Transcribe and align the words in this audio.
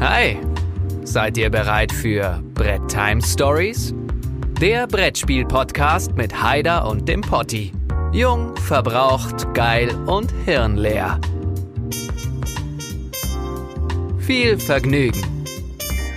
Hi, 0.00 0.38
seid 1.02 1.36
ihr 1.38 1.50
bereit 1.50 1.90
für 1.90 2.40
Brett 2.54 2.86
Time 2.86 3.20
Stories? 3.20 3.92
Der 4.60 4.86
Brettspiel-Podcast 4.86 6.14
mit 6.14 6.40
Haider 6.40 6.86
und 6.88 7.08
dem 7.08 7.20
Potti. 7.20 7.72
Jung, 8.12 8.56
verbraucht, 8.58 9.52
geil 9.54 9.92
und 10.06 10.32
hirnleer. 10.44 11.20
Viel 14.20 14.60
Vergnügen. 14.60 15.20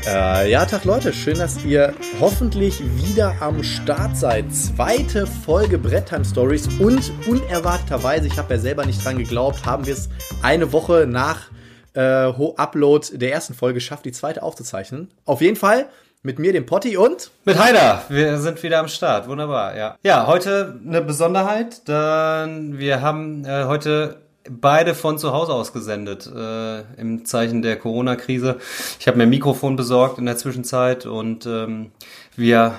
Äh, 0.05 0.51
ja, 0.51 0.65
Tag 0.65 0.85
Leute, 0.85 1.11
schön, 1.11 1.39
dass 1.39 1.63
ihr 1.65 1.95
hoffentlich 2.19 2.83
wieder 2.97 3.35
am 3.39 3.63
Start 3.63 4.15
seid. 4.15 4.53
Zweite 4.53 5.25
Folge 5.25 5.79
Bretttime 5.79 6.25
Stories 6.25 6.67
und 6.79 7.11
unerwarteterweise, 7.27 8.27
ich 8.27 8.37
habe 8.37 8.53
ja 8.53 8.59
selber 8.59 8.85
nicht 8.85 9.03
dran 9.03 9.17
geglaubt, 9.17 9.65
haben 9.65 9.87
wir 9.87 9.93
es 9.93 10.09
eine 10.43 10.71
Woche 10.71 11.07
nach 11.07 11.50
äh, 11.93 12.31
Upload 12.57 13.17
der 13.17 13.31
ersten 13.31 13.53
Folge 13.53 13.75
geschafft, 13.75 14.05
die 14.05 14.11
zweite 14.11 14.43
aufzuzeichnen. 14.43 15.09
Auf 15.25 15.41
jeden 15.41 15.57
Fall 15.57 15.87
mit 16.23 16.37
mir, 16.37 16.53
dem 16.53 16.65
Potti 16.65 16.97
und 16.97 17.31
mit 17.45 17.57
Heider. 17.57 18.03
Wir 18.09 18.37
sind 18.37 18.61
wieder 18.61 18.79
am 18.79 18.87
Start. 18.87 19.27
Wunderbar, 19.27 19.75
ja. 19.75 19.97
Ja, 20.03 20.27
heute 20.27 20.79
eine 20.85 21.01
Besonderheit, 21.01 21.87
denn 21.87 22.77
wir 22.77 23.01
haben 23.01 23.43
äh, 23.43 23.65
heute 23.65 24.17
beide 24.49 24.95
von 24.95 25.17
zu 25.17 25.33
Hause 25.33 25.53
aus 25.53 25.73
gesendet 25.73 26.27
äh, 26.27 26.81
im 26.99 27.25
Zeichen 27.25 27.61
der 27.61 27.77
Corona-Krise. 27.77 28.57
Ich 28.99 29.07
habe 29.07 29.17
mir 29.17 29.23
ein 29.23 29.29
Mikrofon 29.29 29.75
besorgt 29.75 30.17
in 30.19 30.25
der 30.25 30.37
Zwischenzeit 30.37 31.05
und 31.05 31.45
ähm, 31.45 31.91
wir 32.35 32.75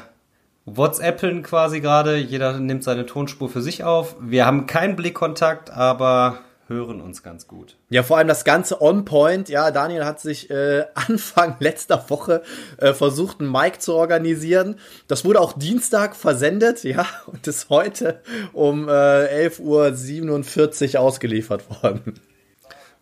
WhatsAppeln 0.65 1.43
quasi 1.43 1.81
gerade. 1.81 2.17
Jeder 2.17 2.59
nimmt 2.59 2.85
seine 2.85 3.07
Tonspur 3.07 3.49
für 3.49 3.63
sich 3.63 3.85
auf. 3.85 4.17
Wir 4.21 4.47
haben 4.47 4.67
keinen 4.67 4.97
Blickkontakt, 4.97 5.71
aber 5.71 6.39
hören 6.73 7.01
uns 7.01 7.23
ganz 7.23 7.47
gut. 7.47 7.77
Ja, 7.91 8.03
vor 8.03 8.19
allem 8.19 8.29
das 8.29 8.45
Ganze 8.45 8.83
on 8.83 9.05
point. 9.05 9.49
Ja, 9.49 9.71
Daniel 9.71 10.05
hat 10.05 10.21
sich 10.21 10.51
äh, 10.51 10.85
Anfang 10.95 11.57
letzter 11.61 12.05
Woche 12.09 12.43
äh, 12.79 12.93
versucht, 12.93 13.41
einen 13.41 13.53
Mic 13.53 13.81
zu 13.81 13.95
organisieren. 13.95 14.77
Das 15.07 15.25
wurde 15.25 15.41
auch 15.41 15.53
Dienstag 15.53 16.17
versendet, 16.17 16.85
ja, 16.85 17.07
und 17.27 17.47
ist 17.47 17.71
heute 17.71 18.21
um 18.53 18.89
äh, 18.89 19.49
11.47 19.49 20.95
Uhr 20.95 21.01
ausgeliefert 21.01 21.83
worden. 21.83 22.15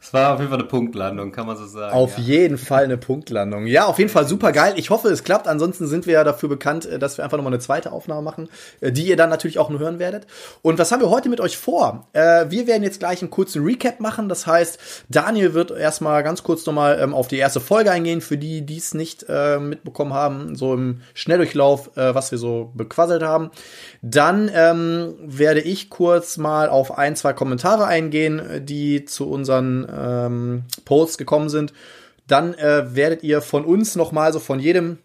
Es 0.03 0.15
war 0.15 0.33
auf 0.33 0.41
jeden 0.41 0.49
Fall 0.49 0.59
eine 0.59 0.67
Punktlandung, 0.67 1.31
kann 1.31 1.47
man 1.47 1.59
so 1.59 1.67
sagen. 1.67 1.95
Auf 1.95 2.17
ja. 2.17 2.25
jeden 2.25 2.57
Fall 2.57 2.85
eine 2.85 2.97
Punktlandung. 2.97 3.67
Ja, 3.67 3.85
auf 3.85 3.99
jeden 3.99 4.11
Fall 4.11 4.27
super 4.27 4.51
geil. 4.51 4.73
Ich 4.77 4.89
hoffe, 4.89 5.09
es 5.09 5.25
klappt. 5.25 5.47
Ansonsten 5.47 5.87
sind 5.87 6.07
wir 6.07 6.15
ja 6.15 6.25
dafür 6.25 6.49
bekannt, 6.49 6.87
äh, 6.87 6.99
dass 6.99 7.19
wir 7.19 7.25
einfach 7.25 7.37
nochmal 7.37 7.53
eine 7.53 7.61
zweite 7.61 7.93
Aufnahme 7.93 8.23
machen, 8.23 8.49
äh, 8.81 8.93
die 8.93 9.07
ihr 9.07 9.17
dann 9.17 9.29
natürlich 9.29 9.59
auch 9.59 9.69
nur 9.69 9.79
hören 9.79 9.99
werdet. 9.99 10.27
Und 10.63 10.79
was 10.79 10.91
haben 10.91 11.03
wir 11.03 11.11
heute 11.11 11.29
mit 11.29 11.39
euch 11.39 11.59
vor? 11.59 12.09
Äh, 12.15 12.47
wir 12.49 12.67
werden 12.67 12.83
jetzt 12.83 12.99
gleich 12.99 13.21
einen 13.21 13.31
kurzen 13.31 13.63
Recap 13.63 14.01
machen. 14.01 14.31
Das 14.31 14.47
heißt, 14.47 14.79
Daniel 15.11 15.53
wird 15.53 15.71
erstmal 15.71 16.23
ganz 16.23 16.43
kurz 16.43 16.65
nochmal 16.65 16.99
ähm, 16.99 17.13
auf 17.13 17.29
die 17.29 17.37
erste 17.37 17.61
Folge 17.61 17.91
eingehen, 17.91 18.23
für 18.23 18.39
die, 18.39 18.63
die 18.63 18.79
es 18.79 18.95
nicht 18.95 19.27
mitbekommen 19.29 20.13
haben, 20.13 20.57
so 20.57 20.75
im 20.75 21.03
Schnelldurchlauf, 21.15 21.91
was 21.95 22.31
wir 22.31 22.39
so 22.39 22.73
bequasselt 22.75 23.23
haben. 23.23 23.51
Dann 24.03 24.51
ähm, 24.53 25.15
werde 25.21 25.61
ich 25.61 25.91
kurz 25.91 26.37
mal 26.37 26.69
auf 26.69 26.97
ein, 26.97 27.17
zwei 27.17 27.33
Kommentare 27.33 27.87
eingehen, 27.87 28.65
die 28.65 29.05
zu 29.05 29.29
unseren 29.29 29.90
ähm, 29.93 30.65
Posts 30.85 31.19
gekommen 31.19 31.49
sind. 31.49 31.73
Dann 32.27 32.55
äh, 32.55 32.95
werdet 32.95 33.23
ihr 33.23 33.43
von 33.43 33.65
uns 33.65 33.97
nochmal 33.97 34.33
so 34.33 34.39
von 34.39 34.61
jedem 34.61 34.99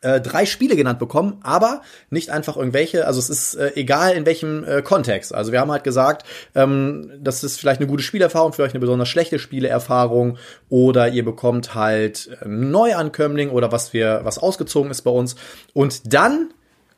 äh, 0.00 0.20
drei 0.20 0.46
Spiele 0.46 0.76
genannt 0.76 0.98
bekommen, 0.98 1.38
aber 1.42 1.82
nicht 2.10 2.30
einfach 2.30 2.56
irgendwelche. 2.56 3.06
Also 3.06 3.18
es 3.18 3.30
ist 3.30 3.54
äh, 3.54 3.72
egal 3.74 4.14
in 4.14 4.26
welchem 4.26 4.64
äh, 4.64 4.82
Kontext. 4.82 5.34
Also 5.34 5.50
wir 5.50 5.60
haben 5.60 5.72
halt 5.72 5.84
gesagt, 5.84 6.24
ähm, 6.54 7.10
das 7.20 7.42
ist 7.42 7.58
vielleicht 7.58 7.80
eine 7.80 7.88
gute 7.88 8.02
Spielerfahrung, 8.02 8.52
vielleicht 8.52 8.74
eine 8.74 8.80
besonders 8.80 9.08
schlechte 9.08 9.38
Spielerfahrung 9.38 10.38
oder 10.68 11.08
ihr 11.08 11.24
bekommt 11.24 11.74
halt 11.74 12.30
ähm, 12.44 12.70
Neuankömmling 12.70 13.50
oder 13.50 13.72
was 13.72 13.92
wir 13.92 14.20
was 14.22 14.38
ausgezogen 14.38 14.90
ist 14.90 15.02
bei 15.02 15.10
uns. 15.10 15.34
Und 15.72 16.12
dann 16.12 16.50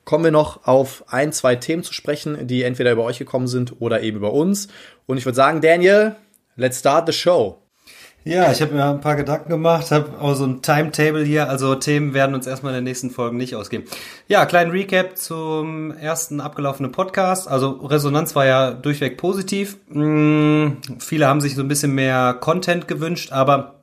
kommen 0.04 0.24
wir 0.24 0.30
noch 0.30 0.66
auf 0.66 1.04
ein, 1.08 1.32
zwei 1.32 1.56
Themen 1.56 1.82
zu 1.82 1.92
sprechen, 1.92 2.46
die 2.46 2.64
entweder 2.64 2.92
über 2.92 3.04
euch 3.04 3.18
gekommen 3.18 3.46
sind 3.46 3.80
oder 3.80 4.02
eben 4.02 4.18
über 4.18 4.32
uns. 4.32 4.68
Und 5.06 5.18
ich 5.18 5.24
würde 5.24 5.36
sagen, 5.36 5.60
Daniel, 5.60 6.16
Let's 6.60 6.78
start 6.78 7.06
the 7.06 7.14
show. 7.14 7.56
Ja, 8.22 8.52
ich 8.52 8.60
habe 8.60 8.74
mir 8.74 8.84
ein 8.84 9.00
paar 9.00 9.16
Gedanken 9.16 9.48
gemacht, 9.48 9.90
habe 9.90 10.20
auch 10.20 10.34
so 10.34 10.44
ein 10.44 10.60
Timetable 10.60 11.24
hier, 11.24 11.48
also 11.48 11.74
Themen 11.74 12.12
werden 12.12 12.34
uns 12.34 12.46
erstmal 12.46 12.72
in 12.72 12.80
den 12.80 12.84
nächsten 12.84 13.10
Folgen 13.10 13.38
nicht 13.38 13.56
ausgehen. 13.56 13.84
Ja, 14.28 14.44
kleinen 14.44 14.70
Recap 14.70 15.16
zum 15.16 15.90
ersten 15.92 16.38
abgelaufenen 16.42 16.92
Podcast. 16.92 17.48
Also 17.48 17.70
Resonanz 17.70 18.36
war 18.36 18.44
ja 18.44 18.72
durchweg 18.72 19.16
positiv. 19.16 19.78
Hm, 19.90 20.76
viele 20.98 21.26
haben 21.26 21.40
sich 21.40 21.54
so 21.54 21.62
ein 21.62 21.68
bisschen 21.68 21.94
mehr 21.94 22.36
Content 22.38 22.86
gewünscht, 22.86 23.32
aber 23.32 23.76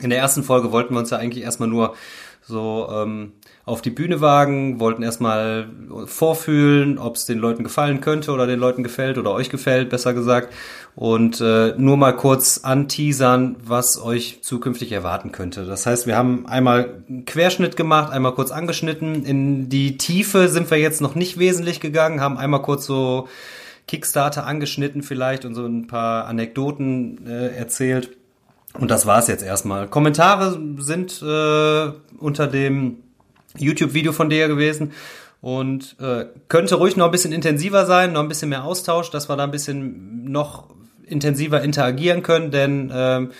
in 0.00 0.08
der 0.08 0.18
ersten 0.18 0.42
Folge 0.42 0.72
wollten 0.72 0.94
wir 0.94 1.00
uns 1.00 1.10
ja 1.10 1.18
eigentlich 1.18 1.44
erstmal 1.44 1.68
nur 1.68 1.94
so 2.40 2.88
ähm, 2.90 3.32
auf 3.64 3.82
die 3.82 3.90
Bühne 3.90 4.20
wagen, 4.20 4.80
wollten 4.80 5.02
erstmal 5.02 5.68
vorfühlen, 6.06 6.98
ob 6.98 7.16
es 7.16 7.26
den 7.26 7.38
Leuten 7.38 7.62
gefallen 7.62 8.00
könnte 8.00 8.32
oder 8.32 8.46
den 8.46 8.58
Leuten 8.58 8.82
gefällt 8.82 9.18
oder 9.18 9.32
euch 9.32 9.50
gefällt, 9.50 9.90
besser 9.90 10.14
gesagt. 10.14 10.52
Und 10.94 11.40
äh, 11.40 11.74
nur 11.78 11.96
mal 11.96 12.12
kurz 12.12 12.60
anteasern, 12.64 13.56
was 13.64 13.98
euch 13.98 14.40
zukünftig 14.42 14.92
erwarten 14.92 15.32
könnte. 15.32 15.64
Das 15.64 15.86
heißt, 15.86 16.06
wir 16.06 16.16
haben 16.16 16.46
einmal 16.46 17.02
einen 17.08 17.24
Querschnitt 17.24 17.76
gemacht, 17.76 18.12
einmal 18.12 18.34
kurz 18.34 18.50
angeschnitten. 18.50 19.24
In 19.24 19.70
die 19.70 19.96
Tiefe 19.96 20.48
sind 20.48 20.70
wir 20.70 20.78
jetzt 20.78 21.00
noch 21.00 21.14
nicht 21.14 21.38
wesentlich 21.38 21.80
gegangen, 21.80 22.20
haben 22.20 22.36
einmal 22.36 22.60
kurz 22.60 22.84
so 22.84 23.28
Kickstarter 23.88 24.46
angeschnitten 24.46 25.02
vielleicht 25.02 25.46
und 25.46 25.54
so 25.54 25.64
ein 25.64 25.86
paar 25.86 26.26
Anekdoten 26.26 27.26
äh, 27.26 27.56
erzählt. 27.56 28.10
Und 28.78 28.90
das 28.90 29.06
war's 29.06 29.28
jetzt 29.28 29.42
erstmal. 29.42 29.88
Kommentare 29.88 30.58
sind 30.78 31.22
äh, 31.22 31.92
unter 32.18 32.46
dem 32.46 32.98
YouTube-Video 33.56 34.12
von 34.12 34.30
dir 34.30 34.48
gewesen 34.48 34.92
und 35.40 35.96
äh, 36.00 36.26
könnte 36.48 36.76
ruhig 36.76 36.96
noch 36.96 37.06
ein 37.06 37.10
bisschen 37.10 37.32
intensiver 37.32 37.86
sein, 37.86 38.12
noch 38.12 38.20
ein 38.20 38.28
bisschen 38.28 38.48
mehr 38.48 38.64
Austausch, 38.64 39.10
dass 39.10 39.28
wir 39.28 39.36
da 39.36 39.44
ein 39.44 39.50
bisschen 39.50 40.30
noch 40.30 40.68
intensiver 41.06 41.62
interagieren 41.62 42.22
können, 42.22 42.50
denn 42.50 42.92
ähm, 42.94 43.32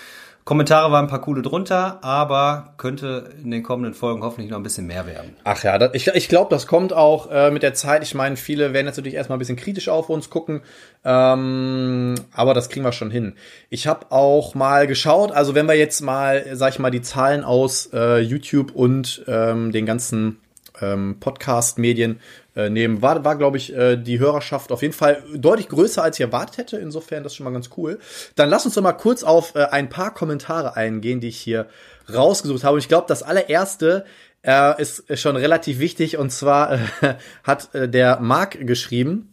Kommentare 0.45 0.91
waren 0.91 1.05
ein 1.05 1.09
paar 1.09 1.21
coole 1.21 1.41
drunter, 1.41 2.03
aber 2.03 2.75
könnte 2.77 3.31
in 3.45 3.53
den 3.53 3.63
kommenden 3.63 3.95
Folgen 3.95 4.25
hoffentlich 4.25 4.51
noch 4.51 4.57
ein 4.57 4.65
bisschen 4.65 4.89
mehr 4.89 5.07
werden. 5.07 5.37
Ach 5.45 5.63
ja, 5.63 5.93
ich, 5.93 6.09
ich 6.09 6.29
glaube, 6.29 6.51
das 6.51 6.67
kommt 6.67 6.93
auch 6.93 7.31
äh, 7.31 7.53
mit 7.53 7.63
der 7.63 7.75
Zeit. 7.75 8.03
Ich 8.03 8.15
meine, 8.17 8.37
viele 8.37 8.73
werden 8.73 8.87
jetzt 8.87 8.97
natürlich 8.97 9.15
erstmal 9.15 9.37
ein 9.37 9.39
bisschen 9.39 9.57
kritisch 9.57 9.89
auf 9.89 10.09
uns 10.09 10.31
gucken, 10.31 10.63
ähm, 11.05 12.17
aber 12.33 12.55
das 12.55 12.71
kriegen 12.71 12.85
wir 12.85 12.91
schon 12.91 13.13
hin. 13.13 13.35
Ich 13.71 13.87
habe 13.87 14.11
auch 14.11 14.57
mal 14.57 14.89
geschaut, 14.89 15.31
also 15.31 15.55
wenn 15.55 15.67
wir 15.67 15.77
jetzt 15.77 16.01
mal, 16.01 16.45
sag 16.55 16.73
ich 16.73 16.81
mal, 16.81 16.91
die 16.91 17.03
Zahlen 17.03 17.45
aus 17.45 17.91
äh, 17.93 18.19
YouTube 18.19 18.73
und 18.73 19.25
ähm, 19.29 19.71
den 19.71 19.87
ganzen 19.87 20.39
ähm, 20.81 21.17
Podcast-Medien 21.21 22.21
äh, 22.57 22.71
nehmen, 22.71 23.03
war, 23.03 23.25
war 23.25 23.37
glaube 23.37 23.57
ich, 23.57 23.75
äh, 23.75 23.97
die 23.97 24.19
Hörerschaft 24.19 24.73
auf 24.73 24.83
jeden 24.83 24.95
Fall 24.95 25.23
deutlich 25.35 25.69
größer, 25.69 26.03
als 26.03 26.19
ich 26.19 26.25
erwartet 26.25 26.59
hätte. 26.59 26.77
Insofern 26.79 27.23
das 27.23 27.33
ist 27.33 27.37
schon 27.37 27.45
mal 27.45 27.53
ganz 27.53 27.71
cool. 27.77 27.99
Dann 28.37 28.49
lass 28.49 28.65
uns 28.65 28.75
doch 28.75 28.83
mal 28.83 28.93
kurz 28.93 29.23
auf 29.23 29.55
äh, 29.55 29.65
ein 29.65 29.89
paar 29.89 30.13
Kommentare 30.15 30.77
eingehen, 30.77 31.21
die 31.21 31.29
ich 31.29 31.39
hier 31.39 31.69
rausgesucht 32.13 32.65
habe. 32.65 32.75
Und 32.75 32.81
ich 32.81 32.89
glaube, 32.89 33.07
das 33.09 33.23
allererste 33.23 34.05
äh, 34.43 34.81
ist 34.81 35.05
schon 35.15 35.37
relativ 35.37 35.79
wichtig. 35.79 36.19
Und 36.19 36.31
zwar 36.31 36.73
äh, 36.73 36.79
hat 37.45 37.75
äh, 37.75 37.89
der 37.89 38.21
Marc 38.21 38.67
geschrieben, 38.67 39.32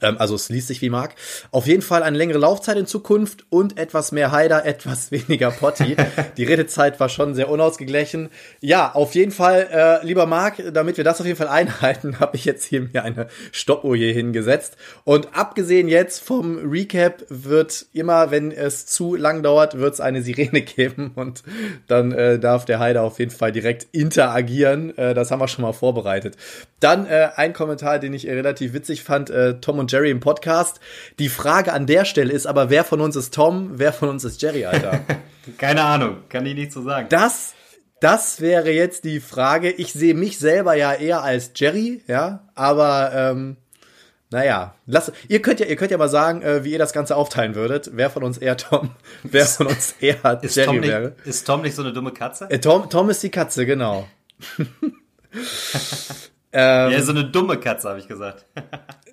also 0.00 0.34
es 0.34 0.48
liest 0.48 0.68
sich 0.68 0.82
wie 0.82 0.90
mag. 0.90 1.14
Auf 1.50 1.66
jeden 1.66 1.82
Fall 1.82 2.02
eine 2.02 2.16
längere 2.16 2.38
Laufzeit 2.38 2.76
in 2.76 2.86
Zukunft 2.86 3.44
und 3.50 3.78
etwas 3.78 4.12
mehr 4.12 4.32
Heider, 4.32 4.64
etwas 4.66 5.10
weniger 5.10 5.50
Potti. 5.50 5.96
Die 6.36 6.44
Redezeit 6.44 7.00
war 7.00 7.08
schon 7.08 7.34
sehr 7.34 7.48
unausgeglichen. 7.48 8.30
Ja, 8.60 8.92
auf 8.92 9.14
jeden 9.14 9.32
Fall, 9.32 9.68
äh, 9.70 10.06
lieber 10.06 10.26
Marc, 10.26 10.62
damit 10.72 10.96
wir 10.96 11.04
das 11.04 11.20
auf 11.20 11.26
jeden 11.26 11.38
Fall 11.38 11.48
einhalten, 11.48 12.20
habe 12.20 12.36
ich 12.36 12.44
jetzt 12.44 12.64
hier 12.64 12.82
mir 12.82 13.02
eine 13.02 13.28
Stoppuhr 13.52 13.96
hier 13.96 14.12
hingesetzt. 14.12 14.76
Und 15.04 15.36
abgesehen 15.36 15.88
jetzt 15.88 16.22
vom 16.22 16.58
Recap 16.58 17.24
wird 17.28 17.86
immer, 17.92 18.30
wenn 18.30 18.50
es 18.50 18.86
zu 18.86 19.14
lang 19.14 19.42
dauert, 19.42 19.78
wird 19.78 19.94
es 19.94 20.00
eine 20.00 20.22
Sirene 20.22 20.62
geben 20.62 21.12
und 21.14 21.42
dann 21.86 22.12
äh, 22.12 22.38
darf 22.38 22.64
der 22.64 22.78
Heider 22.78 23.02
auf 23.02 23.18
jeden 23.18 23.30
Fall 23.30 23.52
direkt 23.52 23.86
interagieren. 23.92 24.96
Äh, 24.96 25.14
das 25.14 25.30
haben 25.30 25.40
wir 25.40 25.48
schon 25.48 25.62
mal 25.62 25.72
vorbereitet. 25.72 26.36
Dann 26.80 27.06
äh, 27.06 27.28
ein 27.36 27.52
Kommentar, 27.52 27.98
den 27.98 28.14
ich 28.14 28.26
relativ 28.26 28.72
witzig 28.72 29.02
fand. 29.02 29.30
Äh, 29.30 29.60
Tom 29.60 29.78
und 29.78 29.83
Jerry 29.88 30.10
im 30.10 30.20
Podcast. 30.20 30.80
Die 31.18 31.28
Frage 31.28 31.72
an 31.72 31.86
der 31.86 32.04
Stelle 32.04 32.32
ist 32.32 32.46
aber, 32.46 32.70
wer 32.70 32.84
von 32.84 33.00
uns 33.00 33.16
ist 33.16 33.34
Tom, 33.34 33.72
wer 33.74 33.92
von 33.92 34.08
uns 34.08 34.24
ist 34.24 34.40
Jerry, 34.42 34.66
Alter? 34.66 35.00
Keine 35.58 35.82
Ahnung, 35.82 36.18
kann 36.28 36.46
ich 36.46 36.54
nicht 36.54 36.72
so 36.72 36.82
sagen. 36.82 37.08
Das, 37.10 37.54
das 38.00 38.40
wäre 38.40 38.70
jetzt 38.70 39.04
die 39.04 39.20
Frage. 39.20 39.70
Ich 39.70 39.92
sehe 39.92 40.14
mich 40.14 40.38
selber 40.38 40.74
ja 40.74 40.92
eher 40.92 41.22
als 41.22 41.52
Jerry, 41.54 42.02
ja, 42.06 42.48
aber 42.54 43.12
ähm, 43.14 43.56
naja, 44.34 44.74
lass, 44.86 45.12
ihr 45.28 45.40
könnt 45.40 45.60
ja, 45.60 45.66
ihr 45.66 45.76
könnt 45.76 45.92
ja 45.92 45.96
mal 45.96 46.08
sagen, 46.08 46.42
äh, 46.42 46.64
wie 46.64 46.72
ihr 46.72 46.78
das 46.78 46.92
Ganze 46.92 47.14
aufteilen 47.14 47.54
würdet. 47.54 47.90
Wer 47.92 48.10
von 48.10 48.24
uns 48.24 48.36
eher 48.36 48.56
Tom, 48.56 48.90
wer 49.22 49.46
von 49.46 49.68
uns 49.68 49.94
eher 50.00 50.38
ist 50.42 50.56
Jerry 50.56 50.66
Tom 50.66 50.80
nicht, 50.80 50.88
wäre. 50.88 51.14
Ist 51.24 51.46
Tom 51.46 51.62
nicht 51.62 51.76
so 51.76 51.82
eine 51.82 51.92
dumme 51.92 52.10
Katze? 52.10 52.50
Äh, 52.50 52.58
Tom, 52.58 52.90
Tom 52.90 53.08
ist 53.10 53.22
die 53.22 53.30
Katze, 53.30 53.64
genau. 53.64 54.08
ähm, 54.58 56.92
ja, 56.92 57.00
so 57.00 57.12
eine 57.12 57.26
dumme 57.26 57.58
Katze, 57.58 57.88
habe 57.88 58.00
ich 58.00 58.08
gesagt. 58.08 58.44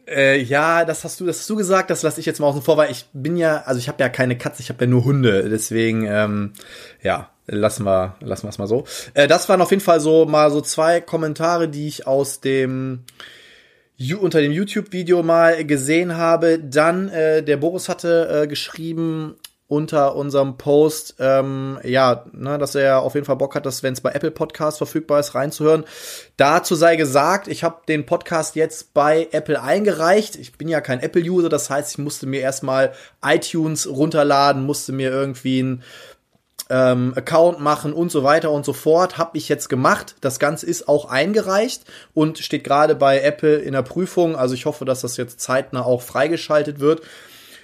Äh, 0.07 0.41
ja, 0.41 0.85
das 0.85 1.03
hast 1.03 1.19
du, 1.19 1.25
das 1.25 1.39
hast 1.39 1.49
du 1.49 1.55
gesagt, 1.55 1.89
das 1.89 2.03
lasse 2.03 2.19
ich 2.19 2.25
jetzt 2.25 2.39
mal 2.39 2.47
außen 2.47 2.61
vor, 2.61 2.77
weil 2.77 2.91
ich 2.91 3.05
bin 3.13 3.37
ja, 3.37 3.63
also 3.65 3.79
ich 3.79 3.87
habe 3.87 4.01
ja 4.01 4.09
keine 4.09 4.37
Katze, 4.37 4.61
ich 4.61 4.69
habe 4.69 4.85
ja 4.85 4.89
nur 4.89 5.05
Hunde, 5.05 5.49
deswegen, 5.49 6.05
ähm, 6.05 6.53
ja, 7.01 7.29
lassen 7.47 7.85
wir, 7.85 8.15
lassen 8.21 8.43
wir 8.43 8.49
es 8.49 8.57
mal 8.57 8.67
so. 8.67 8.85
Äh, 9.13 9.27
das 9.27 9.47
waren 9.49 9.61
auf 9.61 9.71
jeden 9.71 9.83
Fall 9.83 9.99
so 9.99 10.25
mal 10.25 10.51
so 10.51 10.61
zwei 10.61 11.01
Kommentare, 11.01 11.67
die 11.69 11.87
ich 11.87 12.07
aus 12.07 12.41
dem 12.41 13.03
unter 14.19 14.41
dem 14.41 14.51
YouTube-Video 14.51 15.21
mal 15.21 15.63
gesehen 15.63 16.17
habe. 16.17 16.57
Dann 16.57 17.09
äh, 17.09 17.43
der 17.43 17.57
Boris 17.57 17.87
hatte 17.87 18.43
äh, 18.43 18.47
geschrieben, 18.47 19.35
unter 19.71 20.17
unserem 20.17 20.57
Post, 20.57 21.15
ähm, 21.19 21.79
ja, 21.83 22.25
ne, 22.33 22.57
dass 22.57 22.75
er 22.75 23.03
auf 23.03 23.13
jeden 23.13 23.25
Fall 23.25 23.37
Bock 23.37 23.55
hat, 23.55 23.65
dass 23.65 23.83
wenn 23.83 23.93
es 23.93 24.01
bei 24.01 24.11
Apple 24.11 24.29
Podcasts 24.29 24.77
verfügbar 24.77 25.21
ist, 25.21 25.33
reinzuhören. 25.33 25.85
Dazu 26.35 26.75
sei 26.75 26.97
gesagt, 26.97 27.47
ich 27.47 27.63
habe 27.63 27.77
den 27.87 28.05
Podcast 28.05 28.57
jetzt 28.57 28.93
bei 28.93 29.29
Apple 29.31 29.61
eingereicht. 29.61 30.35
Ich 30.35 30.57
bin 30.57 30.67
ja 30.67 30.81
kein 30.81 30.99
Apple-User, 30.99 31.47
das 31.47 31.69
heißt, 31.69 31.91
ich 31.91 31.97
musste 31.99 32.27
mir 32.27 32.41
erstmal 32.41 32.91
iTunes 33.23 33.87
runterladen, 33.87 34.65
musste 34.65 34.91
mir 34.91 35.09
irgendwie 35.09 35.63
ein 35.63 35.83
ähm, 36.69 37.13
Account 37.15 37.61
machen 37.61 37.93
und 37.93 38.11
so 38.11 38.23
weiter 38.23 38.51
und 38.51 38.65
so 38.65 38.73
fort. 38.73 39.17
Habe 39.17 39.37
ich 39.37 39.47
jetzt 39.47 39.69
gemacht. 39.69 40.15
Das 40.19 40.37
Ganze 40.37 40.65
ist 40.65 40.89
auch 40.89 41.05
eingereicht 41.05 41.85
und 42.13 42.39
steht 42.39 42.65
gerade 42.65 42.93
bei 42.95 43.21
Apple 43.21 43.55
in 43.55 43.71
der 43.71 43.83
Prüfung. 43.83 44.35
Also 44.35 44.53
ich 44.53 44.65
hoffe, 44.65 44.83
dass 44.83 44.99
das 44.99 45.15
jetzt 45.15 45.39
zeitnah 45.39 45.85
auch 45.85 46.01
freigeschaltet 46.01 46.81
wird. 46.81 47.03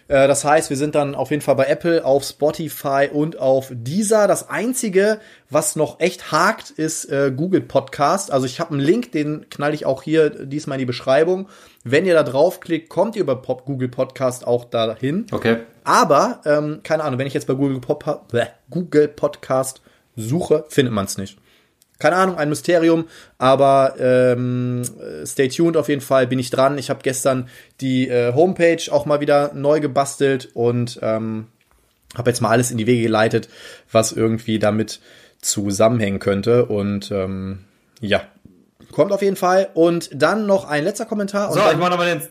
Äh, 0.08 0.28
das 0.28 0.44
heißt, 0.44 0.70
wir 0.70 0.78
sind 0.78 0.96
dann 0.96 1.16
auf 1.16 1.32
jeden 1.32 1.42
Fall 1.42 1.56
bei 1.56 1.66
Apple, 1.66 2.04
auf 2.04 2.24
Spotify 2.24 3.10
und 3.12 3.40
auf 3.40 3.72
Deezer. 3.72 4.28
Das 4.28 4.50
einzige, 4.50 5.20
was 5.50 5.76
noch 5.76 6.00
echt 6.00 6.32
hakt, 6.32 6.72
ist 6.72 7.06
äh, 7.06 7.32
Google 7.36 7.62
Podcast. 7.62 8.32
Also 8.32 8.46
ich 8.46 8.60
habe 8.60 8.72
einen 8.72 8.80
Link, 8.80 9.12
den 9.12 9.50
knall 9.50 9.74
ich 9.74 9.86
auch 9.86 10.04
hier 10.04 10.30
diesmal 10.30 10.76
in 10.76 10.80
die 10.80 10.86
Beschreibung. 10.86 11.48
Wenn 11.84 12.06
ihr 12.06 12.14
da 12.14 12.24
draufklickt, 12.24 12.90
kommt 12.90 13.16
ihr 13.16 13.22
über 13.22 13.42
Pop 13.42 13.66
Google 13.66 13.90
Podcast 13.90 14.46
auch 14.46 14.66
dahin. 14.66 15.26
Okay. 15.32 15.58
Aber, 15.84 16.42
ähm, 16.46 16.82
keine 16.84 17.04
Ahnung, 17.04 17.20
wenn 17.20 17.28
ich 17.28 17.34
jetzt 17.34 17.48
bei 17.48 17.54
Google, 17.54 17.80
Pop 17.80 18.28
Google 18.70 19.08
Podcast 19.08 19.82
suche, 20.16 20.66
findet 20.70 20.94
man 20.94 21.06
es 21.06 21.18
nicht 21.18 21.38
keine 22.00 22.16
Ahnung, 22.16 22.38
ein 22.38 22.50
Mysterium, 22.50 23.06
aber 23.38 23.96
ähm, 24.00 24.84
stay 25.26 25.48
tuned 25.50 25.78
auf 25.78 25.90
jeden 25.90 26.02
Fall, 26.02 26.28
bin 26.28 26.40
ich 26.40 26.50
dran. 26.50 26.78
Ich 26.78 26.90
habe 26.90 27.00
gestern 27.04 27.50
die 27.82 28.08
äh, 28.08 28.34
Homepage 28.34 28.82
auch 28.92 29.06
mal 29.06 29.20
wieder 29.20 29.54
neu 29.54 29.80
gebastelt 29.80 30.50
und 30.54 31.00
ähm, 31.02 31.48
habe 32.16 32.30
jetzt 32.30 32.42
mal 32.42 32.50
alles 32.50 32.72
in 32.72 32.78
die 32.78 32.88
Wege 32.88 33.04
geleitet, 33.04 33.50
was 33.92 34.12
irgendwie 34.12 34.60
damit 34.60 35.00
zusammenhängen 35.42 36.20
könnte. 36.20 36.66
Und 36.66 37.12
ähm, 37.12 37.66
ja, 38.00 38.22
kommt 38.92 39.12
auf 39.12 39.22
jeden 39.22 39.36
Fall. 39.36 39.70
Und 39.74 40.10
dann 40.14 40.46
noch 40.46 40.66
ein 40.66 40.84
letzter 40.84 41.06
Kommentar. 41.06 41.52
So, 41.52 41.60
ich 41.60 41.78
mach 41.78 41.90
nochmal 41.90 42.20
den. 42.20 42.28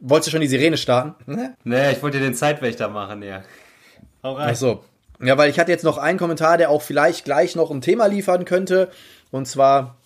Wolltest 0.00 0.28
du 0.28 0.30
schon 0.32 0.40
die 0.40 0.48
Sirene 0.48 0.76
starten? 0.76 1.54
Nee, 1.62 1.92
ich 1.92 2.02
wollte 2.02 2.18
den 2.18 2.34
Zeitwächter 2.34 2.88
machen, 2.88 3.22
ja. 3.22 3.42
Hau 4.24 4.32
rein. 4.32 4.50
Ach 4.52 4.56
so. 4.56 4.84
Ja, 5.22 5.38
weil 5.38 5.50
ich 5.50 5.58
hatte 5.58 5.70
jetzt 5.70 5.84
noch 5.84 5.98
einen 5.98 6.18
Kommentar, 6.18 6.58
der 6.58 6.70
auch 6.70 6.82
vielleicht 6.82 7.24
gleich 7.24 7.54
noch 7.54 7.70
ein 7.70 7.80
Thema 7.80 8.06
liefern 8.06 8.44
könnte. 8.44 8.90
Und 9.30 9.46
zwar 9.46 9.96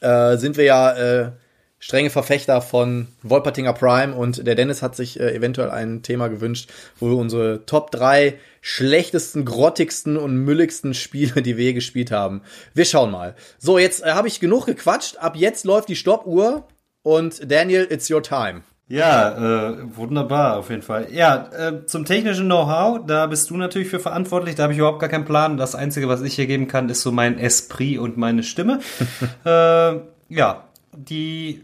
äh, 0.00 0.36
sind 0.36 0.56
wir 0.56 0.64
ja 0.64 0.92
äh, 0.92 1.32
strenge 1.78 2.10
Verfechter 2.10 2.60
von 2.60 3.06
Wolpertinger 3.22 3.72
Prime 3.72 4.14
und 4.14 4.46
der 4.46 4.56
Dennis 4.56 4.82
hat 4.82 4.96
sich 4.96 5.20
äh, 5.20 5.34
eventuell 5.34 5.70
ein 5.70 6.02
Thema 6.02 6.28
gewünscht, 6.28 6.70
wo 6.98 7.08
wir 7.08 7.16
unsere 7.16 7.66
Top 7.66 7.92
3 7.92 8.38
schlechtesten, 8.60 9.44
grottigsten 9.44 10.16
und 10.16 10.36
mülligsten 10.36 10.92
Spiele, 10.92 11.40
die 11.42 11.56
wir 11.56 11.72
gespielt 11.72 12.10
haben. 12.10 12.42
Wir 12.74 12.84
schauen 12.84 13.10
mal. 13.10 13.36
So, 13.58 13.78
jetzt 13.78 14.02
äh, 14.02 14.10
habe 14.10 14.28
ich 14.28 14.40
genug 14.40 14.66
gequatscht. 14.66 15.18
Ab 15.18 15.36
jetzt 15.36 15.64
läuft 15.64 15.88
die 15.88 15.96
Stoppuhr 15.96 16.66
und 17.02 17.50
Daniel, 17.50 17.86
it's 17.88 18.10
your 18.10 18.22
time. 18.22 18.62
Ja, 18.88 19.68
äh, 19.68 19.96
wunderbar, 19.96 20.56
auf 20.56 20.70
jeden 20.70 20.80
Fall. 20.80 21.08
Ja, 21.12 21.50
äh, 21.52 21.84
zum 21.84 22.06
technischen 22.06 22.46
Know-how, 22.46 23.04
da 23.06 23.26
bist 23.26 23.50
du 23.50 23.56
natürlich 23.58 23.88
für 23.88 24.00
verantwortlich, 24.00 24.54
da 24.54 24.62
habe 24.62 24.72
ich 24.72 24.78
überhaupt 24.78 25.00
gar 25.00 25.10
keinen 25.10 25.26
Plan. 25.26 25.58
Das 25.58 25.74
Einzige, 25.74 26.08
was 26.08 26.22
ich 26.22 26.34
hier 26.34 26.46
geben 26.46 26.68
kann, 26.68 26.88
ist 26.88 27.02
so 27.02 27.12
mein 27.12 27.38
Esprit 27.38 27.98
und 27.98 28.16
meine 28.16 28.42
Stimme. 28.42 28.80
äh, 29.44 29.94
ja, 30.30 30.64
die 30.92 31.62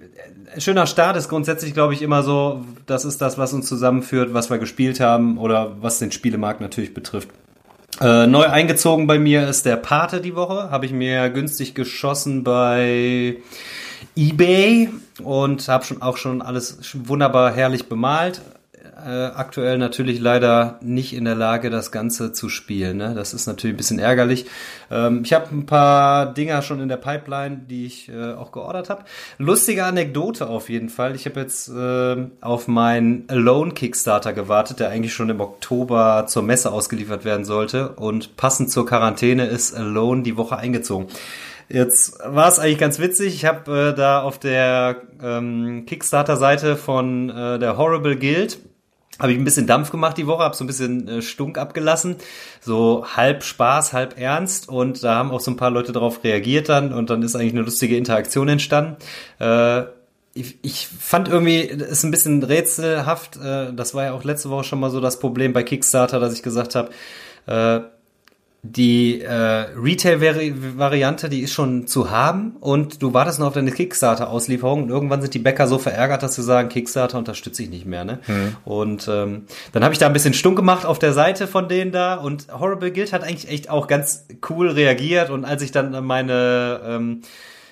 äh, 0.55 0.61
schöner 0.61 0.87
Start 0.87 1.17
ist 1.17 1.31
grundsätzlich, 1.31 1.73
glaube 1.73 1.95
ich, 1.95 2.03
immer 2.03 2.23
so, 2.23 2.63
das 2.85 3.07
ist 3.07 3.23
das, 3.23 3.39
was 3.39 3.55
uns 3.55 3.67
zusammenführt, 3.67 4.35
was 4.35 4.51
wir 4.51 4.59
gespielt 4.59 5.01
haben 5.01 5.39
oder 5.39 5.77
was 5.81 5.99
den 5.99 6.13
Spielemarkt 6.13 6.61
natürlich 6.61 6.93
betrifft. 6.93 7.31
Äh, 8.03 8.27
neu 8.27 8.45
eingezogen 8.47 9.07
bei 9.07 9.19
mir 9.19 9.49
ist 9.49 9.65
der 9.65 9.77
Pate 9.77 10.21
die 10.21 10.35
Woche. 10.35 10.71
Habe 10.71 10.85
ich 10.85 10.93
mir 10.93 11.31
günstig 11.31 11.75
geschossen 11.75 12.45
bei 12.45 13.37
eBay 14.17 14.91
und 15.23 15.69
habe 15.69 15.85
schon 15.85 16.03
auch 16.03 16.17
schon 16.17 16.43
alles 16.43 16.79
wunderbar 16.95 17.53
herrlich 17.53 17.89
bemalt. 17.89 18.41
Äh, 19.05 19.09
aktuell 19.35 19.77
natürlich 19.77 20.21
leider 20.21 20.79
nicht 20.81 21.15
in 21.15 21.25
der 21.25 21.35
Lage, 21.35 21.69
das 21.69 21.91
Ganze 21.91 22.33
zu 22.33 22.49
spielen. 22.49 22.97
Ne? 22.97 23.15
Das 23.15 23.35
ist 23.35 23.47
natürlich 23.47 23.75
ein 23.75 23.77
bisschen 23.77 23.99
ärgerlich. 23.99 24.47
Ähm, 24.91 25.23
ich 25.25 25.33
habe 25.33 25.55
ein 25.55 25.67
paar 25.67 26.33
Dinger 26.33 26.63
schon 26.63 26.81
in 26.81 26.89
der 26.89 26.97
Pipeline, 26.97 27.63
die 27.69 27.87
ich 27.87 28.09
äh, 28.09 28.33
auch 28.33 28.53
geordert 28.53 28.91
habe. 28.91 29.05
Lustige 29.37 29.85
Anekdote 29.85 30.47
auf 30.47 30.71
jeden 30.71 30.89
Fall. 30.89 31.15
Ich 31.17 31.27
habe 31.27 31.41
jetzt 31.41 31.69
äh, 31.69 32.17
auf 32.41 32.69
meinen 32.69 33.25
Alone 33.29 33.73
Kickstarter 33.73 34.33
gewartet, 34.33 34.81
der 34.81 34.91
eigentlich 34.91 35.13
schon 35.13 35.29
im 35.29 35.41
Oktober 35.41 36.25
zur 36.29 36.43
Messe 36.43 36.71
ausgeliefert 36.71 37.25
werden 37.25 37.45
sollte. 37.45 37.91
Und 37.91 38.37
passend 38.37 38.71
zur 38.71 38.87
Quarantäne 38.87 39.47
ist 39.47 39.75
Alone 39.75 40.23
die 40.23 40.37
Woche 40.37 40.57
eingezogen. 40.57 41.09
Jetzt 41.69 42.19
war 42.25 42.49
es 42.49 42.59
eigentlich 42.59 42.79
ganz 42.79 42.99
witzig. 42.99 43.35
Ich 43.35 43.45
habe 43.45 43.91
äh, 43.91 43.95
da 43.95 44.23
auf 44.23 44.39
der 44.39 45.03
ähm, 45.23 45.85
Kickstarter-Seite 45.87 46.77
von 46.77 47.31
äh, 47.31 47.59
der 47.59 47.77
Horrible 47.77 48.17
Guild 48.17 48.59
habe 49.19 49.33
ich 49.33 49.39
ein 49.39 49.45
bisschen 49.45 49.67
Dampf 49.67 49.91
gemacht 49.91 50.19
die 50.19 50.27
Woche, 50.27 50.43
habe 50.43 50.57
so 50.57 50.65
ein 50.65 50.67
bisschen 50.67 51.09
äh, 51.09 51.23
Stunk 51.23 51.57
abgelassen, 51.59 52.17
so 52.61 53.07
halb 53.17 53.45
Spaß, 53.45 53.93
halb 53.93 54.19
ernst 54.19 54.69
und 54.69 55.05
da 55.05 55.15
haben 55.15 55.31
auch 55.31 55.41
so 55.41 55.51
ein 55.51 55.57
paar 55.57 55.71
Leute 55.71 55.93
darauf 55.93 56.25
reagiert 56.25 56.69
dann 56.69 56.93
und 56.93 57.11
dann 57.11 57.23
ist 57.23 57.37
eigentlich 57.37 57.53
eine 57.53 57.63
lustige 57.63 57.97
Interaktion 57.97 58.49
entstanden. 58.49 58.97
Äh, 59.39 59.85
ich, 60.37 60.59
ich 60.63 60.89
fand 60.89 61.29
irgendwie, 61.29 61.61
ist 61.61 62.03
ein 62.03 62.11
bisschen 62.11 62.43
rätselhaft, 62.43 63.37
äh, 63.37 63.73
das 63.73 63.95
war 63.95 64.05
ja 64.05 64.13
auch 64.15 64.25
letzte 64.25 64.51
Woche 64.51 64.65
schon 64.65 64.81
mal 64.81 64.91
so 64.91 65.01
das 65.01 65.21
Problem 65.21 65.53
bei 65.53 65.63
Kickstarter, 65.63 66.19
dass 66.19 66.35
ich 66.35 66.43
gesagt 66.43 66.75
habe, 66.75 66.91
äh, 67.47 67.81
die 68.67 69.21
äh, 69.21 69.67
Retail-Variante, 69.77 71.29
die 71.29 71.41
ist 71.41 71.53
schon 71.53 71.87
zu 71.87 72.11
haben 72.11 72.57
und 72.61 73.03
du 73.03 73.13
wartest 73.13 73.39
noch 73.39 73.49
auf 73.49 73.53
deine 73.53 73.71
Kickstarter-Auslieferung 73.71 74.85
und 74.85 74.89
irgendwann 74.89 75.21
sind 75.21 75.35
die 75.35 75.39
Bäcker 75.39 75.67
so 75.67 75.77
verärgert, 75.77 76.23
dass 76.23 76.35
sie 76.35 76.43
sagen, 76.43 76.71
Kickstarter 76.71 77.19
unterstütze 77.19 77.63
ich 77.63 77.69
nicht 77.69 77.85
mehr. 77.85 78.07
Ne? 78.07 78.21
Mhm. 78.27 78.57
Und 78.65 79.07
ähm, 79.07 79.43
dann 79.73 79.85
habe 79.85 79.93
ich 79.93 79.99
da 79.99 80.07
ein 80.07 80.15
bisschen 80.15 80.33
stumm 80.33 80.57
gemacht 80.57 80.87
auf 80.87 80.99
der 80.99 81.13
Seite 81.13 81.47
von 81.47 81.69
denen 81.69 81.93
da 81.93 82.15
und 82.15 82.47
Horrible 82.59 82.91
Guild 82.91 83.13
hat 83.13 83.23
eigentlich 83.23 83.51
echt 83.51 83.69
auch 83.69 83.87
ganz 83.87 84.25
cool 84.49 84.71
reagiert 84.71 85.29
und 85.29 85.45
als 85.45 85.61
ich 85.61 85.71
dann 85.71 86.03
meine 86.03 86.81
ähm, 86.87 87.21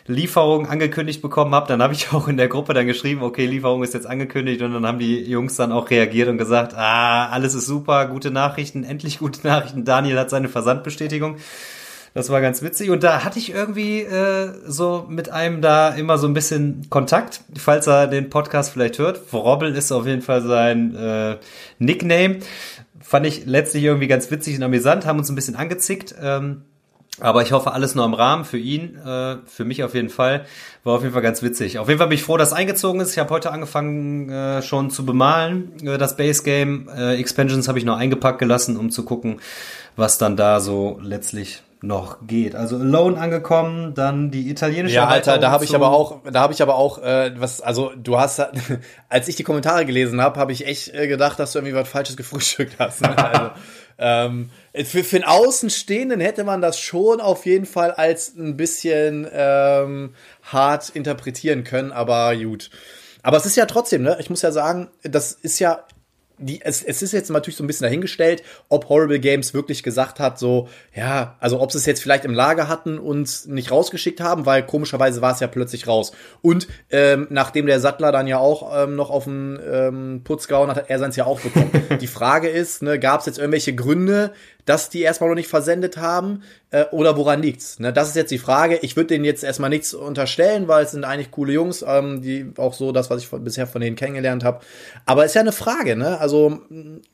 Lieferung 0.07 0.67
angekündigt 0.67 1.23
bekommen 1.23 1.55
habe, 1.55 1.69
dann 1.69 1.83
habe 1.83 1.95
ich 1.95 2.13
auch 2.13 2.29
in 2.29 2.37
der 2.37 2.49
Gruppe 2.49 2.75
dann 2.75 2.87
geschrieben, 2.87 3.23
okay, 3.23 3.47
Lieferung 3.47 3.83
ist 3.83 3.95
jetzt 3.95 4.07
angekündigt 4.07 4.63
und 4.63 4.73
dann 4.73 4.87
haben 4.87 4.99
die 4.99 5.23
Jungs 5.23 5.57
dann 5.57 5.73
auch 5.73 5.91
reagiert 5.91 6.29
und 6.29 6.39
gesagt, 6.39 6.75
ah, 6.75 7.29
alles 7.29 7.55
ist 7.55 7.67
super, 7.67 8.07
gute 8.07 8.31
Nachrichten, 8.31 8.85
endlich 8.85 9.19
gute 9.19 9.47
Nachrichten. 9.47 9.85
Daniel 9.85 10.19
hat 10.19 10.31
seine 10.31 10.49
Versandbestätigung. 10.49 11.37
Das 12.15 12.29
war 12.29 12.43
ganz 12.43 12.63
witzig. 12.63 12.91
Und 12.91 13.03
da 13.03 13.25
hatte 13.25 13.39
ich 13.39 13.53
irgendwie 13.53 14.01
äh, 14.01 14.53
so 14.67 15.07
mit 15.09 15.31
einem 15.31 15.63
da 15.63 15.91
immer 15.91 16.19
so 16.19 16.27
ein 16.27 16.35
bisschen 16.35 16.87
Kontakt, 16.91 17.41
falls 17.57 17.87
er 17.87 18.07
den 18.07 18.29
Podcast 18.29 18.71
vielleicht 18.71 18.99
hört. 18.99 19.17
Vrobbel 19.17 19.75
ist 19.75 19.93
auf 19.93 20.07
jeden 20.07 20.21
Fall 20.21 20.43
sein 20.43 20.95
äh, 20.95 21.39
Nickname. 21.79 22.41
Fand 23.01 23.27
ich 23.27 23.47
letztlich 23.47 23.85
irgendwie 23.85 24.09
ganz 24.09 24.31
witzig 24.31 24.57
und 24.57 24.63
amüsant, 24.63 25.07
haben 25.07 25.19
uns 25.19 25.31
ein 25.31 25.35
bisschen 25.35 25.57
angezickt. 25.57 26.15
Ähm, 26.21 26.63
aber 27.23 27.43
ich 27.43 27.53
hoffe, 27.53 27.73
alles 27.73 27.95
nur 27.95 28.05
im 28.05 28.15
Rahmen 28.15 28.45
für 28.45 28.59
ihn, 28.59 28.97
äh, 28.97 29.37
für 29.47 29.65
mich 29.65 29.85
auf 29.85 29.95
jeden 29.95 30.11
Fall. 30.11 30.45
War 30.85 30.97
auf 30.97 31.03
jeden 31.03 31.13
Fall 31.13 31.23
ganz 31.23 31.43
witzig. 31.43 31.79
Auf 31.79 31.89
jeden 31.89 31.99
Fall 31.99 32.09
bin 32.09 32.17
ich 32.17 32.25
froh, 32.25 32.37
dass 32.37 32.53
eingezogen 32.53 33.01
ist. 33.01 33.13
Ich 33.13 33.19
habe 33.19 33.31
heute 33.31 33.53
angefangen 33.53 34.29
äh, 34.29 34.63
schon 34.63 34.91
zu 34.91 35.07
bemalen. 35.07 35.73
Äh, 35.87 35.99
das 35.99 36.17
Base 36.17 36.43
Game 36.43 36.89
äh, 36.89 37.15
Expansions 37.17 37.69
habe 37.69 37.79
ich 37.79 37.85
noch 37.85 37.97
eingepackt 37.97 38.41
gelassen, 38.41 38.77
um 38.77 38.91
zu 38.91 39.05
gucken, 39.05 39.41
was 39.95 40.19
dann 40.19 40.37
da 40.37 40.59
so 40.59 40.99
letztlich 41.01 41.63
noch 41.83 42.19
geht. 42.27 42.55
Also 42.55 42.77
Alone 42.77 43.19
angekommen, 43.19 43.95
dann 43.95 44.31
die 44.31 44.49
italienische 44.49 44.95
Ja, 44.95 45.09
Alter, 45.09 45.39
da 45.39 45.51
habe 45.51 45.65
ich 45.65 45.75
aber 45.75 45.91
auch, 45.91 46.21
da 46.31 46.41
habe 46.41 46.53
ich 46.53 46.63
aber 46.63 46.77
auch 46.77 46.99
äh, 47.03 47.33
was 47.37 47.61
also 47.61 47.93
du 47.97 48.19
hast 48.19 48.41
als 49.09 49.29
ich 49.29 49.37
die 49.37 49.43
Kommentare 49.43 49.85
gelesen 49.85 50.21
habe, 50.21 50.39
habe 50.39 50.53
ich 50.53 50.67
echt 50.67 50.95
äh, 50.95 51.09
gedacht, 51.09 51.39
dass 51.39 51.53
du 51.53 51.59
irgendwie 51.59 51.75
was 51.75 51.89
falsches 51.89 52.17
gefrühstückt 52.17 52.77
hast. 52.79 53.03
Ne? 53.03 53.19
Also, 53.19 53.51
ähm, 53.99 54.51
für, 54.75 55.05
für 55.05 55.17
einen 55.17 55.25
Außenstehenden 55.25 56.21
hätte 56.21 56.45
man 56.45 56.61
das 56.61 56.79
schon 56.79 57.21
auf 57.21 57.47
jeden 57.47 57.67
Fall 57.67 57.91
als 57.93 58.35
ein 58.37 58.57
bisschen 58.57 59.29
ähm, 59.33 60.15
hart 60.43 60.91
interpretieren 60.91 61.65
können, 61.65 61.93
aber 61.93 62.37
gut. 62.37 62.71
Aber 63.23 63.37
es 63.37 63.47
ist 63.47 63.57
ja 63.57 63.67
trotzdem, 63.67 64.03
ne? 64.03 64.17
Ich 64.19 64.31
muss 64.31 64.43
ja 64.43 64.51
sagen, 64.51 64.89
das 65.03 65.33
ist 65.33 65.59
ja 65.61 65.85
die, 66.43 66.61
es, 66.63 66.83
es 66.83 67.03
ist 67.03 67.13
jetzt 67.13 67.31
natürlich 67.31 67.57
so 67.57 67.65
ein 67.65 67.67
bisschen 67.67 67.85
dahingestellt, 67.85 68.43
ob 68.69 68.89
Horrible 68.89 69.21
Games 69.21 69.55
wirklich 69.55 69.83
gesagt 69.83 70.21
hat, 70.21 70.39
so, 70.39 70.69
ja, 70.95 71.37
also 71.41 71.61
ob 71.61 71.73
sie 71.73 71.79
es 71.79 71.87
jetzt 71.87 72.03
vielleicht 72.03 72.25
im 72.25 72.35
Lager 72.35 72.69
hatten 72.69 72.99
und 72.99 73.47
nicht 73.47 73.71
rausgeschickt 73.71 74.21
haben, 74.21 74.45
weil 74.45 74.67
komischerweise 74.67 75.23
war 75.23 75.33
es 75.33 75.41
ja 75.41 75.47
plötzlich 75.47 75.87
raus. 75.87 76.13
Und 76.43 76.69
ähm, 76.91 77.27
nachdem 77.31 77.67
der 77.67 77.81
Sattler 77.81 78.13
dann 78.13 78.27
ja 78.27 78.39
auch 78.39 78.85
ähm, 78.85 78.97
noch 78.97 79.11
auf 79.11 79.25
den 79.25 79.59
ähm, 79.71 80.21
Putz 80.25 80.49
gehauen 80.49 80.69
hat, 80.69 80.77
hat 80.77 80.91
er 80.91 80.99
seins 80.99 81.17
ja 81.17 81.25
auch 81.25 81.41
bekommen. 81.41 81.71
die 82.01 82.07
Frage 82.07 82.49
ist, 82.49 82.83
ne, 82.83 82.99
gab 82.99 83.21
es 83.21 83.27
jetzt 83.27 83.39
irgendwelche 83.39 83.75
Gründe, 83.75 84.33
dass 84.65 84.91
die 84.91 85.03
erstmal 85.03 85.29
noch 85.29 85.37
nicht 85.37 85.49
versendet 85.49 85.97
haben 85.97 86.43
äh, 86.71 86.85
oder 86.93 87.17
woran 87.17 87.43
liegt's? 87.43 87.79
Ne, 87.79 87.93
das 87.93 88.09
ist 88.09 88.17
jetzt 88.17 88.31
die 88.31 88.39
Frage. 88.39 88.79
Ich 88.83 88.97
würde 88.97 89.09
denen 89.09 89.25
jetzt 89.25 89.45
erstmal 89.45 89.71
nichts 89.71 89.95
unterstellen, 89.95 90.69
weil 90.69 90.85
es 90.85 90.93
sind 90.93 91.05
eigentlich 91.05 91.31
coole 91.31 91.53
Jungs, 91.53 91.85
ähm, 91.87 92.23
die 92.23 92.53
auch 92.57 92.75
so 92.75 92.93
das, 92.93 93.11
was 93.11 93.23
ich 93.23 93.29
von, 93.29 93.43
bisher 93.43 93.67
von 93.67 93.81
denen 93.81 93.97
kennengelernt 93.97 94.45
habe. 94.45 94.61
Aber 95.07 95.25
ist 95.25 95.35
ja 95.35 95.41
eine 95.41 95.53
Frage, 95.53 95.97
ne? 95.97 96.19
Also 96.19 96.61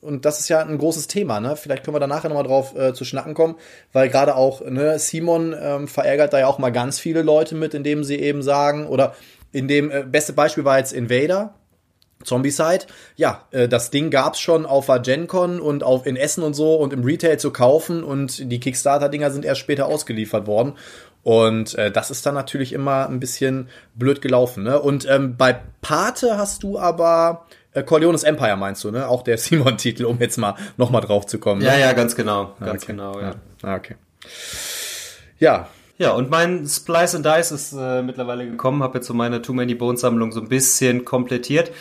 und 0.01 0.25
das 0.25 0.39
ist 0.39 0.49
ja 0.49 0.59
ein 0.59 0.77
großes 0.77 1.07
Thema, 1.07 1.39
ne? 1.39 1.55
Vielleicht 1.55 1.83
können 1.83 1.95
wir 1.95 1.99
da 1.99 2.07
nachher 2.07 2.29
nochmal 2.29 2.45
drauf 2.45 2.75
äh, 2.75 2.93
zu 2.93 3.05
schnacken 3.05 3.33
kommen, 3.33 3.55
weil 3.93 4.09
gerade 4.09 4.35
auch 4.35 4.61
ne, 4.61 4.99
Simon 4.99 5.55
ähm, 5.59 5.87
verärgert 5.87 6.33
da 6.33 6.39
ja 6.39 6.47
auch 6.47 6.59
mal 6.59 6.71
ganz 6.71 6.99
viele 6.99 7.21
Leute 7.21 7.55
mit, 7.55 7.73
indem 7.73 8.03
sie 8.03 8.19
eben 8.19 8.41
sagen 8.41 8.87
oder 8.87 9.15
in 9.51 9.67
dem 9.67 9.89
äh, 9.91 10.03
beste 10.03 10.33
Beispiel 10.33 10.65
war 10.65 10.77
jetzt 10.77 10.93
Invader, 10.93 11.55
Zombicide, 12.23 12.85
ja, 13.15 13.45
äh, 13.51 13.67
das 13.67 13.91
Ding 13.91 14.09
gab's 14.09 14.39
schon 14.39 14.65
auf 14.65 14.87
der 14.87 14.99
GenCon 14.99 15.59
und 15.59 15.83
auf 15.83 16.05
in 16.05 16.17
Essen 16.17 16.43
und 16.43 16.53
so 16.53 16.75
und 16.75 16.91
im 16.91 17.03
Retail 17.03 17.37
zu 17.37 17.51
kaufen 17.51 18.03
und 18.03 18.51
die 18.51 18.59
Kickstarter-Dinger 18.59 19.31
sind 19.31 19.45
erst 19.45 19.61
später 19.61 19.85
ausgeliefert 19.85 20.45
worden. 20.45 20.73
Und 21.23 21.75
äh, 21.75 21.91
das 21.91 22.11
ist 22.11 22.25
dann 22.25 22.33
natürlich 22.33 22.73
immer 22.73 23.07
ein 23.07 23.19
bisschen 23.19 23.69
blöd 23.93 24.21
gelaufen. 24.21 24.63
Ne? 24.63 24.79
Und 24.79 25.07
ähm, 25.09 25.35
bei 25.37 25.59
Pate 25.81 26.37
hast 26.37 26.63
du 26.63 26.79
aber 26.79 27.45
äh, 27.73 27.83
Corleones 27.83 28.23
Empire 28.23 28.55
meinst 28.57 28.83
du, 28.83 28.91
ne? 28.91 29.07
Auch 29.07 29.21
der 29.23 29.37
Simon-Titel, 29.37 30.05
um 30.05 30.19
jetzt 30.19 30.37
mal 30.37 30.55
nochmal 30.77 31.01
drauf 31.01 31.25
zu 31.25 31.39
kommen. 31.39 31.61
Ne? 31.61 31.67
Ja, 31.67 31.77
ja, 31.77 31.93
ganz 31.93 32.15
genau. 32.15 32.55
Ganz 32.59 32.83
okay. 32.83 32.93
genau, 32.93 33.19
ja. 33.19 33.35
Ah, 33.61 33.75
okay. 33.75 33.95
Ja, 35.39 35.67
ja, 35.97 36.11
und 36.11 36.29
mein 36.29 36.65
Splice 36.65 37.15
and 37.15 37.25
Dice 37.25 37.51
ist 37.51 37.73
äh, 37.73 38.01
mittlerweile 38.01 38.49
gekommen, 38.49 38.83
habe 38.83 38.99
jetzt 38.99 39.07
so 39.07 39.13
meine 39.13 39.41
Too 39.41 39.51
Many 39.51 39.75
Bones 39.75 39.99
Sammlung 39.99 40.31
so 40.31 40.39
ein 40.39 40.47
bisschen 40.47 41.03
komplettiert. 41.03 41.71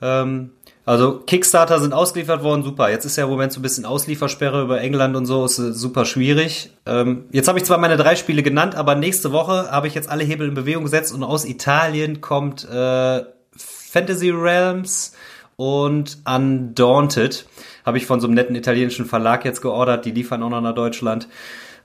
Ähm, 0.00 0.50
also 0.84 1.18
Kickstarter 1.18 1.80
sind 1.80 1.92
ausgeliefert 1.92 2.44
worden, 2.44 2.62
super. 2.62 2.90
Jetzt 2.90 3.04
ist 3.04 3.16
ja 3.16 3.24
im 3.24 3.30
Moment 3.30 3.52
so 3.52 3.58
ein 3.58 3.62
bisschen 3.62 3.84
Ausliefersperre 3.84 4.62
über 4.62 4.80
England 4.80 5.16
und 5.16 5.26
so, 5.26 5.44
ist 5.44 5.58
äh, 5.58 5.72
super 5.72 6.04
schwierig. 6.04 6.70
Ähm, 6.86 7.24
jetzt 7.32 7.48
habe 7.48 7.58
ich 7.58 7.64
zwar 7.64 7.78
meine 7.78 7.96
drei 7.96 8.14
Spiele 8.14 8.44
genannt, 8.44 8.76
aber 8.76 8.94
nächste 8.94 9.32
Woche 9.32 9.70
habe 9.70 9.88
ich 9.88 9.94
jetzt 9.94 10.08
alle 10.08 10.22
Hebel 10.22 10.48
in 10.48 10.54
Bewegung 10.54 10.84
gesetzt 10.84 11.12
und 11.12 11.24
aus 11.24 11.44
Italien 11.44 12.20
kommt 12.20 12.64
äh, 12.70 13.24
Fantasy 13.56 14.30
Realms 14.30 15.14
und 15.56 16.18
Undaunted. 16.24 17.46
Habe 17.84 17.98
ich 17.98 18.06
von 18.06 18.20
so 18.20 18.28
einem 18.28 18.34
netten 18.34 18.54
italienischen 18.54 19.06
Verlag 19.06 19.44
jetzt 19.44 19.62
geordert, 19.62 20.04
die 20.04 20.12
liefern 20.12 20.42
auch 20.44 20.50
noch 20.50 20.60
nach 20.60 20.74
Deutschland. 20.74 21.26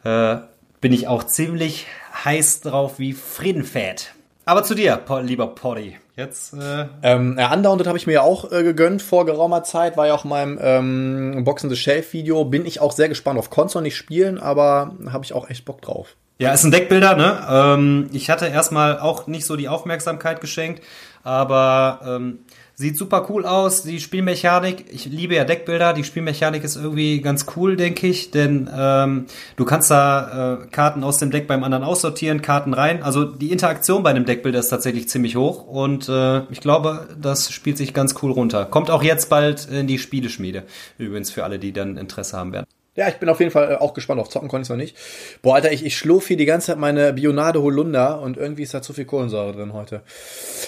Äh, 0.03 0.37
bin 0.79 0.93
ich 0.93 1.07
auch 1.07 1.23
ziemlich 1.23 1.87
heiß 2.23 2.61
drauf 2.61 2.99
wie 2.99 3.13
Friedenfett. 3.13 4.13
Aber 4.45 4.63
zu 4.63 4.75
dir, 4.75 4.99
lieber 5.23 5.47
Poddy. 5.47 6.00
Jetzt. 6.15 6.53
Äh 6.53 6.87
ähm, 7.03 7.37
ja, 7.39 7.53
Undaunted 7.53 7.87
habe 7.87 7.97
ich 7.97 8.05
mir 8.05 8.13
ja 8.13 8.21
auch 8.21 8.51
äh, 8.51 8.63
gegönnt 8.63 9.01
vor 9.01 9.25
geraumer 9.25 9.63
Zeit, 9.63 9.97
war 9.97 10.07
ja 10.07 10.13
auch 10.13 10.25
in 10.25 10.29
meinem 10.29 10.59
ähm, 10.61 11.43
Boxen 11.43 11.69
the 11.69 11.75
Shelf 11.75 12.13
Video. 12.13 12.43
Bin 12.45 12.65
ich 12.65 12.81
auch 12.81 12.91
sehr 12.91 13.09
gespannt 13.09 13.39
auf. 13.39 13.49
Konnte 13.49 13.81
nicht 13.81 13.95
spielen, 13.95 14.37
aber 14.37 14.95
habe 15.09 15.23
ich 15.23 15.33
auch 15.33 15.49
echt 15.49 15.65
Bock 15.65 15.81
drauf. 15.81 16.15
Ja, 16.37 16.51
ist 16.53 16.63
ein 16.63 16.71
Deckbilder, 16.71 17.15
ne? 17.15 17.47
Ähm, 17.49 18.09
ich 18.13 18.31
hatte 18.31 18.47
erstmal 18.47 18.99
auch 18.99 19.27
nicht 19.27 19.45
so 19.45 19.55
die 19.55 19.69
Aufmerksamkeit 19.69 20.41
geschenkt, 20.41 20.83
aber 21.23 21.99
ähm, 22.03 22.39
Sieht 22.81 22.97
super 22.97 23.27
cool 23.29 23.45
aus, 23.45 23.83
die 23.83 23.99
Spielmechanik. 23.99 24.85
Ich 24.89 25.05
liebe 25.05 25.35
ja 25.35 25.43
Deckbilder. 25.43 25.93
Die 25.93 26.03
Spielmechanik 26.03 26.63
ist 26.63 26.77
irgendwie 26.77 27.21
ganz 27.21 27.45
cool, 27.55 27.75
denke 27.75 28.07
ich, 28.07 28.31
denn 28.31 28.67
ähm, 28.75 29.27
du 29.55 29.65
kannst 29.65 29.91
da 29.91 30.63
äh, 30.63 30.65
Karten 30.65 31.03
aus 31.03 31.19
dem 31.19 31.29
Deck 31.29 31.45
beim 31.45 31.63
anderen 31.63 31.83
aussortieren, 31.83 32.41
Karten 32.41 32.73
rein. 32.73 33.03
Also 33.03 33.23
die 33.23 33.51
Interaktion 33.51 34.01
bei 34.01 34.09
einem 34.09 34.25
Deckbilder 34.25 34.57
ist 34.57 34.69
tatsächlich 34.69 35.07
ziemlich 35.09 35.35
hoch 35.35 35.67
und 35.67 36.09
äh, 36.09 36.39
ich 36.49 36.59
glaube, 36.59 37.07
das 37.21 37.51
spielt 37.51 37.77
sich 37.77 37.93
ganz 37.93 38.15
cool 38.23 38.31
runter. 38.31 38.65
Kommt 38.65 38.89
auch 38.89 39.03
jetzt 39.03 39.29
bald 39.29 39.69
in 39.69 39.85
die 39.85 39.99
Spieleschmiede. 39.99 40.63
Übrigens 40.97 41.29
für 41.29 41.43
alle, 41.43 41.59
die 41.59 41.73
dann 41.73 41.97
Interesse 41.97 42.35
haben 42.35 42.51
werden. 42.51 42.65
Ja, 42.95 43.07
ich 43.07 43.15
bin 43.15 43.29
auf 43.29 43.39
jeden 43.39 43.51
Fall 43.51 43.71
äh, 43.71 43.75
auch 43.75 43.93
gespannt. 43.93 44.19
Auf 44.19 44.29
Zocken 44.29 44.49
konnte 44.49 44.63
ich 44.63 44.69
noch 44.69 44.75
nicht. 44.75 44.97
Boah, 45.41 45.55
Alter, 45.55 45.71
ich, 45.71 45.85
ich 45.85 45.97
schlurf 45.97 46.27
hier 46.27 46.35
die 46.35 46.45
ganze 46.45 46.67
Zeit 46.67 46.77
meine 46.77 47.13
Bionade 47.13 47.61
Holunder 47.61 48.21
und 48.21 48.35
irgendwie 48.35 48.63
ist 48.63 48.73
da 48.73 48.81
zu 48.81 48.91
viel 48.91 49.05
Kohlensäure 49.05 49.53
drin 49.53 49.71
heute. 49.71 50.01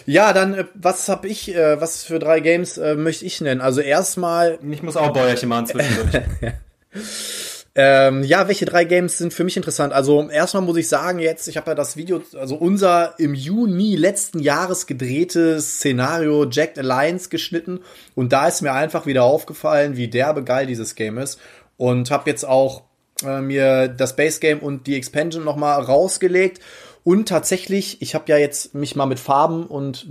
Ja, 0.05 0.31
dann, 0.31 0.53
äh, 0.53 0.65
was 0.73 1.09
hab 1.09 1.25
ich, 1.25 1.53
äh, 1.53 1.81
was 1.81 2.03
für 2.03 2.19
drei 2.19 2.39
Games 2.39 2.77
äh, 2.77 2.95
möchte 2.95 3.25
ich 3.25 3.41
nennen? 3.41 3.59
Also 3.59 3.81
erstmal. 3.81 4.57
Ich 4.71 4.83
muss 4.83 4.95
auch 4.95 5.11
Bäuerchen 5.11 5.49
machen 5.49 5.67
zwischendurch. 5.67 6.23
Ähm, 7.75 8.21
ja, 8.23 8.47
welche 8.47 8.65
drei 8.65 8.85
Games 8.85 9.17
sind 9.17 9.33
für 9.33 9.43
mich 9.43 9.57
interessant? 9.57 9.93
Also 9.93 10.29
erstmal 10.29 10.61
muss 10.61 10.77
ich 10.77 10.87
sagen, 10.87 11.17
jetzt, 11.17 11.47
ich 11.47 11.57
habe 11.57 11.71
ja 11.71 11.75
das 11.75 11.97
Video, 11.97 12.21
also 12.37 12.55
unser 12.55 13.15
im 13.17 13.33
Juni 13.33 13.95
letzten 13.95 14.37
Jahres 14.37 14.85
gedrehtes 14.85 15.77
Szenario 15.77 16.47
Jacked 16.47 16.77
Alliance 16.77 17.29
geschnitten 17.29 17.79
und 18.13 18.31
da 18.31 18.47
ist 18.47 18.61
mir 18.61 18.73
einfach 18.73 19.07
wieder 19.07 19.23
aufgefallen, 19.23 19.97
wie 19.97 20.07
derbe 20.07 20.43
geil 20.43 20.67
dieses 20.67 20.93
Game 20.93 21.17
ist 21.17 21.39
und 21.83 22.11
habe 22.11 22.29
jetzt 22.29 22.45
auch 22.45 22.83
äh, 23.25 23.41
mir 23.41 23.89
das 23.89 24.15
Base 24.15 24.39
Game 24.39 24.59
und 24.59 24.87
die 24.87 24.95
Expansion 24.95 25.43
noch 25.43 25.57
mal 25.57 25.75
rausgelegt 25.81 26.61
und 27.03 27.27
tatsächlich, 27.27 28.01
ich 28.01 28.15
habe 28.15 28.25
ja 28.27 28.37
jetzt 28.37 28.73
mich 28.73 28.95
mal 28.95 29.05
mit 29.05 29.19
Farben 29.19 29.65
und 29.65 30.07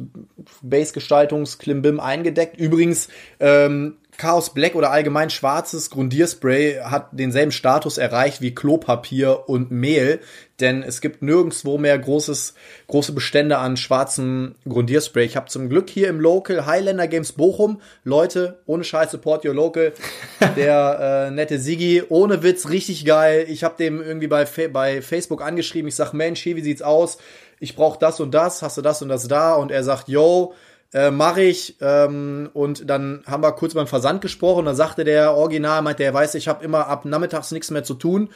Base-Gestaltungs-Klimbim 0.60 1.98
eingedeckt. 1.98 2.58
Übrigens, 2.58 3.08
ähm, 3.40 3.96
Chaos 4.18 4.52
Black 4.52 4.74
oder 4.74 4.90
allgemein 4.90 5.30
schwarzes 5.30 5.88
Grundierspray 5.88 6.80
hat 6.84 7.08
denselben 7.12 7.50
Status 7.50 7.96
erreicht 7.96 8.42
wie 8.42 8.54
Klopapier 8.54 9.48
und 9.48 9.70
Mehl, 9.70 10.20
denn 10.62 10.82
es 10.82 11.00
gibt 11.00 11.20
nirgendwo 11.22 11.76
mehr 11.76 11.98
großes, 11.98 12.54
große 12.86 13.12
Bestände 13.12 13.58
an 13.58 13.76
schwarzem 13.76 14.54
Grundierspray. 14.66 15.24
Ich 15.24 15.36
habe 15.36 15.50
zum 15.50 15.68
Glück 15.68 15.90
hier 15.90 16.08
im 16.08 16.20
Local 16.20 16.64
Highlander 16.64 17.08
Games 17.08 17.32
Bochum, 17.32 17.80
Leute, 18.04 18.60
ohne 18.66 18.84
Scheiß 18.84 19.10
support 19.10 19.44
your 19.44 19.54
local, 19.54 19.92
der 20.56 21.26
äh, 21.28 21.30
nette 21.30 21.58
Sigi, 21.58 22.02
ohne 22.08 22.42
Witz, 22.42 22.70
richtig 22.70 23.04
geil. 23.04 23.44
Ich 23.48 23.64
habe 23.64 23.76
dem 23.76 24.00
irgendwie 24.00 24.28
bei, 24.28 24.46
bei 24.72 25.02
Facebook 25.02 25.42
angeschrieben, 25.42 25.88
ich 25.88 25.96
sag, 25.96 26.12
Mensch, 26.12 26.40
hier, 26.40 26.56
wie 26.56 26.62
sieht's 26.62 26.82
aus? 26.82 27.18
Ich 27.60 27.76
brauche 27.76 27.98
das 27.98 28.20
und 28.20 28.32
das, 28.32 28.62
hast 28.62 28.78
du 28.78 28.82
das 28.82 29.02
und 29.02 29.08
das 29.08 29.28
da? 29.28 29.54
Und 29.54 29.70
er 29.70 29.84
sagt, 29.84 30.08
yo, 30.08 30.54
äh, 30.92 31.10
mache 31.10 31.42
ich. 31.42 31.76
Ähm, 31.80 32.50
und 32.52 32.88
dann 32.88 33.22
haben 33.26 33.42
wir 33.42 33.52
kurz 33.52 33.74
beim 33.74 33.86
Versand 33.86 34.20
gesprochen. 34.20 34.64
Dann 34.64 34.76
sagte 34.76 35.04
der 35.04 35.34
Original, 35.34 35.82
meinte 35.82 36.04
er, 36.04 36.14
weiß, 36.14 36.34
ich 36.34 36.48
habe 36.48 36.64
immer 36.64 36.86
ab 36.86 37.04
nachmittags 37.04 37.50
nichts 37.50 37.70
mehr 37.70 37.84
zu 37.84 37.94
tun. 37.94 38.30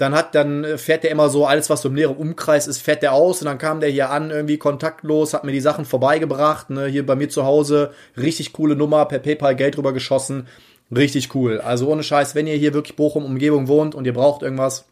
Dann 0.00 0.14
hat, 0.14 0.34
dann 0.34 0.78
fährt 0.78 1.04
der 1.04 1.10
immer 1.10 1.28
so 1.28 1.44
alles, 1.44 1.68
was 1.68 1.82
so 1.82 1.90
im 1.90 1.94
näheren 1.94 2.16
Umkreis 2.16 2.66
ist, 2.66 2.80
fährt 2.80 3.02
der 3.02 3.12
aus 3.12 3.42
und 3.42 3.44
dann 3.44 3.58
kam 3.58 3.80
der 3.80 3.90
hier 3.90 4.08
an, 4.08 4.30
irgendwie 4.30 4.56
kontaktlos, 4.56 5.34
hat 5.34 5.44
mir 5.44 5.52
die 5.52 5.60
Sachen 5.60 5.84
vorbeigebracht, 5.84 6.70
ne, 6.70 6.86
hier 6.86 7.04
bei 7.04 7.16
mir 7.16 7.28
zu 7.28 7.44
Hause, 7.44 7.92
richtig 8.16 8.54
coole 8.54 8.76
Nummer, 8.76 9.04
per 9.04 9.18
PayPal 9.18 9.54
Geld 9.54 9.76
drüber 9.76 9.92
geschossen, 9.92 10.48
richtig 10.90 11.34
cool. 11.34 11.60
Also 11.60 11.86
ohne 11.86 12.02
Scheiß, 12.02 12.34
wenn 12.34 12.46
ihr 12.46 12.56
hier 12.56 12.72
wirklich 12.72 12.96
Bochum 12.96 13.26
Umgebung 13.26 13.68
wohnt 13.68 13.94
und 13.94 14.06
ihr 14.06 14.14
braucht 14.14 14.40
irgendwas, 14.40 14.86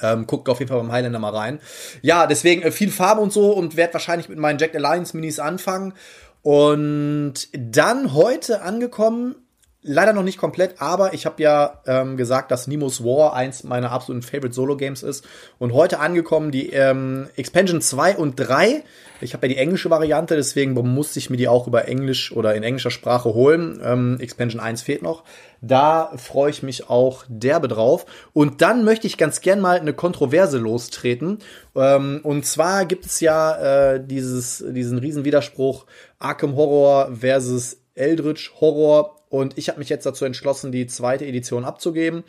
ähm, 0.00 0.28
guckt 0.28 0.48
auf 0.48 0.60
jeden 0.60 0.68
Fall 0.68 0.78
beim 0.78 0.92
Highlander 0.92 1.18
mal 1.18 1.34
rein. 1.34 1.58
Ja, 2.02 2.28
deswegen 2.28 2.62
äh, 2.62 2.70
viel 2.70 2.92
Farbe 2.92 3.20
und 3.20 3.32
so 3.32 3.50
und 3.50 3.76
werde 3.76 3.94
wahrscheinlich 3.94 4.28
mit 4.28 4.38
meinen 4.38 4.60
Jack 4.60 4.76
Alliance 4.76 5.16
Minis 5.16 5.40
anfangen. 5.40 5.94
Und 6.42 7.48
dann 7.52 8.14
heute 8.14 8.62
angekommen, 8.62 9.34
leider 9.88 10.12
noch 10.12 10.22
nicht 10.22 10.38
komplett, 10.38 10.80
aber 10.80 11.14
ich 11.14 11.26
habe 11.26 11.42
ja 11.42 11.80
ähm, 11.86 12.16
gesagt, 12.16 12.50
dass 12.50 12.66
Nemo's 12.66 13.02
War 13.02 13.34
eins 13.34 13.64
meiner 13.64 13.90
absoluten 13.90 14.22
Favorite 14.22 14.54
Solo-Games 14.54 15.02
ist. 15.02 15.26
Und 15.58 15.72
heute 15.72 15.98
angekommen 15.98 16.50
die 16.50 16.70
ähm, 16.70 17.28
Expansion 17.36 17.80
2 17.80 18.16
und 18.16 18.36
3 18.36 18.84
ich 19.20 19.34
habe 19.34 19.46
ja 19.46 19.54
die 19.54 19.58
englische 19.58 19.90
Variante, 19.90 20.36
deswegen 20.36 20.74
musste 20.74 21.18
ich 21.18 21.28
mir 21.30 21.36
die 21.36 21.48
auch 21.48 21.66
über 21.66 21.88
Englisch 21.88 22.32
oder 22.32 22.54
in 22.54 22.62
englischer 22.62 22.90
Sprache 22.90 23.34
holen. 23.34 23.80
Ähm, 23.82 24.18
Expansion 24.20 24.60
1 24.60 24.82
fehlt 24.82 25.02
noch. 25.02 25.24
Da 25.60 26.12
freue 26.16 26.50
ich 26.50 26.62
mich 26.62 26.88
auch 26.88 27.24
derbe 27.28 27.66
drauf. 27.66 28.06
Und 28.32 28.62
dann 28.62 28.84
möchte 28.84 29.06
ich 29.06 29.16
ganz 29.16 29.40
gern 29.40 29.60
mal 29.60 29.80
eine 29.80 29.92
Kontroverse 29.92 30.58
lostreten. 30.58 31.38
Ähm, 31.74 32.20
und 32.22 32.46
zwar 32.46 32.84
gibt 32.86 33.06
es 33.06 33.20
ja 33.20 33.94
äh, 33.94 34.04
dieses, 34.04 34.64
diesen 34.68 34.98
Riesenwiderspruch 34.98 35.86
Arkham 36.18 36.54
Horror 36.54 37.16
versus 37.16 37.78
Eldritch 37.94 38.52
Horror. 38.60 39.17
Und 39.30 39.58
ich 39.58 39.68
habe 39.68 39.78
mich 39.78 39.88
jetzt 39.88 40.06
dazu 40.06 40.24
entschlossen, 40.24 40.72
die 40.72 40.86
zweite 40.86 41.26
Edition 41.26 41.64
abzugeben 41.64 42.24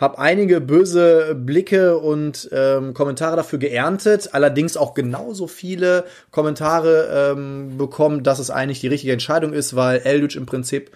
habe 0.00 0.18
einige 0.18 0.62
böse 0.62 1.34
Blicke 1.34 1.98
und 1.98 2.48
ähm, 2.52 2.94
Kommentare 2.94 3.36
dafür 3.36 3.58
geerntet, 3.58 4.30
allerdings 4.32 4.78
auch 4.78 4.94
genauso 4.94 5.46
viele 5.46 6.06
Kommentare 6.30 7.32
ähm, 7.32 7.76
bekommen, 7.76 8.22
dass 8.22 8.38
es 8.38 8.50
eigentlich 8.50 8.80
die 8.80 8.88
richtige 8.88 9.12
Entscheidung 9.12 9.52
ist, 9.52 9.76
weil 9.76 10.00
Eldritch 10.00 10.36
im 10.36 10.46
Prinzip 10.46 10.90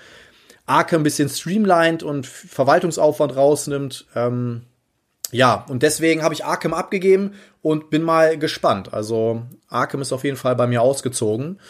Arkham 0.65 1.03
ein 1.03 1.05
bisschen 1.05 1.29
streamlined 1.29 2.03
und 2.03 2.27
Verwaltungsaufwand 2.27 3.37
rausnimmt. 3.37 4.07
Ähm, 4.17 4.63
ja, 5.31 5.67
und 5.69 5.83
deswegen 5.83 6.23
habe 6.23 6.33
ich 6.33 6.47
Arkham 6.47 6.73
abgegeben 6.73 7.35
und 7.61 7.91
bin 7.91 8.03
mal 8.03 8.39
gespannt. 8.39 8.95
Also 8.95 9.43
Arkham 9.69 10.01
ist 10.01 10.13
auf 10.13 10.25
jeden 10.25 10.39
Fall 10.39 10.57
bei 10.57 10.67
mir 10.67 10.81
ausgezogen. 10.81 11.61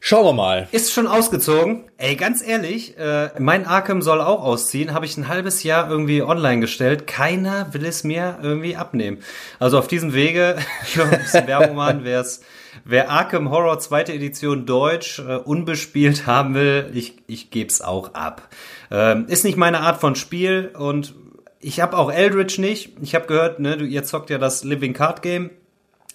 Schauen 0.00 0.24
wir 0.24 0.32
mal. 0.32 0.68
Ist 0.70 0.92
schon 0.92 1.06
ausgezogen. 1.06 1.84
Ey, 1.96 2.14
ganz 2.14 2.46
ehrlich, 2.46 2.96
äh, 2.98 3.30
mein 3.38 3.66
Arkham 3.66 4.00
soll 4.00 4.20
auch 4.20 4.42
ausziehen. 4.42 4.94
Habe 4.94 5.06
ich 5.06 5.16
ein 5.16 5.28
halbes 5.28 5.64
Jahr 5.64 5.90
irgendwie 5.90 6.22
online 6.22 6.60
gestellt. 6.60 7.06
Keiner 7.06 7.74
will 7.74 7.84
es 7.84 8.04
mir 8.04 8.38
irgendwie 8.40 8.76
abnehmen. 8.76 9.18
Also 9.58 9.78
auf 9.78 9.88
diesem 9.88 10.14
Wege, 10.14 10.56
ein 11.00 11.10
bisschen 11.10 11.46
Werbung 11.46 11.76
machen, 11.76 12.00
wer 12.04 12.20
es 12.20 12.42
Wer 12.84 13.10
Arkham 13.10 13.50
Horror 13.50 13.78
zweite 13.80 14.12
Edition 14.12 14.66
Deutsch 14.66 15.18
äh, 15.18 15.36
unbespielt 15.36 16.26
haben 16.26 16.54
will, 16.54 16.90
ich, 16.94 17.16
ich 17.26 17.50
geb's 17.50 17.80
auch 17.80 18.14
ab. 18.14 18.48
Ähm, 18.90 19.26
ist 19.28 19.44
nicht 19.44 19.56
meine 19.56 19.80
Art 19.80 20.00
von 20.00 20.14
Spiel 20.14 20.72
und 20.78 21.14
ich 21.60 21.80
habe 21.80 21.96
auch 21.96 22.12
Eldritch 22.12 22.58
nicht. 22.58 22.92
Ich 23.02 23.14
habe 23.14 23.26
gehört, 23.26 23.58
ne, 23.60 23.76
du, 23.76 23.84
ihr 23.84 24.04
zockt 24.04 24.30
ja 24.30 24.38
das 24.38 24.64
Living 24.64 24.92
Card 24.92 25.22
Game. 25.22 25.50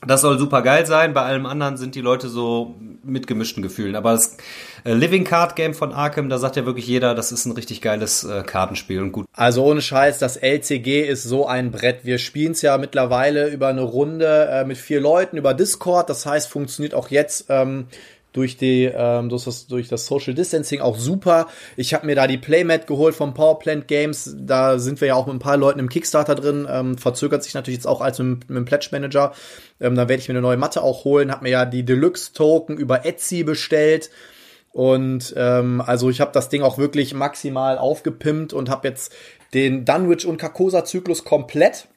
Das 0.08 0.22
soll 0.22 0.38
super 0.38 0.62
geil 0.62 0.86
sein. 0.86 1.14
Bei 1.14 1.24
allem 1.24 1.46
anderen 1.46 1.78
sind 1.78 1.96
die 1.96 2.02
Leute 2.02 2.30
so 2.30 2.76
mit 3.04 3.28
gemischten 3.28 3.62
Gefühlen. 3.62 3.96
Aber 3.96 4.14
das 4.14 4.38
äh, 4.84 4.94
Living 4.94 5.24
Card 5.24 5.56
Game 5.56 5.74
von 5.74 5.94
Arkham, 5.94 6.30
da 6.30 6.38
sagt 6.38 6.56
ja 6.56 6.66
wirklich 6.66 6.88
jeder, 6.88 7.16
das 7.16 7.32
ist 7.32 7.46
ein 7.46 7.52
richtig 7.52 7.82
geiles 7.82 8.24
äh, 8.24 8.44
Kartenspiel 8.44 9.02
und 9.02 9.12
gut. 9.12 9.26
Also 9.34 9.64
ohne 9.64 9.82
Scheiß, 9.82 10.20
das 10.20 10.38
LCG 10.38 11.02
ist 11.02 11.24
so 11.24 11.46
ein 11.48 11.72
Brett. 11.72 12.00
Wir 12.04 12.18
spielen 12.18 12.54
es 12.54 12.62
ja 12.62 12.78
mittlerweile 12.78 13.50
über 13.50 13.68
eine 13.68 13.82
Runde 13.82 14.48
äh, 14.52 14.66
mit 14.66 14.78
vier 14.78 15.02
Leuten 15.02 15.38
über 15.38 15.54
Discord. 15.54 16.10
Das 16.10 16.26
heißt, 16.26 16.50
funktioniert 16.50 16.94
auch 16.94 17.10
jetzt 17.10 17.46
ähm, 17.50 17.88
durch 18.34 18.58
die 18.58 18.92
ähm, 18.94 19.30
durch, 19.30 19.46
das, 19.46 19.68
durch 19.68 19.88
das 19.88 20.06
Social 20.08 20.34
Distancing 20.34 20.82
auch 20.82 20.98
super. 20.98 21.48
Ich 21.78 21.94
habe 21.94 22.06
mir 22.06 22.16
da 22.16 22.28
die 22.28 22.38
Playmat 22.38 22.88
geholt 22.88 23.16
vom 23.16 23.34
Powerplant 23.34 23.88
Games. 23.88 24.36
Da 24.40 24.80
sind 24.80 25.00
wir 25.00 25.10
ja 25.10 25.16
auch 25.16 25.28
mit 25.28 25.36
ein 25.36 25.40
paar 25.40 25.58
Leuten 25.58 25.80
im 25.80 25.90
Kickstarter 25.90 26.36
drin. 26.36 26.68
Ähm, 26.70 26.98
verzögert 26.98 27.44
sich 27.44 27.54
natürlich 27.54 27.78
jetzt 27.78 27.88
auch 27.88 28.02
als 28.02 28.20
mit, 28.20 28.50
mit 28.50 28.58
dem 28.58 28.66
Pledge 28.66 28.90
Manager. 28.92 29.34
Ähm, 29.80 29.96
da 29.96 30.10
werde 30.10 30.22
ich 30.22 30.28
mir 30.28 30.34
eine 30.34 30.42
neue 30.42 30.58
Matte 30.58 30.82
auch 30.82 31.06
holen. 31.06 31.32
Habe 31.32 31.44
mir 31.44 31.52
ja 31.52 31.66
die 31.66 31.86
Deluxe 31.86 32.34
Token 32.34 32.78
über 32.78 33.06
Etsy 33.06 33.44
bestellt. 33.44 34.10
Und 34.72 35.36
ähm, 35.38 35.82
also 35.86 36.10
ich 36.10 36.20
habe 36.20 36.32
das 36.34 36.50
Ding 36.50 36.64
auch 36.64 36.80
wirklich 36.80 37.14
maximal 37.14 37.78
aufgepimpt 37.78 38.54
und 38.54 38.70
habe 38.70 38.88
jetzt 38.88 39.14
den 39.54 39.86
Dunwich 39.86 40.26
und 40.26 40.38
Carcosa 40.38 40.84
Zyklus 40.84 41.24
komplett. 41.24 41.88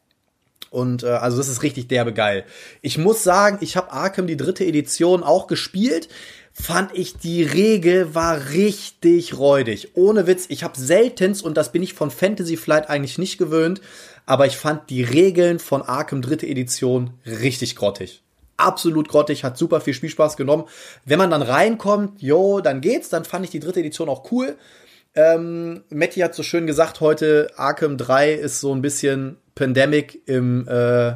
Und 0.76 1.04
äh, 1.04 1.06
also 1.06 1.38
das 1.38 1.48
ist 1.48 1.62
richtig 1.62 1.88
derbe 1.88 2.12
geil. 2.12 2.44
Ich 2.82 2.98
muss 2.98 3.22
sagen, 3.22 3.56
ich 3.62 3.78
habe 3.78 3.92
Arkham 3.92 4.26
die 4.26 4.36
dritte 4.36 4.66
Edition 4.66 5.22
auch 5.22 5.46
gespielt. 5.46 6.10
Fand 6.52 6.90
ich 6.92 7.16
die 7.16 7.42
Regel 7.42 8.14
war 8.14 8.50
richtig 8.50 9.38
räudig. 9.38 9.92
Ohne 9.94 10.26
Witz, 10.26 10.44
ich 10.50 10.64
habe 10.64 10.78
seltenst 10.78 11.42
und 11.42 11.56
das 11.56 11.72
bin 11.72 11.82
ich 11.82 11.94
von 11.94 12.10
Fantasy 12.10 12.58
Flight 12.58 12.90
eigentlich 12.90 13.16
nicht 13.16 13.38
gewöhnt, 13.38 13.80
aber 14.26 14.44
ich 14.44 14.58
fand 14.58 14.90
die 14.90 15.02
Regeln 15.02 15.60
von 15.60 15.80
Arkham 15.80 16.20
dritte 16.20 16.46
Edition 16.46 17.14
richtig 17.24 17.74
grottig 17.74 18.22
absolut 18.58 19.10
grottig, 19.10 19.44
hat 19.44 19.58
super 19.58 19.82
viel 19.82 19.92
Spielspaß 19.92 20.38
genommen. 20.38 20.64
Wenn 21.04 21.18
man 21.18 21.30
dann 21.30 21.42
reinkommt, 21.42 22.22
jo, 22.22 22.62
dann 22.62 22.80
geht's, 22.80 23.10
dann 23.10 23.26
fand 23.26 23.44
ich 23.44 23.50
die 23.50 23.60
dritte 23.60 23.80
Edition 23.80 24.08
auch 24.08 24.32
cool. 24.32 24.56
Ähm, 25.14 25.84
Matti 25.90 26.20
hat 26.20 26.34
so 26.34 26.42
schön 26.42 26.66
gesagt 26.66 27.00
heute, 27.00 27.50
Arkham 27.56 27.98
3 27.98 28.32
ist 28.32 28.60
so 28.60 28.74
ein 28.74 28.80
bisschen 28.80 29.36
Pandemic 29.56 30.22
im, 30.28 30.68
äh, 30.68 31.14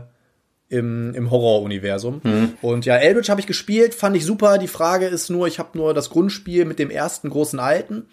im, 0.69 1.15
im 1.15 1.31
Horror-Universum. 1.31 2.21
Mhm. 2.25 2.55
Und 2.63 2.87
ja, 2.87 2.97
Eldritch 2.97 3.31
habe 3.31 3.41
ich 3.41 3.47
gespielt, 3.47 3.95
fand 3.95 4.17
ich 4.17 4.25
super. 4.25 4.59
Die 4.59 4.67
Frage 4.67 5.07
ist 5.07 5.31
nur, 5.31 5.47
ich 5.47 5.61
habe 5.61 5.79
nur 5.79 5.95
das 5.95 6.11
Grundspiel 6.11 6.65
mit 6.65 6.81
dem 6.81 6.91
ersten 6.91 7.31
großen 7.31 7.61
Alten. 7.61 8.07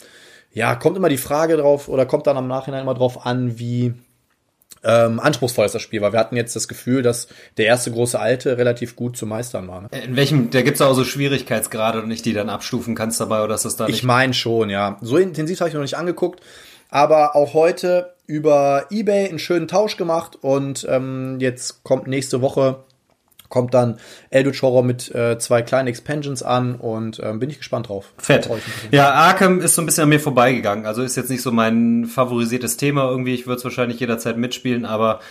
Ja, 0.54 0.76
kommt 0.76 0.98
immer 0.98 1.10
die 1.10 1.18
Frage 1.18 1.58
drauf 1.58 1.88
oder 1.88 2.06
kommt 2.06 2.28
dann 2.28 2.38
am 2.38 2.48
Nachhinein 2.48 2.82
immer 2.82 2.94
drauf 2.94 3.26
an, 3.26 3.58
wie 3.58 3.94
ähm, 4.84 5.20
anspruchsvoll 5.20 5.66
ist 5.66 5.76
das 5.76 5.82
Spiel 5.82 6.02
war. 6.02 6.14
Wir 6.14 6.20
hatten 6.20 6.36
jetzt 6.36 6.56
das 6.56 6.68
Gefühl, 6.68 7.02
dass 7.02 7.28
der 7.58 7.66
erste 7.66 7.92
große 7.92 8.20
Alte 8.20 8.58
relativ 8.58 8.96
gut 8.96 9.18
zu 9.18 9.26
meistern 9.26 9.68
war. 9.68 9.82
Ne? 9.82 9.90
In 10.04 10.16
welchem, 10.16 10.50
da 10.50 10.62
gibt's 10.62 10.82
auch 10.82 10.94
so 10.94 11.04
Schwierigkeitsgrade 11.04 12.02
und 12.02 12.08
nicht, 12.08 12.26
die 12.26 12.34
dann 12.34 12.50
abstufen 12.50 12.96
kannst 12.96 13.20
dabei 13.20 13.44
oder 13.44 13.56
ist 13.56 13.66
das 13.66 13.76
da 13.76 13.88
nicht? 13.88 13.98
Ich 13.98 14.04
meine 14.04 14.34
schon, 14.34 14.70
ja. 14.70 14.98
So 15.02 15.18
intensiv 15.18 15.60
habe 15.60 15.70
ich 15.70 15.76
noch 15.76 15.82
nicht 15.82 15.98
angeguckt, 15.98 16.42
aber 16.90 17.36
auch 17.36 17.54
heute 17.54 18.14
über 18.28 18.86
eBay 18.92 19.30
einen 19.30 19.40
schönen 19.40 19.68
Tausch 19.68 19.98
gemacht 19.98 20.38
und 20.42 20.86
ähm, 20.90 21.38
jetzt 21.40 21.84
kommt 21.84 22.08
nächste 22.08 22.42
Woche 22.42 22.84
kommt 23.50 23.74
dann 23.74 23.98
Eldritch 24.30 24.62
Horror 24.62 24.84
mit 24.84 25.14
äh, 25.16 25.40
zwei 25.40 25.62
kleinen 25.62 25.88
Expansions 25.88 26.44
an 26.44 26.76
und 26.76 27.22
ähm, 27.24 27.40
bin 27.40 27.50
ich 27.50 27.60
gespannt 27.60 27.90
drauf. 27.90 28.14
Fett. 28.18 28.50
Ja, 28.92 29.12
Arkham 29.12 29.62
ist 29.62 29.76
so 29.76 29.82
ein 29.82 29.86
bisschen 29.86 30.04
an 30.04 30.10
mir 30.10 30.20
vorbeigegangen. 30.20 30.86
Also 30.86 31.02
ist 31.02 31.16
jetzt 31.16 31.30
nicht 31.30 31.42
so 31.42 31.52
mein 31.52 32.06
favorisiertes 32.06 32.78
Thema 32.78 33.10
irgendwie. 33.10 33.34
Ich 33.34 33.48
würde 33.48 33.60
es 33.60 33.64
wahrscheinlich 33.64 34.00
jederzeit 34.00 34.38
mitspielen, 34.38 34.86
aber 34.86 35.22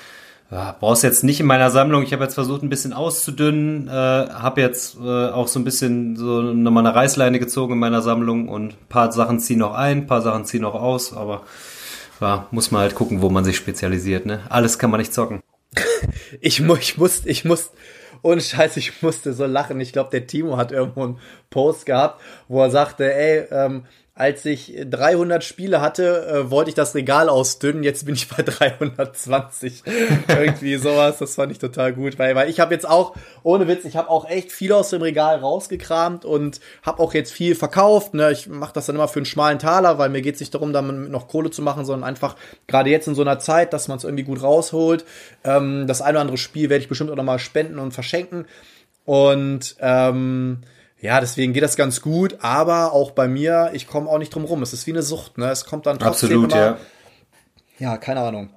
ja, 0.50 0.76
brauchst 0.78 1.02
jetzt 1.02 1.24
nicht 1.24 1.40
in 1.40 1.46
meiner 1.46 1.70
Sammlung. 1.70 2.04
Ich 2.04 2.12
habe 2.12 2.22
jetzt 2.22 2.34
versucht, 2.34 2.62
ein 2.62 2.68
bisschen 2.68 2.92
auszudünnen, 2.92 3.88
äh, 3.88 3.90
habe 3.90 4.60
jetzt 4.60 4.96
äh, 4.96 5.28
auch 5.28 5.48
so 5.48 5.58
ein 5.58 5.64
bisschen 5.64 6.16
so 6.16 6.40
nochmal 6.40 6.86
eine 6.86 6.94
Reißleine 6.94 7.40
gezogen 7.40 7.72
in 7.74 7.78
meiner 7.80 8.00
Sammlung 8.00 8.48
und 8.48 8.88
paar 8.88 9.10
Sachen 9.10 9.40
ziehen 9.40 9.58
noch 9.58 9.74
ein, 9.74 10.06
paar 10.06 10.22
Sachen 10.22 10.44
ziehen 10.44 10.62
noch 10.62 10.74
aus, 10.74 11.12
aber 11.12 11.42
ja, 12.20 12.46
muss 12.50 12.70
man 12.70 12.82
halt 12.82 12.94
gucken, 12.94 13.22
wo 13.22 13.30
man 13.30 13.44
sich 13.44 13.56
spezialisiert. 13.56 14.26
Ne? 14.26 14.40
Alles 14.48 14.78
kann 14.78 14.90
man 14.90 15.00
nicht 15.00 15.14
zocken. 15.14 15.42
ich, 16.40 16.60
mu 16.60 16.76
ich 16.76 16.96
muss, 16.96 17.24
ich 17.26 17.44
muss, 17.44 17.70
ohne 18.22 18.40
Scheiß, 18.40 18.76
ich 18.76 19.02
musste 19.02 19.32
so 19.32 19.46
lachen. 19.46 19.80
Ich 19.80 19.92
glaube, 19.92 20.10
der 20.10 20.26
Timo 20.26 20.56
hat 20.56 20.72
irgendwo 20.72 21.04
einen 21.04 21.18
Post 21.50 21.86
gehabt, 21.86 22.20
wo 22.48 22.62
er 22.62 22.70
sagte, 22.70 23.12
ey, 23.12 23.46
ähm, 23.50 23.84
als 24.18 24.46
ich 24.46 24.74
300 24.88 25.44
Spiele 25.44 25.82
hatte, 25.82 26.26
äh, 26.26 26.50
wollte 26.50 26.70
ich 26.70 26.74
das 26.74 26.94
Regal 26.94 27.28
ausdünnen. 27.28 27.82
Jetzt 27.82 28.06
bin 28.06 28.14
ich 28.14 28.28
bei 28.30 28.42
320. 28.42 29.82
Irgendwie 30.28 30.76
sowas. 30.76 31.18
Das 31.18 31.34
fand 31.34 31.52
ich 31.52 31.58
total 31.58 31.92
gut, 31.92 32.18
weil, 32.18 32.34
weil 32.34 32.48
ich 32.48 32.58
habe 32.58 32.72
jetzt 32.72 32.88
auch, 32.88 33.14
ohne 33.42 33.68
Witz, 33.68 33.84
ich 33.84 33.94
habe 33.94 34.08
auch 34.08 34.26
echt 34.26 34.52
viel 34.52 34.72
aus 34.72 34.88
dem 34.88 35.02
Regal 35.02 35.36
rausgekramt 35.40 36.24
und 36.24 36.60
habe 36.82 37.02
auch 37.02 37.12
jetzt 37.12 37.30
viel 37.30 37.54
verkauft. 37.54 38.14
Ne? 38.14 38.32
Ich 38.32 38.48
mache 38.48 38.72
das 38.72 38.86
dann 38.86 38.96
immer 38.96 39.06
für 39.06 39.18
einen 39.18 39.26
schmalen 39.26 39.58
Taler, 39.58 39.98
weil 39.98 40.08
mir 40.08 40.22
geht 40.22 40.36
es 40.36 40.40
nicht 40.40 40.54
darum, 40.54 40.72
damit 40.72 41.10
noch 41.10 41.28
Kohle 41.28 41.50
zu 41.50 41.60
machen, 41.60 41.84
sondern 41.84 42.08
einfach 42.08 42.36
gerade 42.68 42.88
jetzt 42.88 43.08
in 43.08 43.14
so 43.14 43.20
einer 43.20 43.38
Zeit, 43.38 43.74
dass 43.74 43.86
man 43.86 43.98
es 43.98 44.04
irgendwie 44.04 44.24
gut 44.24 44.42
rausholt. 44.42 45.04
Ähm, 45.44 45.86
das 45.86 46.00
eine 46.00 46.12
oder 46.12 46.22
andere 46.22 46.38
Spiel 46.38 46.70
werde 46.70 46.80
ich 46.80 46.88
bestimmt 46.88 47.10
auch 47.10 47.16
noch 47.16 47.22
mal 47.22 47.38
spenden 47.38 47.78
und 47.78 47.92
verschenken. 47.92 48.46
Und 49.04 49.76
ähm, 49.80 50.62
ja, 51.06 51.20
deswegen 51.20 51.52
geht 51.52 51.62
das 51.62 51.76
ganz 51.76 52.00
gut, 52.00 52.38
aber 52.40 52.92
auch 52.92 53.12
bei 53.12 53.28
mir, 53.28 53.70
ich 53.74 53.86
komme 53.86 54.10
auch 54.10 54.18
nicht 54.18 54.34
drum 54.34 54.44
rum. 54.44 54.62
Es 54.62 54.72
ist 54.72 54.88
wie 54.88 54.90
eine 54.90 55.02
Sucht, 55.02 55.38
ne? 55.38 55.48
Es 55.50 55.64
kommt 55.64 55.86
dann 55.86 56.00
trotzdem 56.00 56.30
Absolut, 56.30 56.52
immer, 56.52 56.60
ja. 56.60 56.78
Ja, 57.78 57.96
keine 57.96 58.20
Ahnung. 58.20 58.50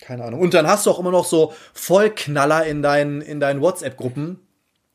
Keine 0.00 0.24
Ahnung. 0.24 0.40
Und 0.40 0.54
dann 0.54 0.66
hast 0.66 0.86
du 0.86 0.90
auch 0.90 0.98
immer 0.98 1.10
noch 1.10 1.26
so 1.26 1.52
Vollknaller 1.74 2.64
in 2.64 2.82
deinen, 2.82 3.20
in 3.20 3.40
deinen 3.40 3.60
WhatsApp-Gruppen, 3.60 4.40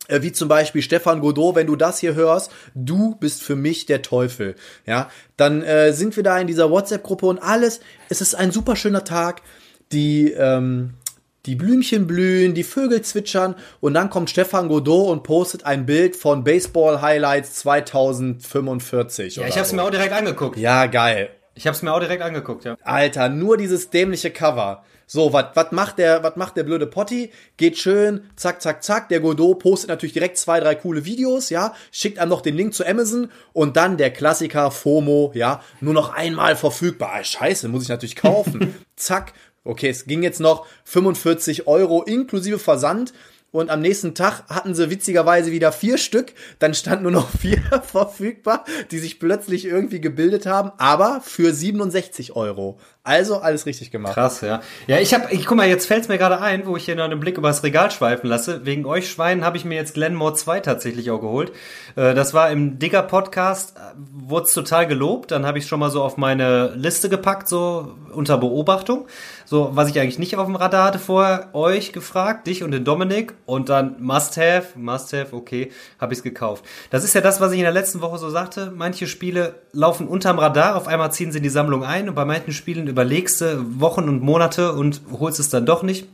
äh, 0.07 0.23
wie 0.23 0.31
zum 0.31 0.47
Beispiel 0.47 0.81
Stefan 0.81 1.19
Godot, 1.19 1.53
wenn 1.53 1.67
du 1.67 1.75
das 1.75 1.99
hier 1.99 2.15
hörst, 2.15 2.51
du 2.73 3.13
bist 3.15 3.43
für 3.43 3.55
mich 3.55 3.85
der 3.85 4.01
Teufel. 4.01 4.55
Ja, 4.87 5.11
dann 5.37 5.61
äh, 5.61 5.93
sind 5.93 6.15
wir 6.15 6.23
da 6.23 6.39
in 6.39 6.47
dieser 6.47 6.71
WhatsApp-Gruppe 6.71 7.27
und 7.27 7.37
alles. 7.37 7.79
Es 8.09 8.21
ist 8.21 8.33
ein 8.33 8.49
super 8.49 8.75
schöner 8.75 9.03
Tag. 9.03 9.43
Die 9.91 10.31
ähm, 10.31 10.95
die 11.45 11.55
Blümchen 11.55 12.07
blühen, 12.07 12.53
die 12.53 12.63
Vögel 12.63 13.01
zwitschern 13.01 13.55
und 13.81 13.93
dann 13.93 14.09
kommt 14.09 14.29
Stefan 14.29 14.69
Godot 14.69 15.09
und 15.09 15.23
postet 15.23 15.65
ein 15.65 15.85
Bild 15.85 16.15
von 16.15 16.43
Baseball 16.43 17.01
Highlights 17.01 17.55
2045. 17.55 19.35
Ja, 19.37 19.47
ich 19.47 19.57
hab's 19.57 19.69
so. 19.69 19.75
mir 19.75 19.83
auch 19.83 19.91
direkt 19.91 20.13
angeguckt. 20.13 20.57
Ja, 20.57 20.85
geil. 20.85 21.29
Ich 21.55 21.67
hab's 21.67 21.81
mir 21.81 21.93
auch 21.93 21.99
direkt 21.99 22.23
angeguckt, 22.23 22.65
ja. 22.65 22.77
Alter, 22.83 23.29
nur 23.29 23.57
dieses 23.57 23.89
dämliche 23.89 24.31
Cover. 24.31 24.83
So, 25.05 25.33
was 25.33 25.47
was 25.53 25.71
macht 25.71 25.97
der 25.97 26.23
was 26.23 26.37
macht 26.37 26.55
der 26.57 26.63
blöde 26.63 26.87
Potti? 26.87 27.31
Geht 27.57 27.77
schön, 27.77 28.23
zack 28.35 28.61
zack 28.61 28.83
zack, 28.83 29.09
der 29.09 29.19
Godot 29.19 29.59
postet 29.59 29.89
natürlich 29.89 30.13
direkt 30.13 30.37
zwei, 30.37 30.59
drei 30.59 30.75
coole 30.75 31.05
Videos, 31.05 31.49
ja, 31.49 31.75
schickt 31.91 32.19
einem 32.19 32.29
noch 32.29 32.41
den 32.41 32.55
Link 32.55 32.73
zu 32.73 32.85
Amazon 32.87 33.29
und 33.51 33.75
dann 33.75 33.97
der 33.97 34.11
Klassiker 34.11 34.71
FOMO, 34.71 35.31
ja, 35.35 35.61
nur 35.81 35.93
noch 35.93 36.13
einmal 36.13 36.55
verfügbar. 36.55 37.11
Ah, 37.13 37.23
scheiße, 37.23 37.67
muss 37.67 37.83
ich 37.83 37.89
natürlich 37.89 38.15
kaufen. 38.15 38.73
zack, 38.95 39.33
Okay, 39.63 39.89
es 39.89 40.05
ging 40.05 40.23
jetzt 40.23 40.39
noch 40.39 40.65
45 40.85 41.67
Euro 41.67 42.03
inklusive 42.03 42.59
Versand. 42.59 43.13
Und 43.53 43.69
am 43.69 43.81
nächsten 43.81 44.15
Tag 44.15 44.45
hatten 44.49 44.73
sie 44.73 44.89
witzigerweise 44.89 45.51
wieder 45.51 45.71
vier 45.71 45.99
Stück. 45.99 46.33
Dann 46.57 46.73
stand 46.73 47.03
nur 47.03 47.11
noch 47.11 47.29
vier 47.39 47.61
verfügbar, 47.83 48.65
die 48.89 48.97
sich 48.97 49.19
plötzlich 49.19 49.65
irgendwie 49.65 50.01
gebildet 50.01 50.47
haben, 50.47 50.71
aber 50.79 51.21
für 51.23 51.53
67 51.53 52.35
Euro. 52.35 52.79
Also 53.03 53.39
alles 53.39 53.65
richtig 53.67 53.91
gemacht. 53.91 54.13
Krass, 54.13 54.41
ja. 54.41 54.61
Ja, 54.87 54.97
ich 54.97 55.13
habe, 55.13 55.31
ich 55.31 55.45
guck 55.45 55.57
mal, 55.57 55.67
jetzt 55.67 55.85
fällt's 55.85 56.07
mir 56.07 56.17
gerade 56.17 56.39
ein, 56.41 56.65
wo 56.65 56.77
ich 56.77 56.85
hier 56.85 56.95
noch 56.95 57.03
einen 57.03 57.19
Blick 57.19 57.37
übers 57.37 57.61
Regal 57.61 57.91
schweifen 57.91 58.27
lasse. 58.27 58.65
Wegen 58.65 58.85
euch 58.85 59.11
Schweinen 59.11 59.43
habe 59.43 59.57
ich 59.57 59.65
mir 59.65 59.75
jetzt 59.75 59.93
Glenmore 59.93 60.33
2 60.33 60.61
tatsächlich 60.61 61.11
auch 61.11 61.19
geholt. 61.19 61.51
Äh, 61.95 62.15
das 62.15 62.33
war 62.33 62.49
im 62.49 62.79
Digger 62.79 63.03
Podcast, 63.03 63.75
äh, 63.75 63.81
wurde 63.97 64.49
total 64.49 64.87
gelobt. 64.87 65.31
Dann 65.31 65.45
habe 65.45 65.59
ich 65.59 65.67
schon 65.67 65.81
mal 65.81 65.91
so 65.91 66.01
auf 66.01 66.17
meine 66.17 66.73
Liste 66.75 67.09
gepackt, 67.09 67.49
so 67.49 67.93
unter 68.13 68.37
Beobachtung. 68.37 69.05
So, 69.53 69.69
was 69.75 69.87
ich 69.87 69.99
eigentlich 69.99 70.17
nicht 70.17 70.35
auf 70.35 70.47
dem 70.47 70.55
Radar 70.55 70.85
hatte 70.85 70.97
vorher, 70.97 71.53
euch 71.53 71.93
gefragt, 71.93 72.47
dich 72.47 72.63
und 72.63 72.71
den 72.71 72.83
Dominik. 72.83 73.35
Und 73.45 73.69
dann 73.69 74.01
Must 74.01 74.35
Have, 74.37 74.69
Must 74.75 75.13
Have, 75.13 75.35
okay, 75.35 75.71
habe 76.01 76.11
ich's 76.11 76.23
gekauft. 76.23 76.65
Das 76.89 77.03
ist 77.03 77.13
ja 77.13 77.21
das, 77.21 77.39
was 77.39 77.51
ich 77.51 77.59
in 77.59 77.63
der 77.63 77.71
letzten 77.71 78.01
Woche 78.01 78.17
so 78.17 78.31
sagte. 78.31 78.73
Manche 78.75 79.05
Spiele 79.05 79.53
laufen 79.71 80.07
unterm 80.07 80.39
Radar, 80.39 80.75
auf 80.75 80.87
einmal 80.87 81.13
ziehen 81.13 81.31
sie 81.31 81.37
in 81.37 81.43
die 81.43 81.51
Sammlung 81.51 81.83
ein 81.83 82.09
und 82.09 82.15
bei 82.15 82.25
manchen 82.25 82.51
Spielen 82.51 82.87
überlegst 82.87 83.41
du 83.41 83.79
Wochen 83.79 84.09
und 84.09 84.23
Monate 84.23 84.73
und 84.73 85.01
holst 85.19 85.39
es 85.39 85.49
dann 85.49 85.67
doch 85.67 85.83
nicht. 85.83 86.07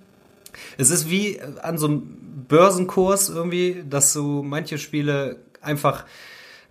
Es 0.77 0.89
ist 0.89 1.09
wie 1.09 1.39
an 1.61 1.77
so 1.77 1.87
einem 1.87 2.17
Börsenkurs 2.49 3.29
irgendwie, 3.29 3.85
dass 3.89 4.11
du 4.11 4.43
manche 4.43 4.77
Spiele 4.77 5.37
einfach 5.61 6.03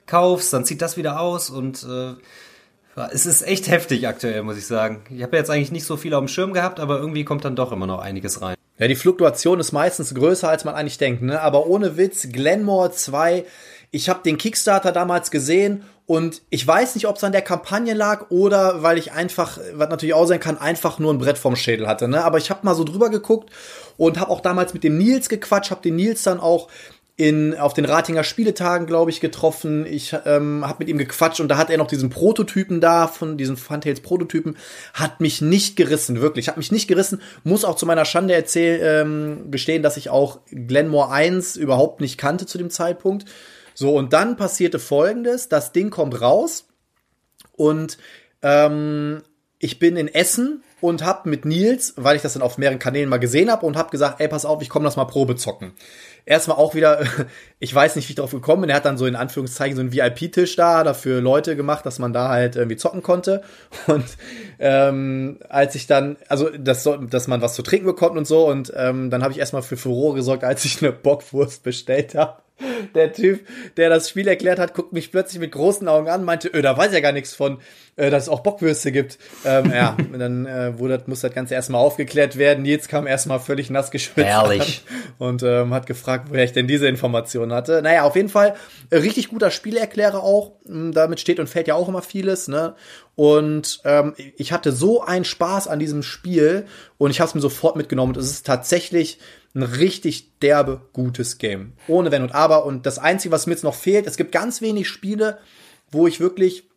kaufst, 0.05 0.53
dann 0.53 0.67
zieht 0.67 0.83
das 0.83 0.99
wieder 0.99 1.19
aus 1.19 1.49
und 1.49 1.83
äh, 1.85 2.13
es 3.13 3.27
ist 3.27 3.43
echt 3.43 3.69
heftig 3.69 4.07
aktuell, 4.09 4.43
muss 4.43 4.59
ich 4.59 4.67
sagen. 4.67 5.03
Ich 5.11 5.23
habe 5.23 5.37
jetzt 5.37 5.51
eigentlich 5.51 5.73
nicht 5.73 5.85
so 5.85 5.97
viel 5.97 6.15
auf 6.15 6.25
dem 6.25 6.29
Schirm 6.29 6.53
gehabt, 6.53 6.81
aber 6.81 6.99
irgendwie 6.99 7.25
kommt 7.25 7.45
dann 7.45 7.57
doch 7.57 7.73
immer 7.73 7.87
noch 7.87 8.01
einiges 8.01 8.43
rein. 8.43 8.57
Ja, 8.79 8.87
die 8.87 8.97
Fluktuation 8.97 9.59
ist 9.59 9.73
meistens 9.73 10.15
größer, 10.15 10.49
als 10.49 10.65
man 10.65 10.75
eigentlich 10.75 10.99
denkt, 10.99 11.23
ne? 11.23 11.41
Aber 11.41 11.67
ohne 11.67 11.97
Witz, 11.97 12.29
Glenmore 12.31 12.93
2, 12.93 13.45
ich 13.91 14.09
habe 14.09 14.23
den 14.23 14.39
Kickstarter 14.39 14.93
damals 14.93 15.31
gesehen 15.31 15.83
und 16.07 16.43
ich 16.49 16.67
weiß 16.67 16.95
nicht, 16.95 17.07
ob 17.07 17.17
es 17.17 17.25
an 17.25 17.33
der 17.33 17.43
Kampagne 17.43 17.93
lag 17.93 18.31
oder 18.31 18.83
weil 18.83 18.97
ich 18.97 19.13
einfach, 19.13 19.59
was 19.75 19.89
natürlich 19.89 20.15
auch 20.15 20.27
sein 20.27 20.41
kann, 20.41 20.57
einfach 20.57 20.99
nur 20.99 21.13
ein 21.13 21.19
Brett 21.19 21.39
vorm 21.39 21.57
Schädel 21.57 21.87
hatte. 21.87 22.09
Ne? 22.09 22.25
Aber 22.25 22.39
ich 22.39 22.51
habe 22.51 22.61
mal 22.63 22.75
so 22.75 22.85
drüber 22.85 23.11
geguckt 23.11 23.51
und 23.97 24.19
habe 24.19 24.31
auch 24.31 24.41
damals 24.41 24.73
mit 24.73 24.85
dem 24.85 24.97
Nils 24.97 25.29
gequatscht, 25.29 25.71
habe 25.71 25.83
den 25.83 25.97
Nils 25.97 26.23
dann 26.23 26.41
auch 26.41 26.69
in, 27.19 27.59
auf 27.59 27.75
den 27.75 27.85
Ratinger 27.85 28.23
Spieletagen, 28.23 28.87
glaube 28.87 29.11
ich, 29.11 29.21
getroffen. 29.21 29.85
Ich 29.85 30.15
ähm, 30.25 30.65
habe 30.65 30.77
mit 30.79 30.89
ihm 30.89 30.99
gequatscht 30.99 31.41
und 31.41 31.49
da 31.49 31.59
hat 31.59 31.69
er 31.69 31.77
noch 31.77 31.89
diesen 31.89 32.11
Prototypen 32.11 32.81
da, 32.81 33.09
von 33.09 33.37
diesen 33.37 33.57
Funtails 33.57 34.01
Prototypen, 34.01 34.57
hat 34.95 35.21
mich 35.21 35.43
nicht 35.43 35.75
gerissen, 35.75 36.21
wirklich, 36.21 36.47
hat 36.47 36.57
mich 36.57 36.71
nicht 36.71 36.87
gerissen. 36.87 37.21
Muss 37.43 37.65
auch 37.65 37.75
zu 37.75 37.87
meiner 37.87 38.05
Schande 38.05 38.35
erzählen, 38.35 38.81
ähm, 38.83 39.51
gestehen, 39.51 39.83
dass 39.83 39.97
ich 39.97 40.11
auch 40.11 40.39
Glenmore 40.53 41.11
1 41.11 41.57
überhaupt 41.57 42.01
nicht 42.01 42.19
kannte 42.19 42.47
zu 42.47 42.57
dem 42.57 42.71
Zeitpunkt. 42.71 43.25
So, 43.75 43.97
und 43.97 44.13
dann 44.13 44.37
passierte 44.37 44.79
folgendes, 44.79 45.49
das 45.49 45.73
Ding 45.73 45.91
kommt 45.91 46.21
raus 46.21 46.69
und 47.57 47.99
ähm, 48.43 49.23
ich 49.59 49.81
bin 49.81 49.97
in 49.97 50.07
Essen 50.07 50.63
und 50.81 51.05
hab 51.05 51.27
mit 51.27 51.45
Nils, 51.45 51.95
weil 51.97 52.15
ich 52.15 52.23
das 52.23 52.35
dann 52.35 52.43
auf 52.43 52.59
mehreren 52.59 52.79
Kanälen 52.79 53.09
mal 53.09 53.19
gesehen 53.19 53.51
habe 53.51 53.67
und 53.67 53.77
hab 53.77 53.91
gesagt, 53.91 54.21
ey, 54.21 54.29
pass 54.29 54.45
auf, 54.45 54.63
ich 54.63 54.69
komme 54.69 54.85
das 54.85 54.95
mal 54.95 55.05
Probe 55.05 55.35
zocken 55.35 55.73
erstmal 56.29 56.59
auch 56.59 56.75
wieder, 56.75 57.03
ich 57.59 57.75
weiß 57.75 57.97
nicht, 57.97 58.09
wie 58.09 58.13
ich 58.13 58.17
darauf 58.17 58.31
gekommen 58.31 58.63
bin. 58.63 58.71
Er 58.71 58.77
hat 58.77 58.85
dann 58.85 58.99
so 58.99 59.07
in 59.07 59.17
Anführungszeichen 59.17 59.77
so 59.77 59.81
einen 59.81 59.93
VIP-Tisch 59.93 60.57
da, 60.57 60.85
dafür 60.85 61.21
Leute 61.21 61.57
gemacht, 61.57 61.87
dass 61.87 61.99
man 61.99 62.13
da 62.13 62.29
halt 62.29 62.57
irgendwie 62.57 62.77
zocken 62.77 63.03
konnte. 63.03 63.43
Und 63.87 64.05
ähm, 64.59 65.39
als 65.49 65.75
ich 65.75 65.87
dann, 65.87 66.17
also 66.29 66.51
das, 66.51 66.89
dass 67.11 67.29
man 67.29 67.41
was 67.41 67.55
zu 67.55 67.63
trinken 67.63 67.87
bekommt 67.87 68.17
und 68.19 68.27
so, 68.27 68.49
und 68.49 68.73
ähm, 68.77 69.09
dann 69.11 69.23
habe 69.23 69.33
ich 69.33 69.39
erstmal 69.39 69.63
für 69.63 69.77
Furore 69.77 70.17
gesorgt, 70.17 70.45
als 70.45 70.65
ich 70.65 70.83
eine 70.83 70.93
Bockwurst 70.93 71.63
bestellt 71.63 72.15
habe. 72.15 72.43
Der 72.95 73.13
Typ, 73.13 73.47
der 73.77 73.89
das 73.89 74.11
Spiel 74.11 74.27
erklärt 74.27 74.59
hat, 74.59 74.75
guckt 74.75 74.93
mich 74.93 75.13
plötzlich 75.13 75.39
mit 75.39 75.53
großen 75.53 75.87
Augen 75.87 76.09
an, 76.09 76.25
meinte, 76.25 76.49
öh, 76.49 76.61
da 76.61 76.77
weiß 76.77 76.93
ja 76.93 76.99
gar 77.01 77.13
nichts 77.13 77.35
von, 77.35 77.59
äh, 77.99 78.11
dass 78.11 78.25
es 78.25 78.29
auch 78.29 78.41
Bockwürste 78.41 78.93
gibt. 78.93 79.19
Ähm, 79.45 79.71
ja, 79.73 79.97
und 80.13 80.19
dann 80.19 80.47
äh, 80.47 80.79
wurde, 80.79 81.03
muss 81.07 81.21
das 81.21 81.33
Ganze 81.33 81.55
erstmal 81.55 81.81
aufgeklärt 81.81 82.39
werden. 82.39 82.63
Nils 82.63 82.89
kam 82.89 83.07
erstmal 83.07 83.41
völlig 83.41 83.71
nass 83.71 83.91
geschwitzt 83.91 84.29
Ehrlich. 84.29 84.85
und 85.19 85.43
ähm, 85.43 85.75
hat 85.75 85.87
gefragt, 85.87 86.29
woher 86.31 86.45
ich 86.45 86.53
denn 86.53 86.69
diese 86.69 86.89
Informationen 86.89 87.53
hatte. 87.53 87.83
Naja, 87.83 88.05
auf 88.05 88.17
jeden 88.17 88.29
Fall 88.29 88.55
äh, 88.91 88.99
richtig 88.99 89.29
guter 89.29 89.51
Spielerklärer 89.51 90.23
auch. 90.23 90.53
Hm, 90.67 90.93
damit 90.93 91.21
steht 91.21 91.41
und 91.41 91.49
fällt 91.49 91.69
ja 91.69 91.75
auch 91.75 91.89
immer 91.89 92.03
vieles. 92.03 92.49
Ne? 92.49 92.75
Und 93.17 93.81
ähm, 93.85 94.15
ich 94.37 94.53
hatte 94.53 94.71
so 94.71 95.03
einen 95.03 95.25
Spaß 95.25 95.67
an 95.67 95.81
diesem 95.81 96.05
Spiel 96.05 96.67
und 96.99 97.11
ich 97.11 97.21
habe 97.21 97.29
es 97.29 97.35
mir 97.35 97.41
sofort 97.41 97.75
mitgenommen. 97.75 98.15
Und 98.15 98.21
es 98.21 98.31
ist 98.31 98.47
tatsächlich 98.47 99.19
ein 99.57 99.65
richtig 99.65 100.39
derbe 100.39 100.83
gutes 100.93 101.39
Game. 101.39 101.73
Ohne 101.89 102.13
Wenn 102.13 102.23
und 102.23 102.33
Aber. 102.33 102.65
Und 102.65 102.87
das 102.87 103.01
Einzige, 103.01 103.33
was 103.33 103.47
mir 103.47 103.55
jetzt 103.55 103.65
noch 103.65 103.75
fehlt, 103.75 104.07
es 104.07 104.17
gibt 104.17 104.31
ganz 104.31 104.61
wenig 104.61 104.89
Spiele, 104.89 105.39
wo 105.91 106.07
ich 106.07 106.21
wirklich 106.21 106.68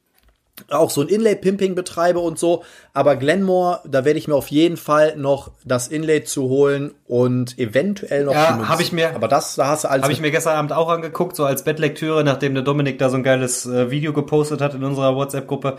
auch 0.69 0.89
so 0.89 1.01
ein 1.01 1.07
Inlay-Pimping 1.07 1.75
betreibe 1.75 2.19
und 2.19 2.37
so. 2.37 2.63
Aber 2.93 3.15
Glenmore, 3.15 3.81
da 3.85 4.05
werde 4.05 4.19
ich 4.19 4.27
mir 4.27 4.35
auf 4.35 4.47
jeden 4.47 4.77
Fall 4.77 5.15
noch 5.17 5.51
das 5.65 5.87
Inlay 5.87 6.23
zu 6.23 6.43
holen 6.43 6.93
und 7.07 7.57
eventuell 7.57 8.25
noch 8.25 8.33
ja, 8.33 8.67
habe 8.67 8.81
ich 8.81 8.91
mir. 8.91 9.15
Aber 9.15 9.27
das, 9.27 9.55
da 9.55 9.67
hast 9.67 9.83
du 9.83 9.89
alles. 9.89 10.03
Habe 10.03 10.13
ich 10.13 10.21
mir 10.21 10.31
gestern 10.31 10.55
Abend 10.55 10.73
auch 10.73 10.89
angeguckt, 10.89 11.35
so 11.35 11.45
als 11.45 11.63
Bettlektüre, 11.63 12.23
nachdem 12.23 12.53
der 12.53 12.63
Dominik 12.63 12.99
da 12.99 13.09
so 13.09 13.17
ein 13.17 13.23
geiles 13.23 13.65
äh, 13.65 13.91
Video 13.91 14.13
gepostet 14.13 14.61
hat 14.61 14.73
in 14.73 14.83
unserer 14.83 15.15
WhatsApp-Gruppe, 15.15 15.77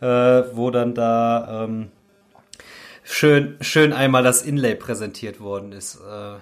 äh, 0.00 0.06
wo 0.06 0.70
dann 0.70 0.94
da 0.94 1.64
ähm, 1.64 1.88
schön, 3.02 3.56
schön 3.60 3.92
einmal 3.92 4.22
das 4.22 4.42
Inlay 4.42 4.74
präsentiert 4.74 5.40
worden 5.40 5.72
ist. 5.72 5.96
Äh, 5.96 6.36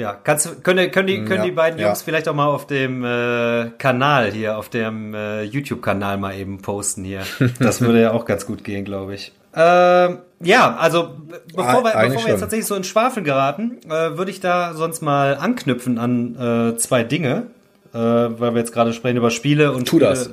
ja, 0.00 0.14
kannst, 0.14 0.64
können, 0.64 0.90
können, 0.90 1.06
die, 1.06 1.24
können 1.24 1.40
ja, 1.40 1.44
die 1.44 1.50
beiden 1.50 1.78
Jungs 1.78 2.00
ja. 2.00 2.04
vielleicht 2.04 2.26
auch 2.28 2.34
mal 2.34 2.46
auf 2.46 2.66
dem 2.66 3.04
äh, 3.04 3.70
Kanal 3.78 4.32
hier, 4.32 4.56
auf 4.56 4.70
dem 4.70 5.14
äh, 5.14 5.42
YouTube-Kanal 5.42 6.16
mal 6.16 6.34
eben 6.34 6.62
posten 6.62 7.04
hier. 7.04 7.22
Das 7.58 7.80
würde 7.80 8.00
ja 8.00 8.12
auch 8.12 8.24
ganz 8.24 8.46
gut 8.46 8.64
gehen, 8.64 8.84
glaube 8.84 9.14
ich. 9.14 9.32
Ähm, 9.54 10.18
ja, 10.40 10.76
also 10.76 11.10
bevor 11.54 11.84
wir, 11.84 11.92
bevor 11.92 12.24
wir 12.24 12.30
jetzt 12.30 12.40
tatsächlich 12.40 12.66
so 12.66 12.74
in 12.74 12.84
Schwafel 12.84 13.22
geraten, 13.22 13.78
äh, 13.84 14.16
würde 14.16 14.30
ich 14.30 14.40
da 14.40 14.74
sonst 14.74 15.02
mal 15.02 15.36
anknüpfen 15.36 15.98
an 15.98 16.72
äh, 16.72 16.76
zwei 16.76 17.04
Dinge, 17.04 17.48
äh, 17.92 17.98
weil 17.98 18.54
wir 18.54 18.58
jetzt 18.58 18.72
gerade 18.72 18.92
sprechen 18.92 19.18
über 19.18 19.30
Spiele 19.30 19.72
und 19.72 19.86
tu 19.86 19.96
Spiele, 19.96 20.10
das. 20.10 20.30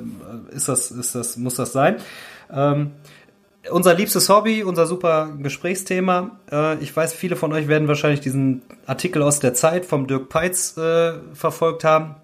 Ist 0.50 0.68
das, 0.68 0.90
ist 0.90 1.14
das, 1.14 1.36
muss 1.36 1.56
das 1.56 1.72
sein? 1.72 1.96
Ähm, 2.50 2.92
unser 3.70 3.94
liebstes 3.94 4.28
Hobby, 4.28 4.62
unser 4.62 4.86
super 4.86 5.30
Gesprächsthema. 5.38 6.38
Äh, 6.50 6.78
ich 6.82 6.94
weiß, 6.94 7.14
viele 7.14 7.36
von 7.36 7.52
euch 7.52 7.68
werden 7.68 7.88
wahrscheinlich 7.88 8.20
diesen 8.20 8.62
Artikel 8.86 9.22
aus 9.22 9.40
der 9.40 9.54
Zeit 9.54 9.84
vom 9.84 10.06
Dirk 10.06 10.28
Peitz 10.28 10.76
äh, 10.76 11.14
verfolgt 11.34 11.84
haben. 11.84 12.16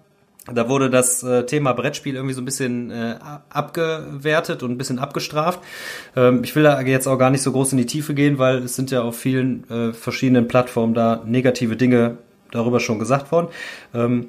Da 0.53 0.69
wurde 0.69 0.91
das 0.91 1.23
äh, 1.23 1.45
Thema 1.47 1.73
Brettspiel 1.73 2.15
irgendwie 2.15 2.35
so 2.35 2.41
ein 2.41 2.45
bisschen 2.45 2.91
äh, 2.91 3.15
abgewertet 3.49 4.61
und 4.61 4.71
ein 4.71 4.77
bisschen 4.77 4.99
abgestraft. 4.99 5.59
Ähm, 6.15 6.43
ich 6.43 6.55
will 6.55 6.63
da 6.63 6.79
jetzt 6.81 7.07
auch 7.07 7.17
gar 7.17 7.31
nicht 7.31 7.41
so 7.41 7.51
groß 7.51 7.71
in 7.71 7.79
die 7.79 7.87
Tiefe 7.87 8.13
gehen, 8.13 8.37
weil 8.37 8.59
es 8.59 8.75
sind 8.75 8.91
ja 8.91 9.01
auf 9.01 9.17
vielen 9.17 9.67
äh, 9.71 9.93
verschiedenen 9.93 10.47
Plattformen 10.47 10.93
da 10.93 11.23
negative 11.25 11.75
Dinge 11.75 12.17
darüber 12.51 12.79
schon 12.79 12.99
gesagt 12.99 13.31
worden. 13.31 13.47
Ähm, 13.95 14.27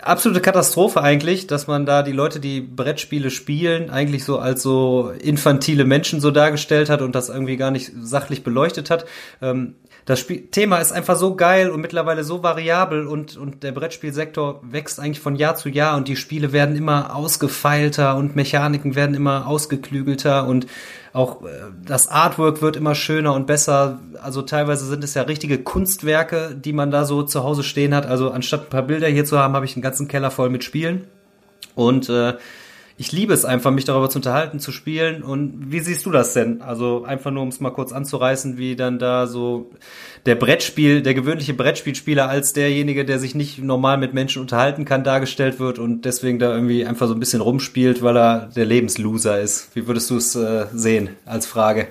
absolute 0.00 0.40
Katastrophe 0.40 1.02
eigentlich, 1.02 1.46
dass 1.46 1.66
man 1.66 1.86
da 1.86 2.02
die 2.02 2.12
Leute, 2.12 2.40
die 2.40 2.60
Brettspiele 2.60 3.30
spielen, 3.30 3.90
eigentlich 3.90 4.24
so 4.24 4.38
als 4.38 4.62
so 4.62 5.10
infantile 5.10 5.84
Menschen 5.84 6.20
so 6.20 6.30
dargestellt 6.30 6.90
hat 6.90 7.02
und 7.02 7.14
das 7.14 7.28
irgendwie 7.28 7.56
gar 7.56 7.70
nicht 7.70 7.92
sachlich 8.00 8.42
beleuchtet 8.44 8.90
hat. 8.90 9.06
Ähm, 9.40 9.74
das 10.04 10.18
Spiel 10.18 10.48
Thema 10.50 10.78
ist 10.78 10.92
einfach 10.92 11.16
so 11.16 11.36
geil 11.36 11.70
und 11.70 11.80
mittlerweile 11.80 12.24
so 12.24 12.42
variabel 12.42 13.06
und, 13.06 13.36
und 13.36 13.62
der 13.62 13.72
Brettspielsektor 13.72 14.60
wächst 14.62 14.98
eigentlich 14.98 15.20
von 15.20 15.36
Jahr 15.36 15.54
zu 15.54 15.68
Jahr 15.68 15.96
und 15.96 16.08
die 16.08 16.16
Spiele 16.16 16.52
werden 16.52 16.74
immer 16.74 17.14
ausgefeilter 17.14 18.16
und 18.16 18.34
Mechaniken 18.34 18.96
werden 18.96 19.14
immer 19.14 19.46
ausgeklügelter 19.46 20.46
und 20.46 20.66
auch 21.12 21.42
äh, 21.42 21.48
das 21.86 22.08
Artwork 22.08 22.62
wird 22.62 22.76
immer 22.76 22.94
schöner 22.94 23.34
und 23.34 23.46
besser. 23.46 24.00
Also 24.20 24.42
teilweise 24.42 24.86
sind 24.86 25.04
es 25.04 25.14
ja 25.14 25.22
richtige 25.22 25.58
Kunstwerke, 25.58 26.56
die 26.58 26.72
man 26.72 26.90
da 26.90 27.04
so 27.04 27.22
zu 27.22 27.44
Hause 27.44 27.62
stehen 27.62 27.94
hat. 27.94 28.06
Also 28.06 28.30
anstatt 28.30 28.64
ein 28.64 28.70
paar 28.70 28.82
Bilder 28.82 29.08
hier 29.08 29.24
zu 29.24 29.38
haben, 29.38 29.54
habe 29.54 29.66
ich 29.66 29.76
einen 29.76 29.82
ganzen 29.82 30.08
Keller 30.08 30.30
voll 30.30 30.50
mit 30.50 30.64
Spielen. 30.64 31.04
Und 31.74 32.08
äh, 32.08 32.34
ich 32.96 33.12
liebe 33.12 33.32
es 33.32 33.44
einfach, 33.44 33.70
mich 33.70 33.84
darüber 33.84 34.10
zu 34.10 34.18
unterhalten, 34.18 34.60
zu 34.60 34.72
spielen. 34.72 35.22
Und 35.22 35.72
wie 35.72 35.80
siehst 35.80 36.04
du 36.06 36.10
das 36.10 36.34
denn? 36.34 36.62
Also 36.62 37.04
einfach 37.04 37.30
nur, 37.30 37.42
um 37.42 37.48
es 37.48 37.60
mal 37.60 37.70
kurz 37.70 37.92
anzureißen, 37.92 38.58
wie 38.58 38.76
dann 38.76 38.98
da 38.98 39.26
so 39.26 39.70
der 40.26 40.34
Brettspiel, 40.34 41.02
der 41.02 41.14
gewöhnliche 41.14 41.54
Brettspielspieler 41.54 42.28
als 42.28 42.52
derjenige, 42.52 43.04
der 43.04 43.18
sich 43.18 43.34
nicht 43.34 43.58
normal 43.58 43.98
mit 43.98 44.14
Menschen 44.14 44.42
unterhalten 44.42 44.84
kann, 44.84 45.04
dargestellt 45.04 45.58
wird 45.58 45.78
und 45.78 46.04
deswegen 46.04 46.38
da 46.38 46.54
irgendwie 46.54 46.86
einfach 46.86 47.08
so 47.08 47.14
ein 47.14 47.20
bisschen 47.20 47.40
rumspielt, 47.40 48.02
weil 48.02 48.16
er 48.16 48.50
der 48.54 48.66
Lebensloser 48.66 49.40
ist. 49.40 49.74
Wie 49.74 49.86
würdest 49.86 50.10
du 50.10 50.16
es 50.16 50.34
äh, 50.36 50.66
sehen 50.72 51.10
als 51.24 51.46
Frage? 51.46 51.88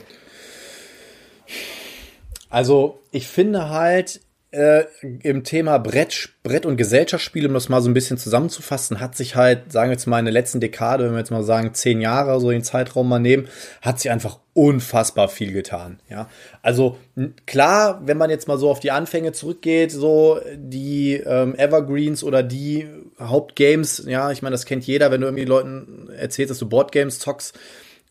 Also 2.49 2.99
ich 3.11 3.27
finde 3.27 3.69
halt, 3.69 4.21
äh, 4.51 4.83
im 5.23 5.45
Thema 5.45 5.77
Brett, 5.77 6.29
Brett 6.43 6.65
und 6.65 6.75
Gesellschaftsspiele, 6.75 7.47
um 7.47 7.53
das 7.53 7.69
mal 7.69 7.81
so 7.81 7.89
ein 7.89 7.93
bisschen 7.93 8.17
zusammenzufassen, 8.17 8.99
hat 8.99 9.15
sich 9.15 9.37
halt, 9.37 9.71
sagen 9.71 9.89
wir 9.89 9.93
jetzt 9.93 10.07
mal 10.07 10.19
in 10.19 10.25
der 10.25 10.33
letzten 10.33 10.59
Dekade, 10.59 11.05
wenn 11.05 11.13
wir 11.13 11.19
jetzt 11.19 11.31
mal 11.31 11.43
sagen 11.43 11.73
zehn 11.73 12.01
Jahre 12.01 12.39
so 12.41 12.51
den 12.51 12.61
Zeitraum 12.61 13.07
mal 13.07 13.19
nehmen, 13.19 13.47
hat 13.81 14.01
sich 14.01 14.11
einfach 14.11 14.39
unfassbar 14.53 15.29
viel 15.29 15.53
getan. 15.53 16.01
Ja, 16.09 16.27
also 16.61 16.97
klar, 17.45 18.01
wenn 18.05 18.17
man 18.17 18.29
jetzt 18.29 18.49
mal 18.49 18.57
so 18.57 18.69
auf 18.69 18.81
die 18.81 18.91
Anfänge 18.91 19.31
zurückgeht, 19.31 19.91
so 19.91 20.41
die 20.53 21.13
ähm, 21.13 21.55
Evergreens 21.55 22.21
oder 22.21 22.43
die 22.43 22.87
Hauptgames, 23.19 24.03
ja, 24.05 24.31
ich 24.31 24.41
meine, 24.41 24.53
das 24.53 24.65
kennt 24.65 24.85
jeder, 24.85 25.11
wenn 25.11 25.21
du 25.21 25.27
irgendwie 25.27 25.45
Leuten 25.45 26.09
erzählst, 26.09 26.51
dass 26.51 26.59
du 26.59 26.67
Boardgames 26.67 27.19
zockst, 27.19 27.57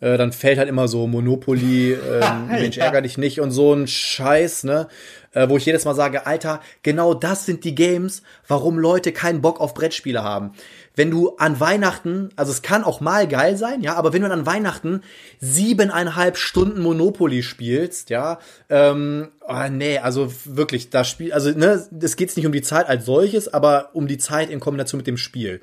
äh, 0.01 0.17
dann 0.17 0.33
fällt 0.33 0.59
halt 0.59 0.69
immer 0.69 0.89
so 0.89 1.07
Monopoly, 1.07 1.93
ähm, 2.23 2.49
Mensch, 2.49 2.79
ärger 2.79 3.03
dich 3.03 3.19
nicht 3.19 3.41
und 3.41 3.51
so 3.51 3.75
ein 3.75 3.87
Scheiß, 3.87 4.65
ne? 4.65 4.89
Äh, 5.33 5.49
wo 5.49 5.57
ich 5.57 5.65
jedes 5.65 5.85
Mal 5.85 5.95
sage, 5.95 6.27
Alter, 6.27 6.61
genau 6.83 7.15
das 7.15 7.47
sind 7.47 7.63
die 7.63 7.77
Games, 7.77 8.23
warum 8.49 8.79
Leute 8.79 9.13
keinen 9.13 9.41
Bock 9.41 9.61
auf 9.61 9.75
Brettspiele 9.75 10.25
haben. 10.25 10.53
Wenn 10.97 11.13
du 11.13 11.37
an 11.37 11.61
Weihnachten, 11.61 12.31
also 12.35 12.51
es 12.51 12.63
kann 12.63 12.83
auch 12.83 13.01
mal 13.01 13.29
geil 13.29 13.57
sein, 13.57 13.81
ja, 13.81 13.95
aber 13.95 14.13
wenn 14.13 14.23
du 14.23 14.31
an 14.31 14.45
Weihnachten 14.45 15.03
siebeneinhalb 15.39 16.37
Stunden 16.37 16.83
Monopoly 16.83 17.45
spielst, 17.45 18.11
ja, 18.11 18.41
ähm, 18.69 19.29
oh, 19.47 19.69
nee, 19.71 19.99
also 19.99 20.33
wirklich, 20.47 20.91
da 20.91 21.05
spielt, 21.05 21.33
also 21.33 21.51
ne, 21.51 21.87
es 22.01 22.17
geht 22.17 22.37
nicht 22.37 22.47
um 22.47 22.53
die 22.53 22.63
Zeit 22.63 22.89
als 22.89 23.05
solches, 23.05 23.47
aber 23.47 23.91
um 23.93 24.09
die 24.09 24.19
Zeit 24.19 24.51
in 24.51 24.59
Kombination 24.59 24.99
mit 24.99 25.07
dem 25.07 25.17
Spiel. 25.17 25.61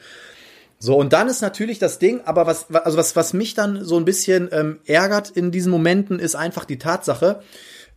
So, 0.80 0.96
und 0.96 1.12
dann 1.12 1.28
ist 1.28 1.42
natürlich 1.42 1.80
das 1.80 2.00
Ding, 2.00 2.22
aber 2.24 2.46
was, 2.48 2.74
also 2.74 2.98
was, 2.98 3.18
was 3.18 3.34
mich 3.34 3.54
dann 3.54 3.84
so 3.84 3.98
ein 3.98 4.06
bisschen 4.06 4.48
ähm, 4.54 4.80
ärgert 4.86 5.30
in 5.30 5.52
diesen 5.52 5.72
Momenten, 5.72 6.20
ist 6.20 6.36
einfach 6.36 6.64
die 6.64 6.78
Tatsache, 6.78 7.42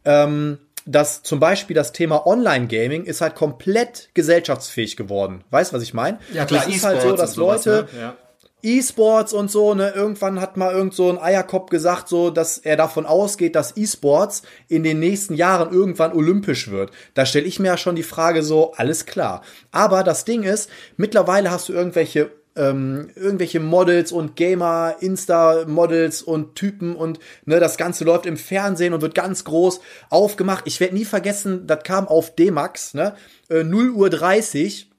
ähm, 0.04 0.58
dass 0.86 1.22
zum 1.22 1.40
Beispiel 1.40 1.74
das 1.74 1.92
Thema 1.92 2.26
Online-Gaming 2.26 3.04
ist 3.04 3.20
halt 3.20 3.34
komplett 3.34 4.10
gesellschaftsfähig 4.14 4.96
geworden. 4.96 5.44
Weißt 5.50 5.72
du, 5.72 5.76
was 5.76 5.82
ich 5.82 5.94
meine? 5.94 6.18
Ja, 6.32 6.44
klar, 6.44 6.64
es 6.66 6.74
ist 6.74 6.84
halt 6.84 7.02
so, 7.02 7.16
dass 7.16 7.36
Leute 7.36 7.88
ne? 7.92 8.00
ja. 8.00 8.16
E-Sports 8.62 9.32
und 9.32 9.50
so, 9.50 9.74
ne, 9.74 9.90
irgendwann 9.94 10.40
hat 10.40 10.56
mal 10.56 10.72
irgend 10.72 10.94
so 10.94 11.08
ein 11.08 11.18
Eierkopf 11.18 11.70
gesagt, 11.70 12.08
so, 12.08 12.30
dass 12.30 12.58
er 12.58 12.76
davon 12.76 13.06
ausgeht, 13.06 13.54
dass 13.54 13.76
E-Sports 13.76 14.42
in 14.68 14.82
den 14.82 14.98
nächsten 14.98 15.34
Jahren 15.34 15.72
irgendwann 15.72 16.12
olympisch 16.12 16.70
wird. 16.70 16.90
Da 17.14 17.24
stelle 17.24 17.46
ich 17.46 17.58
mir 17.58 17.68
ja 17.68 17.76
schon 17.78 17.96
die 17.96 18.02
Frage 18.02 18.42
so, 18.42 18.72
alles 18.72 19.06
klar. 19.06 19.42
Aber 19.70 20.02
das 20.02 20.26
Ding 20.26 20.42
ist, 20.42 20.68
mittlerweile 20.96 21.50
hast 21.50 21.70
du 21.70 21.72
irgendwelche 21.72 22.30
ähm, 22.56 23.10
irgendwelche 23.14 23.60
Models 23.60 24.12
und 24.12 24.36
Gamer, 24.36 24.96
Insta-Models 25.00 26.22
und 26.22 26.54
Typen 26.54 26.96
und 26.96 27.18
ne, 27.44 27.60
das 27.60 27.76
Ganze 27.76 28.04
läuft 28.04 28.26
im 28.26 28.36
Fernsehen 28.36 28.92
und 28.92 29.02
wird 29.02 29.14
ganz 29.14 29.44
groß 29.44 29.80
aufgemacht. 30.10 30.64
Ich 30.66 30.80
werde 30.80 30.94
nie 30.94 31.04
vergessen, 31.04 31.66
das 31.66 31.82
kam 31.84 32.08
auf 32.08 32.34
D-Max, 32.34 32.94
ne, 32.94 33.14
äh, 33.48 33.62
0 33.64 33.90
Uhr 33.90 34.10
30, 34.10 34.90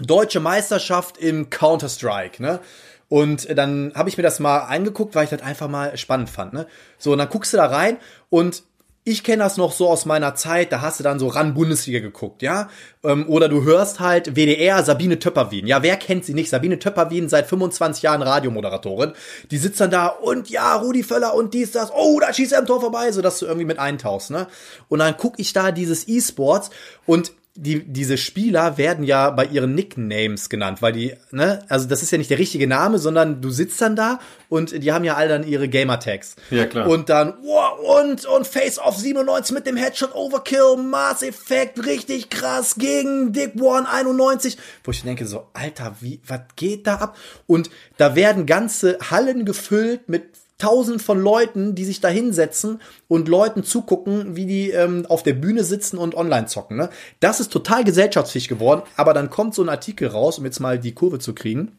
Deutsche 0.00 0.40
Meisterschaft 0.40 1.18
im 1.18 1.50
Counter-Strike, 1.50 2.40
ne? 2.40 2.60
Und 3.08 3.48
dann 3.56 3.92
habe 3.94 4.08
ich 4.08 4.16
mir 4.16 4.22
das 4.22 4.38
mal 4.38 4.58
angeguckt, 4.58 5.14
weil 5.14 5.24
ich 5.24 5.30
das 5.30 5.42
einfach 5.42 5.68
mal 5.68 5.96
spannend 5.96 6.28
fand. 6.28 6.52
Ne? 6.52 6.66
So, 6.98 7.12
und 7.12 7.18
dann 7.18 7.30
guckst 7.30 7.52
du 7.52 7.56
da 7.56 7.66
rein 7.66 7.96
und 8.28 8.62
ich 9.08 9.24
kenne 9.24 9.42
das 9.42 9.56
noch 9.56 9.72
so 9.72 9.88
aus 9.88 10.04
meiner 10.04 10.34
Zeit, 10.34 10.70
da 10.70 10.82
hast 10.82 11.00
du 11.00 11.04
dann 11.04 11.18
so 11.18 11.28
ran 11.28 11.54
Bundesliga 11.54 12.00
geguckt, 12.00 12.42
ja? 12.42 12.68
Ähm, 13.02 13.26
oder 13.28 13.48
du 13.48 13.64
hörst 13.64 14.00
halt 14.00 14.36
WDR 14.36 14.84
Sabine 14.84 15.18
Töpperwien. 15.18 15.66
Ja, 15.66 15.82
wer 15.82 15.96
kennt 15.96 16.26
sie 16.26 16.34
nicht? 16.34 16.50
Sabine 16.50 16.78
Töpperwien 16.78 17.28
seit 17.28 17.46
25 17.46 18.02
Jahren 18.02 18.20
Radiomoderatorin. 18.20 19.12
Die 19.50 19.56
sitzt 19.56 19.80
dann 19.80 19.90
da 19.90 20.08
und 20.08 20.50
ja, 20.50 20.76
Rudi 20.76 21.02
Völler 21.02 21.34
und 21.34 21.54
dies, 21.54 21.72
das. 21.72 21.90
Oh, 21.90 22.20
da 22.20 22.32
schießt 22.32 22.52
er 22.52 22.58
im 22.58 22.66
Tor 22.66 22.80
vorbei, 22.80 23.10
so 23.10 23.22
dass 23.22 23.38
du 23.38 23.46
irgendwie 23.46 23.64
mit 23.64 23.78
eintauchst, 23.78 24.30
ne? 24.30 24.46
Und 24.88 24.98
dann 24.98 25.14
guck 25.16 25.38
ich 25.38 25.54
da 25.54 25.72
dieses 25.72 26.06
E-Sports 26.06 26.68
und 27.06 27.32
die, 27.60 27.84
diese 27.84 28.16
Spieler 28.16 28.78
werden 28.78 29.04
ja 29.04 29.30
bei 29.30 29.44
ihren 29.44 29.74
Nicknames 29.74 30.48
genannt, 30.48 30.80
weil 30.80 30.92
die, 30.92 31.14
ne, 31.32 31.64
also 31.68 31.88
das 31.88 32.04
ist 32.04 32.12
ja 32.12 32.18
nicht 32.18 32.30
der 32.30 32.38
richtige 32.38 32.68
Name, 32.68 32.98
sondern 32.98 33.40
du 33.40 33.50
sitzt 33.50 33.80
dann 33.80 33.96
da 33.96 34.20
und 34.48 34.84
die 34.84 34.92
haben 34.92 35.04
ja 35.04 35.16
alle 35.16 35.28
dann 35.28 35.46
ihre 35.46 35.68
Gamertags. 35.68 36.36
Ja, 36.50 36.66
klar. 36.66 36.86
Und 36.86 37.08
dann, 37.08 37.34
wow, 37.42 38.00
und, 38.00 38.24
und 38.26 38.46
Face 38.46 38.78
Off 38.78 38.96
97 38.96 39.52
mit 39.52 39.66
dem 39.66 39.76
Headshot 39.76 40.14
Overkill, 40.14 40.76
Mass 40.76 41.22
Effect, 41.22 41.84
richtig 41.84 42.30
krass, 42.30 42.76
gegen 42.76 43.32
Dick 43.32 43.60
One 43.60 43.88
91, 43.88 44.56
wo 44.84 44.92
ich 44.92 45.02
denke 45.02 45.26
so, 45.26 45.48
Alter, 45.52 45.96
wie, 46.00 46.20
was 46.24 46.42
geht 46.54 46.86
da 46.86 46.94
ab? 46.96 47.16
Und 47.48 47.70
da 47.96 48.14
werden 48.14 48.46
ganze 48.46 48.98
Hallen 49.10 49.44
gefüllt 49.44 50.08
mit 50.08 50.28
tausend 50.58 51.00
von 51.00 51.20
Leuten, 51.20 51.74
die 51.74 51.84
sich 51.84 52.00
da 52.00 52.08
hinsetzen 52.08 52.80
und 53.06 53.28
Leuten 53.28 53.62
zugucken, 53.62 54.36
wie 54.36 54.46
die 54.46 54.70
ähm, 54.70 55.06
auf 55.08 55.22
der 55.22 55.34
Bühne 55.34 55.62
sitzen 55.62 55.98
und 55.98 56.16
online 56.16 56.46
zocken. 56.46 56.76
Ne? 56.76 56.90
Das 57.20 57.40
ist 57.40 57.52
total 57.52 57.84
gesellschaftsfähig 57.84 58.48
geworden, 58.48 58.82
aber 58.96 59.14
dann 59.14 59.30
kommt 59.30 59.54
so 59.54 59.62
ein 59.62 59.68
Artikel 59.68 60.08
raus, 60.08 60.38
um 60.38 60.44
jetzt 60.44 60.58
mal 60.58 60.78
die 60.78 60.94
Kurve 60.94 61.20
zu 61.20 61.32
kriegen, 61.32 61.72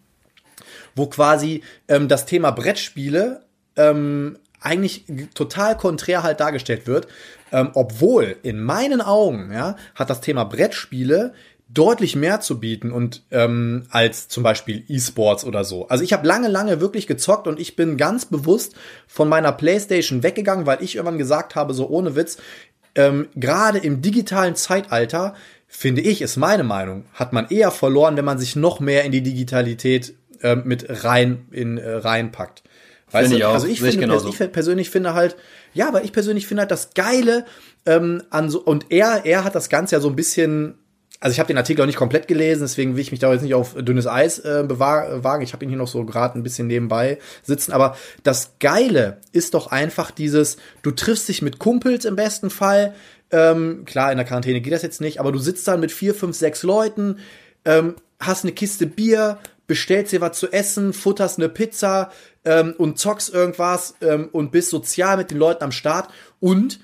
wo 0.96 1.08
quasi 1.08 1.62
ähm, 1.90 2.08
das 2.08 2.26
Thema 2.26 2.52
Brettspiele 2.52 3.42
ähm, 3.76 4.38
eigentlich 4.62 5.06
total 5.34 5.78
konträr 5.78 6.24
halt 6.24 6.40
dargestellt 6.40 6.88
wird, 6.88 7.08
ähm, 7.52 7.72
obwohl 7.74 8.38
in 8.44 8.62
meinen 8.62 9.02
Augen 9.02 9.52
ja, 9.52 9.76
hat 9.96 10.10
das 10.10 10.22
Thema 10.22 10.46
Brettspiele 10.46 11.34
deutlich 11.72 12.16
mehr 12.16 12.42
zu 12.42 12.60
bieten 12.60 12.92
und 12.92 13.24
ähm, 13.30 13.84
als 13.90 14.28
zum 14.28 14.42
Beispiel 14.42 14.84
E-Sports 14.88 15.46
oder 15.46 15.64
so. 15.64 15.88
Also 15.88 16.04
ich 16.04 16.14
habe 16.14 16.28
lange, 16.28 16.48
lange 16.48 16.82
wirklich 16.82 17.06
gezockt 17.06 17.48
und 17.48 17.60
ich 17.60 17.76
bin 17.76 17.96
ganz 17.96 18.26
bewusst 18.26 18.76
von 19.08 19.30
meiner 19.30 19.52
PlayStation 19.52 20.24
weggegangen, 20.24 20.66
weil 20.66 20.84
ich 20.84 20.96
irgendwann 20.96 21.20
gesagt 21.20 21.56
habe, 21.56 21.76
so 21.76 21.88
ohne 21.88 22.16
Witz, 22.16 22.38
ähm, 22.96 23.28
gerade 23.36 23.78
im 23.78 24.02
digitalen 24.02 24.56
Zeitalter 24.56 25.36
finde 25.68 26.02
ich, 26.02 26.24
ist 26.24 26.38
meine 26.38 26.64
Meinung, 26.64 27.06
hat 27.14 27.34
man 27.34 27.48
eher 27.50 27.70
verloren, 27.70 28.18
wenn 28.18 28.26
man 28.26 28.40
sich 28.40 28.56
noch 28.56 28.80
mehr 28.80 29.04
in 29.04 29.12
die 29.12 29.22
Digitalität 29.22 30.16
äh, 30.42 30.56
mit 30.56 31.04
rein 31.04 31.46
in 31.52 31.78
äh, 31.78 31.88
reinpackt. 31.88 32.64
Weißt 33.12 33.30
finde 33.30 33.30
du? 33.30 33.38
ich 33.38 33.46
auch. 33.46 33.54
Also 33.54 33.68
ich, 33.68 33.80
finde, 33.80 33.98
genauso. 33.98 34.30
ich 34.30 34.52
persönlich 34.52 34.90
finde 34.90 35.14
halt, 35.14 35.36
ja, 35.76 35.88
aber 35.88 36.04
ich 36.04 36.14
persönlich 36.14 36.48
finde 36.48 36.62
halt 36.62 36.72
das 36.72 36.96
Geile 36.96 37.46
ähm, 37.86 38.24
an 38.32 38.50
so 38.50 38.60
und 38.60 38.88
er, 38.90 39.26
er 39.26 39.44
hat 39.44 39.54
das 39.54 39.70
Ganze 39.70 39.96
ja 39.96 40.02
so 40.02 40.10
ein 40.10 40.16
bisschen 40.16 40.80
also 41.20 41.34
ich 41.34 41.40
habe 41.40 41.48
den 41.48 41.58
Artikel 41.58 41.82
auch 41.82 41.86
nicht 41.86 41.98
komplett 41.98 42.28
gelesen, 42.28 42.62
deswegen 42.62 42.96
will 42.96 43.02
ich 43.02 43.12
mich 43.12 43.20
da 43.20 43.32
jetzt 43.34 43.42
nicht 43.42 43.54
auf 43.54 43.76
dünnes 43.76 44.08
Eis 44.08 44.40
äh, 44.40 44.64
wagen. 44.70 45.44
Ich 45.44 45.52
habe 45.52 45.66
ihn 45.66 45.70
hier 45.70 45.78
noch 45.78 45.88
so 45.88 46.06
gerade 46.06 46.40
ein 46.40 46.44
bisschen 46.44 46.68
nebenbei 46.68 47.20
sitzen. 47.44 47.74
Aber 47.74 47.98
das 48.24 48.54
Geile 48.60 49.18
ist 49.34 49.54
doch 49.54 49.68
einfach 49.68 50.12
dieses, 50.12 50.58
du 50.82 50.92
triffst 50.92 51.28
dich 51.28 51.42
mit 51.42 51.60
Kumpels 51.60 52.06
im 52.06 52.16
besten 52.16 52.50
Fall. 52.50 52.96
Ähm, 53.32 53.84
klar, 53.86 54.12
in 54.12 54.18
der 54.18 54.26
Quarantäne 54.26 54.62
geht 54.62 54.72
das 54.72 54.82
jetzt 54.82 55.02
nicht, 55.02 55.20
aber 55.20 55.32
du 55.32 55.40
sitzt 55.40 55.68
dann 55.68 55.82
mit 55.82 55.92
vier, 55.92 56.16
fünf, 56.16 56.38
sechs 56.38 56.64
Leuten, 56.64 57.18
ähm, 57.66 57.96
hast 58.20 58.46
eine 58.46 58.54
Kiste 58.54 58.88
Bier, 58.88 59.40
bestellst 59.68 60.14
dir 60.14 60.22
was 60.22 60.40
zu 60.40 60.52
essen, 60.52 60.94
futterst 60.94 61.38
eine 61.38 61.50
Pizza 61.50 62.12
ähm, 62.46 62.74
und 62.78 62.98
zockst 62.98 63.34
irgendwas 63.34 63.96
ähm, 64.02 64.30
und 64.32 64.52
bist 64.52 64.70
sozial 64.70 65.18
mit 65.18 65.32
den 65.32 65.38
Leuten 65.38 65.66
am 65.66 65.72
Start 65.74 66.10
und 66.40 66.80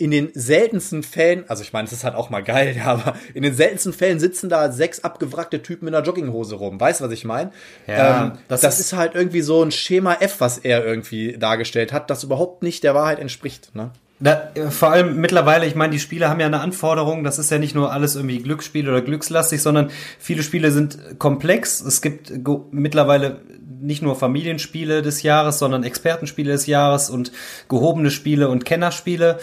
in 0.00 0.10
den 0.10 0.30
seltensten 0.32 1.02
Fällen, 1.02 1.44
also 1.48 1.62
ich 1.62 1.74
meine, 1.74 1.86
es 1.86 1.92
ist 1.92 2.04
halt 2.04 2.14
auch 2.14 2.30
mal 2.30 2.42
geil, 2.42 2.74
ja, 2.78 2.86
aber 2.86 3.14
in 3.34 3.42
den 3.42 3.54
seltensten 3.54 3.92
Fällen 3.92 4.18
sitzen 4.18 4.48
da 4.48 4.72
sechs 4.72 5.00
abgewrackte 5.00 5.62
Typen 5.62 5.88
in 5.88 5.94
einer 5.94 6.04
Jogginghose 6.04 6.54
rum. 6.54 6.80
Weißt 6.80 7.00
du, 7.00 7.04
was 7.04 7.12
ich 7.12 7.24
meine? 7.24 7.52
Ja, 7.86 8.24
ähm, 8.24 8.32
das, 8.48 8.62
das 8.62 8.80
ist, 8.80 8.86
ist 8.86 8.92
halt 8.94 9.14
irgendwie 9.14 9.42
so 9.42 9.62
ein 9.62 9.70
Schema 9.70 10.14
F, 10.14 10.36
was 10.38 10.56
er 10.58 10.84
irgendwie 10.84 11.36
dargestellt 11.38 11.92
hat, 11.92 12.08
das 12.08 12.24
überhaupt 12.24 12.62
nicht 12.62 12.82
der 12.82 12.94
Wahrheit 12.94 13.18
entspricht. 13.18 13.74
Ne? 13.74 13.90
Da, 14.20 14.50
vor 14.70 14.90
allem 14.90 15.20
mittlerweile, 15.20 15.66
ich 15.66 15.74
meine, 15.74 15.92
die 15.92 15.98
Spiele 15.98 16.30
haben 16.30 16.40
ja 16.40 16.46
eine 16.46 16.60
Anforderung, 16.60 17.22
das 17.22 17.38
ist 17.38 17.50
ja 17.50 17.58
nicht 17.58 17.74
nur 17.74 17.92
alles 17.92 18.16
irgendwie 18.16 18.38
Glücksspiel 18.38 18.88
oder 18.88 19.02
glückslastig, 19.02 19.60
sondern 19.60 19.90
viele 20.18 20.42
Spiele 20.42 20.70
sind 20.70 21.18
komplex. 21.18 21.80
Es 21.82 22.00
gibt 22.00 22.32
mittlerweile 22.70 23.40
nicht 23.80 24.02
nur 24.02 24.16
Familienspiele 24.16 25.02
des 25.02 25.22
Jahres, 25.22 25.58
sondern 25.58 25.84
Expertenspiele 25.84 26.52
des 26.52 26.66
Jahres 26.66 27.10
und 27.10 27.32
gehobene 27.68 28.10
Spiele 28.10 28.48
und 28.48 28.64
Kennerspiele. 28.64 29.38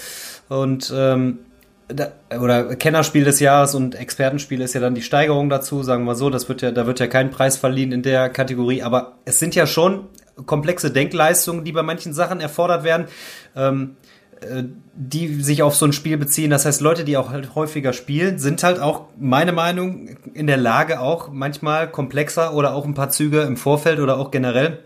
Und 0.50 0.94
ähm, 0.96 1.40
da, 1.88 2.12
oder 2.40 2.76
Kennerspiel 2.76 3.24
des 3.24 3.40
Jahres 3.40 3.76
und 3.76 3.96
Expertenspiel 3.96 4.62
ist 4.62 4.74
ja 4.74 4.82
dann 4.82 4.96
die 4.96 5.02
Steigerung 5.02 5.50
dazu, 5.50 5.84
sagen 5.84 6.06
wir 6.06 6.16
so, 6.16 6.30
das 6.30 6.50
wird 6.50 6.62
ja, 6.62 6.72
da 6.72 6.86
wird 6.86 7.00
ja 7.00 7.08
kein 7.08 7.32
Preis 7.32 7.58
verliehen 7.58 7.92
in 7.92 8.02
der 8.02 8.30
Kategorie, 8.30 8.84
aber 8.84 9.14
es 9.26 9.40
sind 9.40 9.56
ja 9.56 9.66
schon 9.66 10.08
komplexe 10.46 10.92
Denkleistungen, 10.92 11.64
die 11.64 11.72
bei 11.72 11.84
manchen 11.84 12.14
Sachen 12.14 12.42
erfordert 12.42 12.84
werden, 12.84 13.08
ähm, 13.56 13.96
äh, 14.42 14.64
die 14.94 15.42
sich 15.42 15.64
auf 15.64 15.76
so 15.76 15.86
ein 15.86 15.94
Spiel 15.94 16.18
beziehen. 16.18 16.50
Das 16.52 16.66
heißt, 16.66 16.82
Leute, 16.82 17.04
die 17.04 17.18
auch 17.18 17.30
halt 17.30 17.56
häufiger 17.56 17.94
spielen, 17.94 18.38
sind 18.38 18.64
halt 18.64 18.80
auch, 18.80 19.06
meine 19.18 19.52
Meinung, 19.52 20.10
in 20.34 20.48
der 20.48 20.58
Lage 20.58 21.00
auch 21.00 21.30
manchmal 21.32 21.90
komplexer 21.90 22.54
oder 22.54 22.76
auch 22.76 22.86
ein 22.86 22.94
paar 22.94 23.10
Züge 23.10 23.42
im 23.42 23.58
Vorfeld 23.58 24.00
oder 24.00 24.18
auch 24.18 24.32
generell 24.32 24.80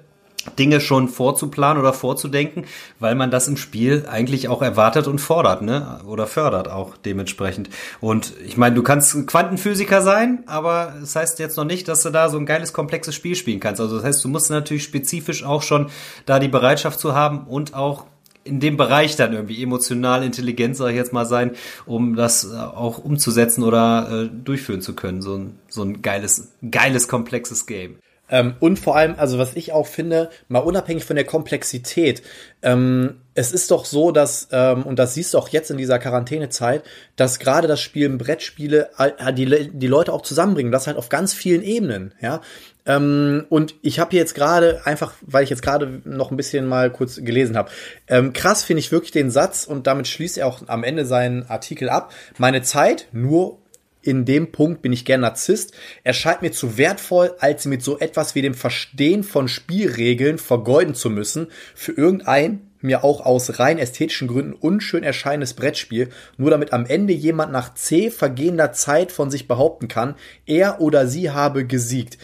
Dinge 0.58 0.82
schon 0.82 1.08
vorzuplanen 1.08 1.82
oder 1.82 1.94
vorzudenken, 1.94 2.66
weil 3.00 3.16
man 3.16 3.32
das 3.32 3.48
im 3.48 3.58
Spiel 3.58 4.06
eigentlich 4.10 4.48
auch 4.48 4.62
erwartet 4.62 5.08
und 5.08 5.20
fordert, 5.20 5.62
ne? 5.62 6.00
Oder 6.06 6.28
fördert 6.28 6.70
auch 6.70 6.98
dementsprechend. 6.98 7.70
Und 8.00 8.34
ich 8.46 8.58
meine, 8.58 8.76
du 8.76 8.84
kannst 8.84 9.28
Quantenphysiker 9.28 10.02
sein, 10.02 10.44
aber 10.48 10.96
das 11.00 11.16
heißt 11.16 11.40
jetzt 11.40 11.58
noch 11.58 11.66
nicht, 11.66 11.88
dass 11.88 12.04
du 12.04 12.10
da 12.10 12.30
so 12.30 12.38
ein 12.38 12.46
geiles, 12.46 12.74
komplexes 12.74 13.16
Spiel 13.16 13.36
spielen 13.36 13.60
kannst. 13.60 13.82
Also 13.82 13.96
das 13.96 14.06
heißt, 14.06 14.24
du 14.24 14.30
musst 14.30 14.50
natürlich 14.50 14.84
spezifisch 14.84 15.44
auch 15.44 15.62
schon 15.62 15.90
da 16.26 16.40
die 16.40 16.48
Bereitschaft 16.48 17.00
zu 17.00 17.16
haben 17.16 17.48
und 17.48 17.74
auch 17.74 18.06
in 18.44 18.60
dem 18.60 18.78
Bereich 18.78 19.16
dann 19.16 19.34
irgendwie 19.34 19.62
emotional 19.62 20.24
intelligent, 20.24 20.76
sag 20.76 20.90
ich 20.90 20.96
jetzt 20.96 21.14
mal 21.14 21.26
sein, 21.26 21.52
um 21.86 22.16
das 22.16 22.52
äh, 22.52 22.56
auch 22.56 22.98
umzusetzen 22.98 23.64
oder 23.64 24.24
äh, 24.24 24.30
durchführen 24.30 24.82
zu 24.82 24.96
können. 24.96 25.22
So 25.22 25.36
ein, 25.36 25.60
so 25.68 25.84
ein 25.84 26.02
geiles, 26.02 26.52
geiles, 26.70 27.08
komplexes 27.08 27.66
Game. 27.66 27.98
Ähm, 28.32 28.56
und 28.60 28.80
vor 28.80 28.96
allem, 28.96 29.16
also 29.18 29.38
was 29.38 29.56
ich 29.56 29.74
auch 29.74 29.86
finde, 29.86 30.30
mal 30.48 30.60
unabhängig 30.60 31.06
von 31.06 31.16
der 31.16 31.26
Komplexität, 31.26 32.24
ähm, 32.64 33.22
es 33.34 33.52
ist 33.52 33.72
doch 33.72 33.86
so, 33.86 34.12
dass, 34.12 34.48
ähm, 34.52 34.84
und 34.84 34.98
das 34.98 35.14
siehst 35.14 35.34
du 35.34 35.38
auch 35.38 35.50
jetzt 35.50 35.70
in 35.70 35.78
dieser 35.78 36.00
Quarantänezeit, 36.00 36.84
dass 37.16 37.40
gerade 37.40 37.68
das 37.68 37.80
Spielen 37.80 38.18
Brettspiele 38.18 38.90
äh, 38.98 39.34
die, 39.34 39.70
die 39.72 39.88
Leute 39.88 40.12
auch 40.14 40.22
zusammenbringen. 40.22 40.72
Das 40.72 40.88
halt 40.88 40.98
auf 40.98 41.10
ganz 41.10 41.34
vielen 41.34 41.62
Ebenen, 41.62 42.14
ja. 42.22 42.42
Ähm, 42.86 43.46
und 43.50 43.76
ich 43.84 44.00
habe 44.00 44.16
jetzt 44.16 44.34
gerade, 44.34 44.82
einfach 44.86 45.14
weil 45.22 45.44
ich 45.44 45.50
jetzt 45.50 45.62
gerade 45.62 46.02
noch 46.04 46.32
ein 46.32 46.38
bisschen 46.38 46.66
mal 46.66 46.90
kurz 46.90 47.18
gelesen 47.18 47.56
habe, 47.56 47.70
ähm, 48.08 48.34
krass 48.34 48.64
finde 48.64 48.80
ich 48.80 48.92
wirklich 48.92 49.12
den 49.12 49.30
Satz 49.30 49.66
und 49.66 49.86
damit 49.86 50.08
schließt 50.08 50.40
er 50.40 50.48
auch 50.48 50.68
am 50.68 50.84
Ende 50.84 51.06
seinen 51.06 51.48
Artikel 51.48 51.90
ab. 51.90 52.12
Meine 52.38 52.64
Zeit 52.64 53.08
nur 53.12 53.60
in 54.02 54.26
dem 54.26 54.52
Punkt 54.52 54.82
bin 54.82 54.94
ich 54.94 55.06
gern 55.06 55.22
Narzisst, 55.22 55.74
erscheint 56.04 56.42
mir 56.42 56.52
zu 56.52 56.78
wertvoll, 56.78 57.36
als 57.40 57.64
sie 57.64 57.70
mit 57.70 57.84
so 57.84 58.00
etwas 58.00 58.36
wie 58.36 58.42
dem 58.42 58.54
Verstehen 58.54 59.24
von 59.24 59.48
Spielregeln 59.48 60.38
vergeuden 60.38 60.96
zu 60.96 61.10
müssen, 61.10 61.48
für 61.76 61.92
irgendein 61.92 62.72
mir 62.84 63.04
auch 63.04 63.26
aus 63.26 63.60
rein 63.60 63.78
ästhetischen 63.78 64.28
Gründen 64.28 64.54
unschön 64.54 65.04
erscheinendes 65.04 65.54
Brettspiel, 65.54 66.10
nur 66.38 66.50
damit 66.50 66.74
am 66.74 66.86
Ende 66.86 67.14
jemand 67.14 67.52
nach 67.52 67.74
zäh 67.76 68.10
vergehender 68.10 68.74
Zeit 68.74 69.12
von 69.12 69.30
sich 69.30 69.48
behaupten 69.48 69.88
kann, 69.88 70.16
er 70.46 70.82
oder 70.82 71.08
sie 71.08 71.30
habe 71.30 71.66
gesiegt. 71.66 72.18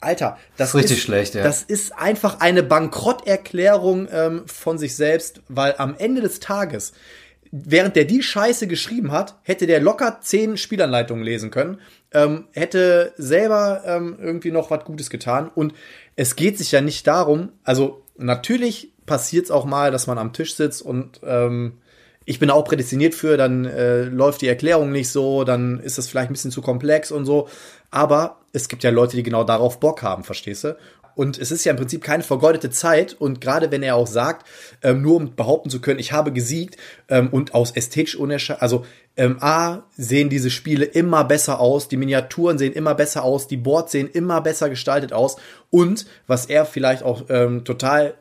Alter, 0.00 0.38
das, 0.56 0.68
das 0.68 0.68
ist 0.68 0.74
richtig 0.74 0.98
ist, 0.98 1.04
schlecht, 1.04 1.34
ja. 1.34 1.42
Das 1.42 1.62
ist 1.62 1.96
einfach 1.96 2.40
eine 2.40 2.62
Bankrotterklärung 2.62 4.08
ähm, 4.12 4.42
von 4.46 4.78
sich 4.78 4.94
selbst, 4.94 5.40
weil 5.48 5.74
am 5.78 5.96
Ende 5.98 6.20
des 6.20 6.40
Tages 6.40 6.92
während 7.52 7.96
der 7.96 8.04
die 8.04 8.22
Scheiße 8.22 8.66
geschrieben 8.66 9.12
hat, 9.12 9.38
hätte 9.42 9.66
der 9.66 9.80
locker 9.80 10.18
zehn 10.20 10.56
Spielanleitungen 10.56 11.24
lesen 11.24 11.50
können, 11.50 11.80
ähm, 12.12 12.46
hätte 12.52 13.12
selber 13.16 13.82
ähm, 13.86 14.16
irgendwie 14.20 14.50
noch 14.50 14.70
was 14.70 14.84
Gutes 14.84 15.10
getan. 15.10 15.50
Und 15.54 15.74
es 16.16 16.36
geht 16.36 16.58
sich 16.58 16.72
ja 16.72 16.80
nicht 16.80 17.06
darum, 17.06 17.50
also 17.64 18.02
natürlich 18.16 18.92
passiert 19.06 19.46
es 19.46 19.50
auch 19.50 19.64
mal, 19.64 19.90
dass 19.90 20.06
man 20.06 20.18
am 20.18 20.32
Tisch 20.32 20.54
sitzt 20.54 20.82
und 20.82 21.20
ähm, 21.24 21.78
ich 22.28 22.40
bin 22.40 22.50
auch 22.50 22.64
prädestiniert 22.64 23.14
für, 23.14 23.36
dann 23.36 23.64
äh, 23.64 24.02
läuft 24.02 24.42
die 24.42 24.48
Erklärung 24.48 24.90
nicht 24.90 25.10
so, 25.10 25.44
dann 25.44 25.78
ist 25.78 25.96
es 25.96 26.08
vielleicht 26.08 26.28
ein 26.28 26.32
bisschen 26.32 26.50
zu 26.50 26.60
komplex 26.60 27.12
und 27.12 27.24
so. 27.24 27.48
Aber 27.92 28.40
es 28.52 28.68
gibt 28.68 28.82
ja 28.82 28.90
Leute, 28.90 29.16
die 29.16 29.22
genau 29.22 29.44
darauf 29.44 29.78
Bock 29.78 30.02
haben, 30.02 30.24
verstehst 30.24 30.64
du? 30.64 30.76
Und 31.16 31.38
es 31.38 31.50
ist 31.50 31.64
ja 31.64 31.70
im 31.72 31.78
Prinzip 31.78 32.04
keine 32.04 32.22
vergeudete 32.22 32.70
Zeit. 32.70 33.16
Und 33.18 33.40
gerade 33.40 33.72
wenn 33.72 33.82
er 33.82 33.96
auch 33.96 34.06
sagt, 34.06 34.46
ähm, 34.82 35.00
nur 35.02 35.16
um 35.16 35.34
behaupten 35.34 35.70
zu 35.70 35.80
können, 35.80 35.98
ich 35.98 36.12
habe 36.12 36.30
gesiegt 36.30 36.76
ähm, 37.08 37.28
und 37.32 37.54
aus 37.54 37.72
ästhetisch 37.72 38.16
unerscheinlich, 38.16 38.62
also 38.62 38.84
ähm, 39.16 39.38
A, 39.40 39.84
sehen 39.96 40.28
diese 40.28 40.50
Spiele 40.50 40.84
immer 40.84 41.24
besser 41.24 41.58
aus, 41.58 41.88
die 41.88 41.96
Miniaturen 41.96 42.58
sehen 42.58 42.74
immer 42.74 42.94
besser 42.94 43.24
aus, 43.24 43.48
die 43.48 43.56
Boards 43.56 43.92
sehen 43.92 44.10
immer 44.12 44.42
besser 44.42 44.68
gestaltet 44.68 45.14
aus. 45.14 45.36
Und 45.70 46.06
was 46.26 46.46
er 46.46 46.66
vielleicht 46.66 47.02
auch 47.02 47.24
ähm, 47.30 47.64
total 47.64 48.14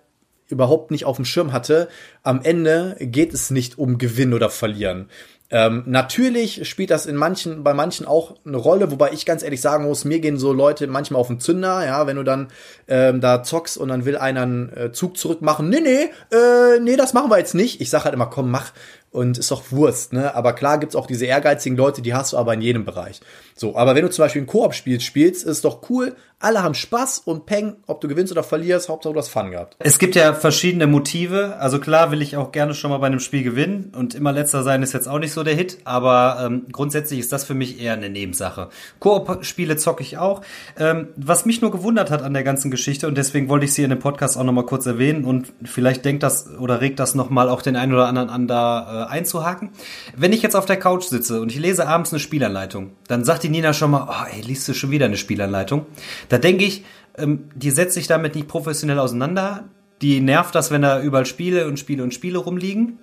überhaupt 0.47 0.91
nicht 0.91 1.05
auf 1.05 1.17
dem 1.17 1.25
Schirm 1.25 1.51
hatte, 1.51 1.89
am 2.23 2.41
Ende 2.43 2.95
geht 2.99 3.33
es 3.33 3.49
nicht 3.49 3.77
um 3.77 3.97
Gewinn 3.97 4.33
oder 4.33 4.49
Verlieren. 4.49 5.09
Ähm, 5.51 5.83
natürlich 5.85 6.67
spielt 6.67 6.89
das 6.89 7.05
in 7.05 7.15
manchen, 7.15 7.63
bei 7.63 7.73
manchen 7.73 8.07
auch 8.07 8.35
eine 8.45 8.57
Rolle, 8.57 8.89
wobei 8.89 9.11
ich 9.11 9.27
ganz 9.27 9.43
ehrlich 9.43 9.61
sagen 9.61 9.85
muss, 9.85 10.03
mir 10.03 10.19
gehen 10.19 10.37
so 10.39 10.53
Leute 10.53 10.87
manchmal 10.87 11.21
auf 11.21 11.27
den 11.27 11.39
Zünder, 11.39 11.85
ja, 11.85 12.07
wenn 12.07 12.15
du 12.15 12.23
dann 12.23 12.47
ähm, 12.87 13.21
da 13.21 13.43
zockst 13.43 13.77
und 13.77 13.89
dann 13.89 14.05
will 14.05 14.17
einer 14.17 14.41
einen 14.41 14.75
äh, 14.75 14.91
Zug 14.91 15.17
zurück 15.17 15.41
machen, 15.41 15.69
nee, 15.69 15.81
nee, 15.81 16.09
äh, 16.35 16.79
nee, 16.79 16.95
das 16.95 17.13
machen 17.13 17.29
wir 17.29 17.37
jetzt 17.37 17.53
nicht. 17.53 17.79
Ich 17.79 17.91
sag 17.91 18.05
halt 18.05 18.15
immer, 18.15 18.25
komm, 18.25 18.49
mach, 18.49 18.71
und 19.11 19.37
ist 19.37 19.49
doch 19.51 19.71
Wurst, 19.71 20.13
ne? 20.13 20.35
Aber 20.35 20.53
klar 20.53 20.77
gibt's 20.77 20.95
auch 20.95 21.07
diese 21.07 21.25
ehrgeizigen 21.25 21.77
Leute, 21.77 22.01
die 22.01 22.13
hast 22.13 22.33
du 22.33 22.37
aber 22.37 22.53
in 22.53 22.61
jedem 22.61 22.83
Bereich. 22.83 23.21
So, 23.55 23.77
aber 23.77 23.95
wenn 23.95 24.03
du 24.03 24.09
zum 24.09 24.23
Beispiel 24.23 24.41
ein 24.41 24.47
Koop 24.47 24.73
spielst, 24.73 25.05
spielst, 25.05 25.45
ist 25.45 25.63
doch 25.63 25.89
cool, 25.89 26.15
alle 26.39 26.61
haben 26.61 26.75
Spaß 26.75 27.19
und 27.19 27.45
Peng, 27.45 27.77
ob 27.87 28.01
du 28.01 28.09
gewinnst 28.09 28.31
oder 28.31 28.43
verlierst, 28.43 28.89
Hauptsache 28.89 29.13
du 29.13 29.19
hast 29.19 29.29
Fun 29.29 29.51
gehabt. 29.51 29.77
Es 29.79 29.97
gibt 29.99 30.15
ja 30.15 30.33
verschiedene 30.33 30.85
Motive. 30.85 31.55
Also 31.59 31.79
klar 31.79 32.11
will 32.11 32.21
ich 32.21 32.35
auch 32.35 32.51
gerne 32.51 32.73
schon 32.73 32.91
mal 32.91 32.97
bei 32.97 33.07
einem 33.07 33.21
Spiel 33.21 33.41
gewinnen 33.43 33.93
und 33.95 34.13
immer 34.13 34.33
letzter 34.33 34.61
sein 34.61 34.83
ist 34.83 34.93
jetzt 34.93 35.07
auch 35.07 35.17
nicht 35.17 35.31
so 35.31 35.43
der 35.43 35.55
Hit, 35.55 35.77
aber 35.85 36.45
ähm, 36.45 36.65
grundsätzlich 36.71 37.21
ist 37.21 37.31
das 37.31 37.45
für 37.45 37.53
mich 37.53 37.81
eher 37.81 37.93
eine 37.93 38.09
Nebensache. 38.09 38.69
Koop-Spiele 38.99 39.77
zocke 39.77 40.03
ich 40.03 40.17
auch. 40.17 40.41
Ähm, 40.77 41.07
was 41.15 41.45
mich 41.45 41.61
nur 41.61 41.71
gewundert 41.71 42.11
hat 42.11 42.21
an 42.21 42.33
der 42.33 42.43
ganzen 42.43 42.69
Geschichte 42.69 43.07
und 43.07 43.17
deswegen 43.17 43.47
wollte 43.47 43.65
ich 43.65 43.73
sie 43.73 43.83
in 43.83 43.89
dem 43.89 43.99
Podcast 43.99 44.37
auch 44.37 44.43
nochmal 44.43 44.65
kurz 44.65 44.85
erwähnen 44.85 45.23
und 45.23 45.53
vielleicht 45.63 46.03
denkt 46.03 46.21
das 46.21 46.49
oder 46.59 46.81
regt 46.81 46.99
das 46.99 47.15
nochmal 47.15 47.47
auch 47.47 47.61
den 47.61 47.77
einen 47.77 47.93
oder 47.93 48.07
anderen 48.07 48.29
an 48.29 48.47
da 48.47 49.07
äh, 49.07 49.11
einzuhaken. 49.11 49.69
Wenn 50.17 50.33
ich 50.33 50.41
jetzt 50.41 50.57
auf 50.57 50.65
der 50.65 50.77
Couch 50.77 51.05
sitze 51.05 51.39
und 51.39 51.49
ich 51.51 51.59
lese 51.59 51.87
abends 51.87 52.11
eine 52.11 52.19
Spielanleitung, 52.19 52.91
dann 53.07 53.23
sagt 53.23 53.44
die 53.45 53.51
Nina 53.51 53.73
schon 53.73 53.91
mal, 53.91 54.07
oh 54.09 54.35
ey, 54.35 54.41
liest 54.41 54.67
du 54.67 54.73
schon 54.73 54.91
wieder 54.91 55.05
eine 55.05 55.17
Spielanleitung? 55.17 55.85
Da 56.29 56.37
denke 56.37 56.65
ich, 56.65 56.83
ähm, 57.17 57.49
die 57.55 57.71
setzt 57.71 57.93
sich 57.93 58.07
damit 58.07 58.35
nicht 58.35 58.47
professionell 58.47 58.99
auseinander. 58.99 59.65
Die 60.01 60.19
nervt 60.19 60.55
das, 60.55 60.71
wenn 60.71 60.81
da 60.81 61.01
überall 61.01 61.25
Spiele 61.25 61.67
und 61.67 61.79
Spiele 61.79 62.03
und 62.03 62.13
Spiele 62.13 62.39
rumliegen. 62.39 62.99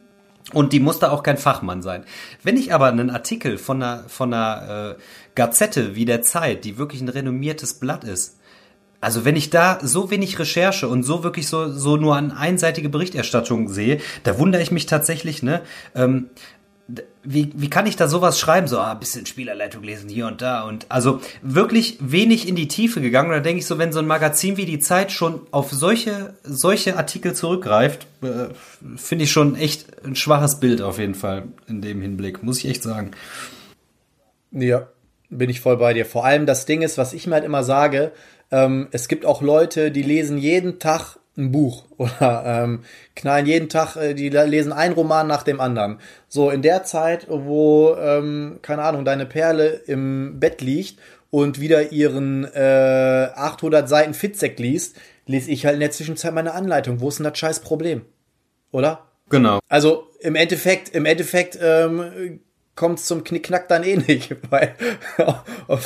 Und 0.52 0.72
die 0.72 0.80
muss 0.80 0.98
da 0.98 1.10
auch 1.10 1.22
kein 1.22 1.38
Fachmann 1.38 1.82
sein. 1.82 2.04
Wenn 2.42 2.56
ich 2.56 2.74
aber 2.74 2.88
einen 2.88 3.10
Artikel 3.10 3.58
von 3.58 3.82
einer, 3.82 4.04
von 4.08 4.34
einer 4.34 4.96
äh, 4.96 5.02
Gazette 5.36 5.94
wie 5.94 6.04
der 6.04 6.22
Zeit, 6.22 6.64
die 6.64 6.78
wirklich 6.78 7.00
ein 7.00 7.08
renommiertes 7.08 7.74
Blatt 7.74 8.02
ist, 8.02 8.38
also 9.00 9.24
wenn 9.24 9.36
ich 9.36 9.50
da 9.50 9.78
so 9.82 10.10
wenig 10.10 10.38
Recherche 10.38 10.88
und 10.88 11.02
so 11.04 11.24
wirklich 11.24 11.48
so, 11.48 11.70
so 11.70 11.96
nur 11.96 12.16
an 12.16 12.32
einseitige 12.32 12.88
Berichterstattung 12.88 13.68
sehe, 13.68 14.00
da 14.24 14.38
wundere 14.38 14.62
ich 14.62 14.70
mich 14.70 14.86
tatsächlich, 14.86 15.42
ne? 15.42 15.62
Ähm, 15.94 16.30
wie, 17.24 17.52
wie 17.54 17.70
kann 17.70 17.86
ich 17.86 17.96
da 17.96 18.08
sowas 18.08 18.38
schreiben? 18.38 18.66
So, 18.66 18.78
ah, 18.78 18.94
bisschen 18.94 19.26
Spielerleitung 19.26 19.82
lesen 19.82 20.08
hier 20.08 20.26
und 20.26 20.42
da 20.42 20.62
und 20.62 20.86
also 20.88 21.20
wirklich 21.40 21.98
wenig 22.00 22.48
in 22.48 22.56
die 22.56 22.68
Tiefe 22.68 23.00
gegangen. 23.00 23.30
Und 23.30 23.36
da 23.36 23.40
denke 23.40 23.60
ich 23.60 23.66
so, 23.66 23.78
wenn 23.78 23.92
so 23.92 24.00
ein 24.00 24.06
Magazin 24.06 24.56
wie 24.56 24.64
die 24.64 24.80
Zeit 24.80 25.12
schon 25.12 25.40
auf 25.50 25.70
solche, 25.70 26.34
solche 26.42 26.96
Artikel 26.96 27.34
zurückgreift, 27.34 28.06
äh, 28.22 28.48
finde 28.96 29.24
ich 29.24 29.32
schon 29.32 29.56
echt 29.56 30.04
ein 30.04 30.16
schwaches 30.16 30.58
Bild 30.58 30.82
auf 30.82 30.98
jeden 30.98 31.14
Fall 31.14 31.44
in 31.68 31.80
dem 31.80 32.02
Hinblick, 32.02 32.42
muss 32.42 32.58
ich 32.58 32.68
echt 32.68 32.82
sagen. 32.82 33.12
Ja, 34.50 34.88
bin 35.30 35.48
ich 35.48 35.60
voll 35.60 35.76
bei 35.76 35.94
dir. 35.94 36.04
Vor 36.04 36.24
allem 36.24 36.46
das 36.46 36.66
Ding 36.66 36.82
ist, 36.82 36.98
was 36.98 37.12
ich 37.12 37.26
mir 37.26 37.34
halt 37.34 37.44
immer 37.44 37.64
sage, 37.64 38.12
ähm, 38.50 38.88
es 38.90 39.08
gibt 39.08 39.24
auch 39.24 39.42
Leute, 39.42 39.90
die 39.90 40.02
lesen 40.02 40.38
jeden 40.38 40.78
Tag 40.78 41.16
ein 41.36 41.52
Buch 41.52 41.84
oder 41.96 42.44
ähm, 42.46 42.84
knallen 43.14 43.46
jeden 43.46 43.68
Tag, 43.68 43.96
äh, 43.96 44.14
die 44.14 44.28
lesen 44.28 44.72
einen 44.72 44.94
Roman 44.94 45.26
nach 45.26 45.42
dem 45.42 45.60
anderen. 45.60 45.98
So 46.28 46.50
in 46.50 46.62
der 46.62 46.84
Zeit, 46.84 47.26
wo, 47.28 47.94
ähm, 47.98 48.58
keine 48.62 48.82
Ahnung, 48.82 49.04
deine 49.04 49.26
Perle 49.26 49.82
im 49.86 50.38
Bett 50.40 50.60
liegt 50.60 50.98
und 51.30 51.60
wieder 51.60 51.92
ihren 51.92 52.44
äh, 52.44 53.28
800 53.34 53.88
Seiten 53.88 54.14
Fitzek 54.14 54.58
liest, 54.58 54.96
lese 55.26 55.50
ich 55.50 55.64
halt 55.64 55.74
in 55.74 55.80
der 55.80 55.90
Zwischenzeit 55.90 56.34
meine 56.34 56.52
Anleitung. 56.52 57.00
Wo 57.00 57.08
ist 57.08 57.18
denn 57.18 57.24
das 57.24 57.38
scheiß 57.38 57.60
Problem? 57.60 58.02
Oder? 58.70 59.06
Genau. 59.30 59.60
Also 59.68 60.08
im 60.20 60.34
Endeffekt, 60.34 60.90
im 60.90 61.06
Endeffekt 61.06 61.58
ähm, 61.60 62.40
kommt 62.74 62.98
es 62.98 63.06
zum 63.06 63.22
Knickknack 63.22 63.68
dann 63.68 63.84
eh 63.84 63.96
nicht, 63.96 64.36
weil 64.50 64.74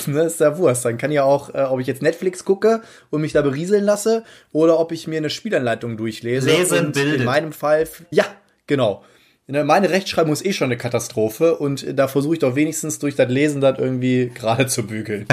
ne, 0.06 0.22
ist 0.22 0.40
ja 0.40 0.56
Wurst. 0.58 0.84
Dann 0.84 0.98
kann 0.98 1.10
ja 1.10 1.24
auch, 1.24 1.54
äh, 1.54 1.62
ob 1.62 1.80
ich 1.80 1.86
jetzt 1.86 2.02
Netflix 2.02 2.44
gucke 2.44 2.82
und 3.10 3.20
mich 3.20 3.32
da 3.32 3.42
berieseln 3.42 3.84
lasse 3.84 4.24
oder 4.52 4.78
ob 4.78 4.92
ich 4.92 5.06
mir 5.06 5.18
eine 5.18 5.30
Spielanleitung 5.30 5.96
durchlese. 5.96 6.48
Lesen, 6.48 6.92
bilden. 6.92 7.20
In 7.20 7.24
meinem 7.24 7.52
Fall, 7.52 7.88
ja, 8.10 8.24
genau. 8.66 9.04
Ne, 9.48 9.62
meine 9.64 9.90
Rechtschreibung 9.90 10.32
ist 10.32 10.44
eh 10.44 10.52
schon 10.52 10.66
eine 10.66 10.76
Katastrophe 10.76 11.56
und 11.56 11.86
da 11.96 12.08
versuche 12.08 12.34
ich 12.34 12.40
doch 12.40 12.56
wenigstens 12.56 12.98
durch 12.98 13.14
das 13.14 13.28
Lesen 13.28 13.60
das 13.60 13.78
irgendwie 13.78 14.28
gerade 14.34 14.66
zu 14.66 14.86
bügeln. 14.86 15.26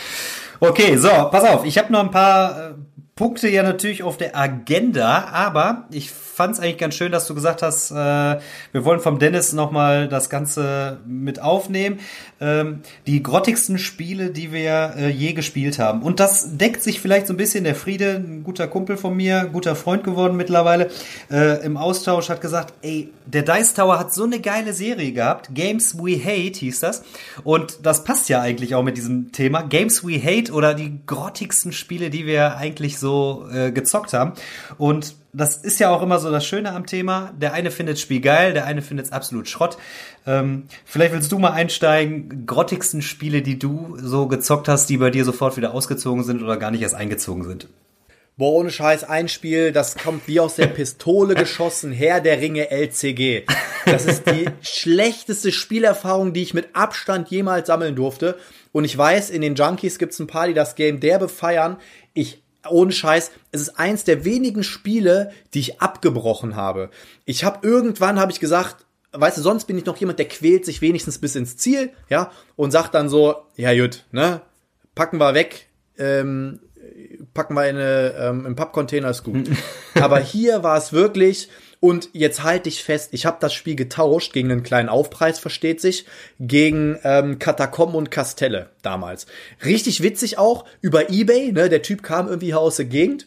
okay, 0.60 0.96
so, 0.96 1.08
pass 1.08 1.44
auf, 1.44 1.64
ich 1.64 1.78
habe 1.78 1.92
noch 1.92 2.00
ein 2.00 2.10
paar 2.10 2.70
äh, 2.70 2.74
Punkte 3.16 3.48
ja 3.48 3.62
natürlich 3.62 4.02
auf 4.02 4.16
der 4.16 4.36
Agenda, 4.36 5.28
aber 5.32 5.86
ich 5.92 6.10
fand 6.10 6.54
es 6.54 6.60
eigentlich 6.60 6.78
ganz 6.78 6.96
schön, 6.96 7.12
dass 7.12 7.28
du 7.28 7.34
gesagt 7.34 7.62
hast, 7.62 7.92
äh, 7.92 7.94
wir 7.94 8.84
wollen 8.84 8.98
vom 8.98 9.20
Dennis 9.20 9.52
nochmal 9.52 10.08
das 10.08 10.28
Ganze 10.28 10.98
mit 11.06 11.40
aufnehmen. 11.40 12.00
Ähm, 12.40 12.80
die 13.06 13.22
grottigsten 13.22 13.78
Spiele, 13.78 14.30
die 14.30 14.52
wir 14.52 14.94
äh, 14.96 15.10
je 15.10 15.32
gespielt 15.32 15.78
haben. 15.78 16.02
Und 16.02 16.18
das 16.18 16.56
deckt 16.56 16.82
sich 16.82 17.00
vielleicht 17.00 17.28
so 17.28 17.34
ein 17.34 17.36
bisschen. 17.36 17.62
Der 17.62 17.76
Friede, 17.76 18.16
ein 18.16 18.42
guter 18.42 18.66
Kumpel 18.66 18.96
von 18.96 19.16
mir, 19.16 19.48
guter 19.52 19.76
Freund 19.76 20.02
geworden 20.02 20.36
mittlerweile, 20.36 20.90
äh, 21.30 21.64
im 21.64 21.76
Austausch 21.76 22.28
hat 22.28 22.40
gesagt, 22.40 22.74
ey, 22.82 23.10
der 23.26 23.42
Dice 23.42 23.74
Tower 23.74 24.00
hat 24.00 24.12
so 24.12 24.24
eine 24.24 24.40
geile 24.40 24.72
Serie 24.72 25.12
gehabt. 25.12 25.50
Games 25.54 25.96
We 25.96 26.18
Hate 26.18 26.58
hieß 26.58 26.80
das. 26.80 27.04
Und 27.44 27.78
das 27.84 28.02
passt 28.02 28.28
ja 28.28 28.40
eigentlich 28.40 28.74
auch 28.74 28.82
mit 28.82 28.96
diesem 28.96 29.30
Thema. 29.30 29.62
Games 29.62 30.04
We 30.04 30.20
Hate 30.20 30.52
oder 30.52 30.74
die 30.74 30.98
grottigsten 31.06 31.70
Spiele, 31.70 32.10
die 32.10 32.26
wir 32.26 32.56
eigentlich 32.56 32.98
so 32.98 33.03
äh, 33.52 33.72
gezockt 33.72 34.12
haben. 34.12 34.32
Und 34.78 35.14
das 35.32 35.56
ist 35.56 35.80
ja 35.80 35.90
auch 35.90 36.02
immer 36.02 36.18
so 36.18 36.30
das 36.30 36.46
Schöne 36.46 36.72
am 36.72 36.86
Thema. 36.86 37.32
Der 37.38 37.52
eine 37.52 37.70
findet 37.70 37.98
Spiel 37.98 38.20
geil, 38.20 38.52
der 38.52 38.66
eine 38.66 38.82
findet 38.82 39.06
es 39.06 39.12
absolut 39.12 39.48
Schrott. 39.48 39.76
Ähm, 40.26 40.64
vielleicht 40.84 41.12
willst 41.12 41.32
du 41.32 41.38
mal 41.38 41.52
einsteigen, 41.52 42.46
grottigsten 42.46 43.02
Spiele, 43.02 43.42
die 43.42 43.58
du 43.58 43.96
so 44.00 44.28
gezockt 44.28 44.68
hast, 44.68 44.88
die 44.88 44.98
bei 44.98 45.10
dir 45.10 45.24
sofort 45.24 45.56
wieder 45.56 45.74
ausgezogen 45.74 46.22
sind 46.22 46.42
oder 46.42 46.56
gar 46.56 46.70
nicht 46.70 46.82
erst 46.82 46.94
eingezogen 46.94 47.44
sind. 47.44 47.68
Boah, 48.36 48.54
ohne 48.54 48.70
Scheiß, 48.70 49.04
ein 49.04 49.28
Spiel, 49.28 49.70
das 49.70 49.96
kommt 49.96 50.26
wie 50.26 50.40
aus 50.40 50.56
der 50.56 50.66
Pistole 50.66 51.36
geschossen, 51.36 51.92
Herr 51.92 52.20
der 52.20 52.40
Ringe 52.40 52.68
LCG. 52.68 53.44
Das 53.86 54.06
ist 54.06 54.26
die 54.26 54.48
schlechteste 54.60 55.52
Spielerfahrung, 55.52 56.32
die 56.32 56.42
ich 56.42 56.52
mit 56.52 56.74
Abstand 56.74 57.28
jemals 57.30 57.68
sammeln 57.68 57.94
durfte. 57.94 58.36
Und 58.72 58.84
ich 58.84 58.98
weiß, 58.98 59.30
in 59.30 59.40
den 59.40 59.54
Junkies 59.54 60.00
gibt's 60.00 60.18
ein 60.18 60.26
paar, 60.26 60.48
die 60.48 60.54
das 60.54 60.74
Game 60.74 60.98
derbe 60.98 61.28
feiern. 61.28 61.76
Ich 62.12 62.42
ohne 62.68 62.92
Scheiß, 62.92 63.30
es 63.52 63.60
ist 63.62 63.78
eins 63.78 64.04
der 64.04 64.24
wenigen 64.24 64.62
Spiele, 64.62 65.32
die 65.52 65.60
ich 65.60 65.80
abgebrochen 65.80 66.56
habe. 66.56 66.90
Ich 67.24 67.44
habe 67.44 67.66
irgendwann 67.66 68.18
habe 68.18 68.32
ich 68.32 68.40
gesagt, 68.40 68.84
weißt 69.12 69.38
du, 69.38 69.42
sonst 69.42 69.66
bin 69.66 69.78
ich 69.78 69.86
noch 69.86 69.96
jemand, 69.96 70.18
der 70.18 70.28
quält 70.28 70.64
sich 70.64 70.80
wenigstens 70.80 71.18
bis 71.18 71.36
ins 71.36 71.56
Ziel, 71.56 71.90
ja, 72.08 72.30
und 72.56 72.70
sagt 72.70 72.94
dann 72.94 73.08
so, 73.08 73.36
ja 73.56 73.74
gut, 73.74 74.04
ne, 74.10 74.40
packen 74.94 75.18
wir 75.18 75.34
weg, 75.34 75.68
ähm, 75.98 76.60
packen 77.32 77.54
wir 77.54 77.68
in 77.68 77.76
eine, 77.76 78.14
ähm, 78.18 78.46
im 78.46 78.56
Pappcontainer 78.56 79.10
ist 79.10 79.22
gut. 79.22 79.48
Aber 80.00 80.18
hier 80.18 80.62
war 80.62 80.76
es 80.76 80.92
wirklich, 80.92 81.48
und 81.84 82.08
jetzt 82.14 82.42
halte 82.42 82.70
ich 82.70 82.82
fest, 82.82 83.10
ich 83.12 83.26
habe 83.26 83.36
das 83.40 83.52
Spiel 83.52 83.76
getauscht 83.76 84.32
gegen 84.32 84.50
einen 84.50 84.62
kleinen 84.62 84.88
Aufpreis, 84.88 85.38
versteht 85.38 85.82
sich, 85.82 86.06
gegen 86.40 86.98
ähm, 87.04 87.38
Katakomben 87.38 87.94
und 87.94 88.10
Kastelle 88.10 88.70
damals. 88.80 89.26
Richtig 89.66 90.02
witzig 90.02 90.38
auch, 90.38 90.64
über 90.80 91.10
Ebay, 91.10 91.52
ne, 91.52 91.68
der 91.68 91.82
Typ 91.82 92.02
kam 92.02 92.26
irgendwie 92.26 92.46
hier 92.46 92.58
aus 92.58 92.76
der 92.76 92.86
Gegend. 92.86 93.26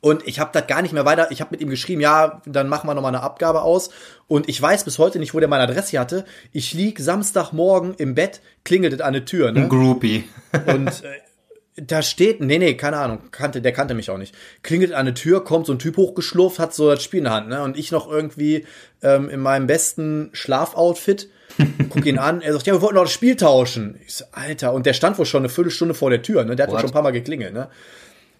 Und 0.00 0.26
ich 0.26 0.40
habe 0.40 0.50
das 0.52 0.66
gar 0.66 0.82
nicht 0.82 0.92
mehr 0.92 1.04
weiter. 1.04 1.30
Ich 1.30 1.40
habe 1.40 1.52
mit 1.52 1.60
ihm 1.60 1.70
geschrieben, 1.70 2.00
ja, 2.00 2.42
dann 2.46 2.68
machen 2.68 2.88
wir 2.88 2.94
noch 2.94 3.02
mal 3.02 3.10
eine 3.10 3.22
Abgabe 3.22 3.62
aus. 3.62 3.90
Und 4.26 4.48
ich 4.48 4.60
weiß 4.60 4.82
bis 4.82 4.98
heute 4.98 5.20
nicht, 5.20 5.32
wo 5.32 5.38
der 5.38 5.48
meine 5.48 5.62
Adresse 5.62 6.00
hatte. 6.00 6.24
Ich 6.50 6.74
lieg 6.74 6.98
Samstagmorgen 6.98 7.94
im 7.94 8.16
Bett, 8.16 8.40
klingelt 8.64 9.00
an 9.02 9.12
der 9.12 9.24
Tür. 9.24 9.52
Ne? 9.52 9.60
Ein 9.60 9.68
Groupie. 9.68 10.24
Und 10.66 11.04
äh, 11.04 11.20
da 11.80 12.02
steht, 12.02 12.40
nee, 12.40 12.58
nee, 12.58 12.74
keine 12.74 12.98
Ahnung, 12.98 13.30
kannte, 13.30 13.60
der 13.60 13.72
kannte 13.72 13.94
mich 13.94 14.10
auch 14.10 14.18
nicht. 14.18 14.34
Klingelt 14.62 14.92
an 14.92 15.00
eine 15.00 15.14
Tür, 15.14 15.44
kommt 15.44 15.66
so 15.66 15.72
ein 15.72 15.78
Typ 15.78 15.96
hochgeschlurft, 15.96 16.58
hat 16.58 16.74
so 16.74 16.90
das 16.90 17.02
Spiel 17.02 17.18
in 17.18 17.24
der 17.24 17.32
Hand, 17.32 17.48
ne? 17.48 17.62
Und 17.62 17.76
ich 17.76 17.92
noch 17.92 18.10
irgendwie 18.10 18.66
ähm, 19.02 19.28
in 19.28 19.40
meinem 19.40 19.66
besten 19.66 20.30
Schlafoutfit, 20.32 21.28
guck 21.90 22.06
ihn 22.06 22.18
an, 22.18 22.40
er 22.40 22.52
sagt, 22.52 22.66
ja, 22.66 22.74
wir 22.74 22.82
wollten 22.82 22.96
noch 22.96 23.02
das 23.02 23.12
Spiel 23.12 23.36
tauschen. 23.36 23.98
Ich 24.06 24.14
so, 24.14 24.24
Alter, 24.32 24.72
und 24.72 24.86
der 24.86 24.92
stand 24.92 25.18
wohl 25.18 25.26
schon 25.26 25.42
eine 25.42 25.48
Viertelstunde 25.48 25.94
vor 25.94 26.10
der 26.10 26.22
Tür, 26.22 26.44
ne? 26.44 26.56
Der 26.56 26.66
hat 26.66 26.72
wohl 26.72 26.80
schon 26.80 26.90
ein 26.90 26.92
paar 26.92 27.02
Mal 27.02 27.12
geklingelt, 27.12 27.52
ne? 27.52 27.68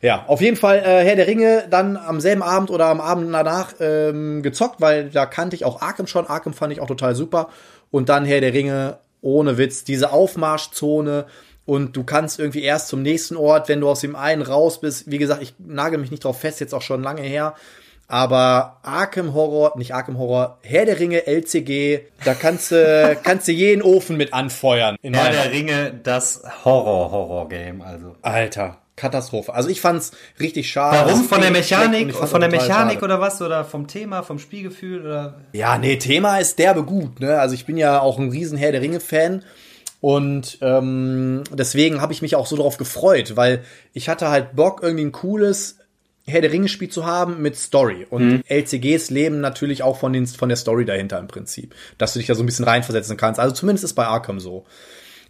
Ja, 0.01 0.24
auf 0.28 0.41
jeden 0.41 0.57
Fall 0.57 0.78
äh, 0.78 1.05
Herr 1.05 1.16
der 1.16 1.26
Ringe 1.26 1.64
dann 1.68 1.97
am 1.97 2.20
selben 2.20 2.43
Abend 2.43 2.70
oder 2.70 2.86
am 2.86 3.01
Abend 3.01 3.32
danach 3.34 3.74
ähm, 3.80 4.43
gezockt, 4.43 4.80
weil 4.80 5.11
da 5.11 5.26
kannte 5.26 5.57
ich 5.57 5.64
auch 5.64 5.82
Arkham 5.82 6.07
schon. 6.07 6.26
Arkham 6.26 6.55
fand 6.55 6.72
ich 6.72 6.80
auch 6.80 6.86
total 6.86 7.16
super. 7.16 7.49
Und 7.91 8.09
dann 8.09 8.24
Herr 8.24 8.41
der 8.41 8.53
Ringe, 8.53 8.99
ohne 9.22 9.59
Witz, 9.59 9.82
diese 9.82 10.12
Aufmarschzone 10.12 11.26
und 11.69 11.95
du 11.99 12.03
kannst 12.03 12.39
irgendwie 12.39 12.62
erst 12.62 12.89
zum 12.89 13.03
nächsten 13.03 13.37
Ort, 13.37 13.69
wenn 13.69 13.83
du 13.83 13.91
aus 13.91 14.01
dem 14.01 14.16
einen 14.16 14.41
raus 14.41 14.81
bist. 14.81 15.11
Wie 15.11 15.19
gesagt, 15.19 15.43
ich 15.43 15.53
nagel 15.59 15.99
mich 15.99 16.11
nicht 16.11 16.25
drauf 16.25 16.41
fest, 16.41 16.61
jetzt 16.61 16.73
auch 16.73 16.81
schon 16.81 17.03
lange 17.03 17.21
her. 17.21 17.55
Aber 18.07 18.79
Arkham 18.83 19.35
Horror, 19.35 19.77
nicht 19.77 19.93
Arkham 19.93 20.16
Horror, 20.16 20.61
Herr 20.62 20.87
der 20.87 20.99
Ringe, 20.99 21.27
LCG, 21.27 22.07
da 22.25 22.33
kannst 22.33 22.71
du, 22.71 23.19
kannst 23.23 23.49
du 23.49 23.53
jeden 23.53 23.83
Ofen 23.83 24.16
mit 24.16 24.33
anfeuern. 24.33 24.97
Herr 25.03 25.31
der 25.31 25.53
Ringe, 25.53 25.93
das 26.03 26.43
Horror-Horror-Game, 26.64 27.83
also. 27.83 28.16
Alter, 28.23 28.79
Katastrophe. 28.97 29.53
Also 29.53 29.69
ich 29.69 29.83
fand's 29.83 30.12
richtig 30.41 30.71
schade. 30.71 31.11
Warum? 31.11 31.25
Von 31.25 31.43
der 31.43 31.51
Mechanik, 31.51 32.14
von 32.14 32.41
der 32.41 32.51
Mechanik 32.51 32.95
schade. 32.95 33.05
oder 33.05 33.21
was? 33.21 33.43
Oder 33.43 33.66
vom 33.66 33.87
Thema, 33.89 34.23
vom 34.23 34.39
Spielgefühl 34.39 35.05
oder? 35.05 35.35
Ja, 35.53 35.77
nee, 35.77 35.97
Thema 35.97 36.39
ist 36.39 36.59
derbe 36.59 36.83
gut, 36.83 37.21
ne? 37.21 37.39
Also 37.39 37.55
ich 37.55 37.66
bin 37.66 37.77
ja 37.77 38.01
auch 38.01 38.19
ein 38.19 38.31
riesen 38.31 38.57
Herr 38.57 38.73
der 38.73 38.81
Ringe-Fan. 38.81 39.45
Und 40.01 40.59
ähm, 40.61 41.42
deswegen 41.53 42.01
habe 42.01 42.12
ich 42.12 42.22
mich 42.22 42.36
auch 42.36 42.46
so 42.46 42.57
darauf 42.57 42.76
gefreut, 42.76 43.36
weil 43.36 43.64
ich 43.92 44.09
hatte 44.09 44.28
halt 44.28 44.55
Bock, 44.55 44.80
irgendwie 44.82 45.05
ein 45.05 45.12
cooles 45.12 45.78
Herr 46.28 46.40
der 46.40 46.53
Ringe-Spiel 46.53 46.88
zu 46.88 47.07
haben 47.07 47.42
mit 47.42 47.57
Story. 47.57 48.07
Und 48.09 48.28
mhm. 48.28 48.42
LCGs 48.49 49.11
leben 49.11 49.40
natürlich 49.40 49.82
auch 49.82 49.99
von, 49.99 50.12
den, 50.12 50.26
von 50.26 50.49
der 50.49 50.57
Story 50.57 50.84
dahinter 50.84 51.18
im 51.18 51.26
Prinzip. 51.26 51.74
Dass 51.96 52.12
du 52.12 52.18
dich 52.18 52.28
da 52.28 52.34
so 52.34 52.42
ein 52.42 52.46
bisschen 52.46 52.66
reinversetzen 52.66 53.16
kannst. 53.16 53.40
Also 53.40 53.55
zumindest 53.55 53.84
ist 53.84 53.94
bei 53.94 54.07
Arkham 54.07 54.38
so. 54.38 54.66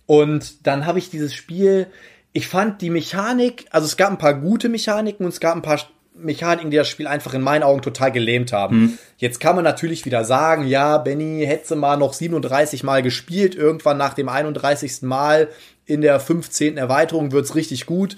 Und 0.06 0.66
dann 0.66 0.86
habe 0.86 0.98
ich 0.98 1.10
dieses 1.10 1.34
Spiel, 1.34 1.86
ich 2.32 2.48
fand 2.48 2.82
die 2.82 2.90
Mechanik, 2.90 3.66
also 3.70 3.86
es 3.86 3.96
gab 3.96 4.10
ein 4.10 4.18
paar 4.18 4.34
gute 4.34 4.68
Mechaniken 4.68 5.24
und 5.24 5.32
es 5.32 5.40
gab 5.40 5.54
ein 5.54 5.62
paar 5.62 5.80
Mechaniken, 6.20 6.70
die 6.70 6.76
das 6.76 6.88
Spiel 6.88 7.06
einfach 7.06 7.34
in 7.34 7.42
meinen 7.42 7.62
Augen 7.62 7.82
total 7.82 8.12
gelähmt 8.12 8.52
haben. 8.52 8.80
Mhm. 8.80 8.98
Jetzt 9.16 9.40
kann 9.40 9.54
man 9.56 9.64
natürlich 9.64 10.04
wieder 10.04 10.24
sagen, 10.24 10.66
ja, 10.66 10.98
Benny, 10.98 11.44
hätte 11.46 11.76
mal 11.76 11.96
noch 11.96 12.12
37 12.12 12.82
Mal 12.84 13.02
gespielt, 13.02 13.54
irgendwann 13.54 13.96
nach 13.96 14.14
dem 14.14 14.28
31. 14.28 15.02
Mal 15.02 15.48
in 15.86 16.00
der 16.00 16.20
15. 16.20 16.76
Erweiterung 16.76 17.32
wird's 17.32 17.54
richtig 17.54 17.86
gut. 17.86 18.16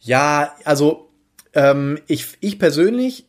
Ja, 0.00 0.54
also 0.64 1.08
ähm, 1.54 1.98
ich, 2.06 2.36
ich 2.40 2.58
persönlich 2.58 3.26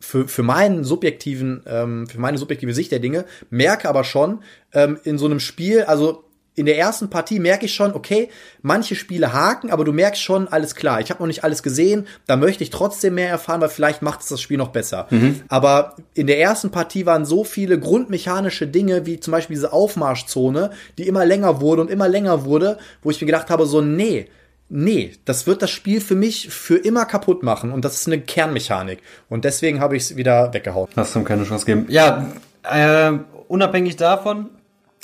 für, 0.00 0.28
für 0.28 0.42
meinen 0.42 0.84
subjektiven, 0.84 1.62
ähm, 1.66 2.06
für 2.06 2.20
meine 2.20 2.38
subjektive 2.38 2.72
Sicht 2.72 2.92
der 2.92 3.00
Dinge, 3.00 3.24
merke 3.50 3.88
aber 3.88 4.04
schon 4.04 4.42
ähm, 4.72 4.98
in 5.04 5.18
so 5.18 5.26
einem 5.26 5.40
Spiel, 5.40 5.82
also 5.82 6.25
in 6.56 6.66
der 6.66 6.78
ersten 6.78 7.10
Partie 7.10 7.38
merke 7.38 7.66
ich 7.66 7.74
schon, 7.74 7.94
okay, 7.94 8.30
manche 8.62 8.96
Spiele 8.96 9.32
haken, 9.32 9.70
aber 9.70 9.84
du 9.84 9.92
merkst 9.92 10.20
schon, 10.20 10.48
alles 10.48 10.74
klar, 10.74 11.00
ich 11.00 11.10
habe 11.10 11.22
noch 11.22 11.26
nicht 11.26 11.44
alles 11.44 11.62
gesehen, 11.62 12.06
da 12.26 12.36
möchte 12.36 12.64
ich 12.64 12.70
trotzdem 12.70 13.14
mehr 13.14 13.28
erfahren, 13.28 13.60
weil 13.60 13.68
vielleicht 13.68 14.00
macht 14.00 14.22
es 14.22 14.28
das 14.28 14.40
Spiel 14.40 14.56
noch 14.56 14.68
besser. 14.68 15.06
Mhm. 15.10 15.42
Aber 15.48 15.96
in 16.14 16.26
der 16.26 16.40
ersten 16.40 16.70
Partie 16.70 17.04
waren 17.04 17.26
so 17.26 17.44
viele 17.44 17.78
grundmechanische 17.78 18.66
Dinge, 18.66 19.04
wie 19.04 19.20
zum 19.20 19.32
Beispiel 19.32 19.54
diese 19.54 19.72
Aufmarschzone, 19.72 20.70
die 20.96 21.06
immer 21.06 21.26
länger 21.26 21.60
wurde 21.60 21.82
und 21.82 21.90
immer 21.90 22.08
länger 22.08 22.46
wurde, 22.46 22.78
wo 23.02 23.10
ich 23.10 23.20
mir 23.20 23.26
gedacht 23.26 23.50
habe, 23.50 23.66
so, 23.66 23.82
nee, 23.82 24.30
nee, 24.70 25.12
das 25.26 25.46
wird 25.46 25.60
das 25.60 25.70
Spiel 25.70 26.00
für 26.00 26.14
mich 26.14 26.48
für 26.48 26.76
immer 26.76 27.04
kaputt 27.04 27.42
machen 27.42 27.70
und 27.70 27.84
das 27.84 27.96
ist 27.96 28.06
eine 28.06 28.20
Kernmechanik. 28.20 29.00
Und 29.28 29.44
deswegen 29.44 29.80
habe 29.80 29.94
ich 29.96 30.04
es 30.04 30.16
wieder 30.16 30.54
weggehauen. 30.54 30.88
Hast 30.96 31.14
du 31.14 31.18
ihm 31.18 31.24
keine 31.26 31.44
Chance 31.44 31.66
gegeben? 31.66 31.86
Ja, 31.90 32.26
äh, 32.62 33.12
unabhängig 33.48 33.96
davon, 33.96 34.48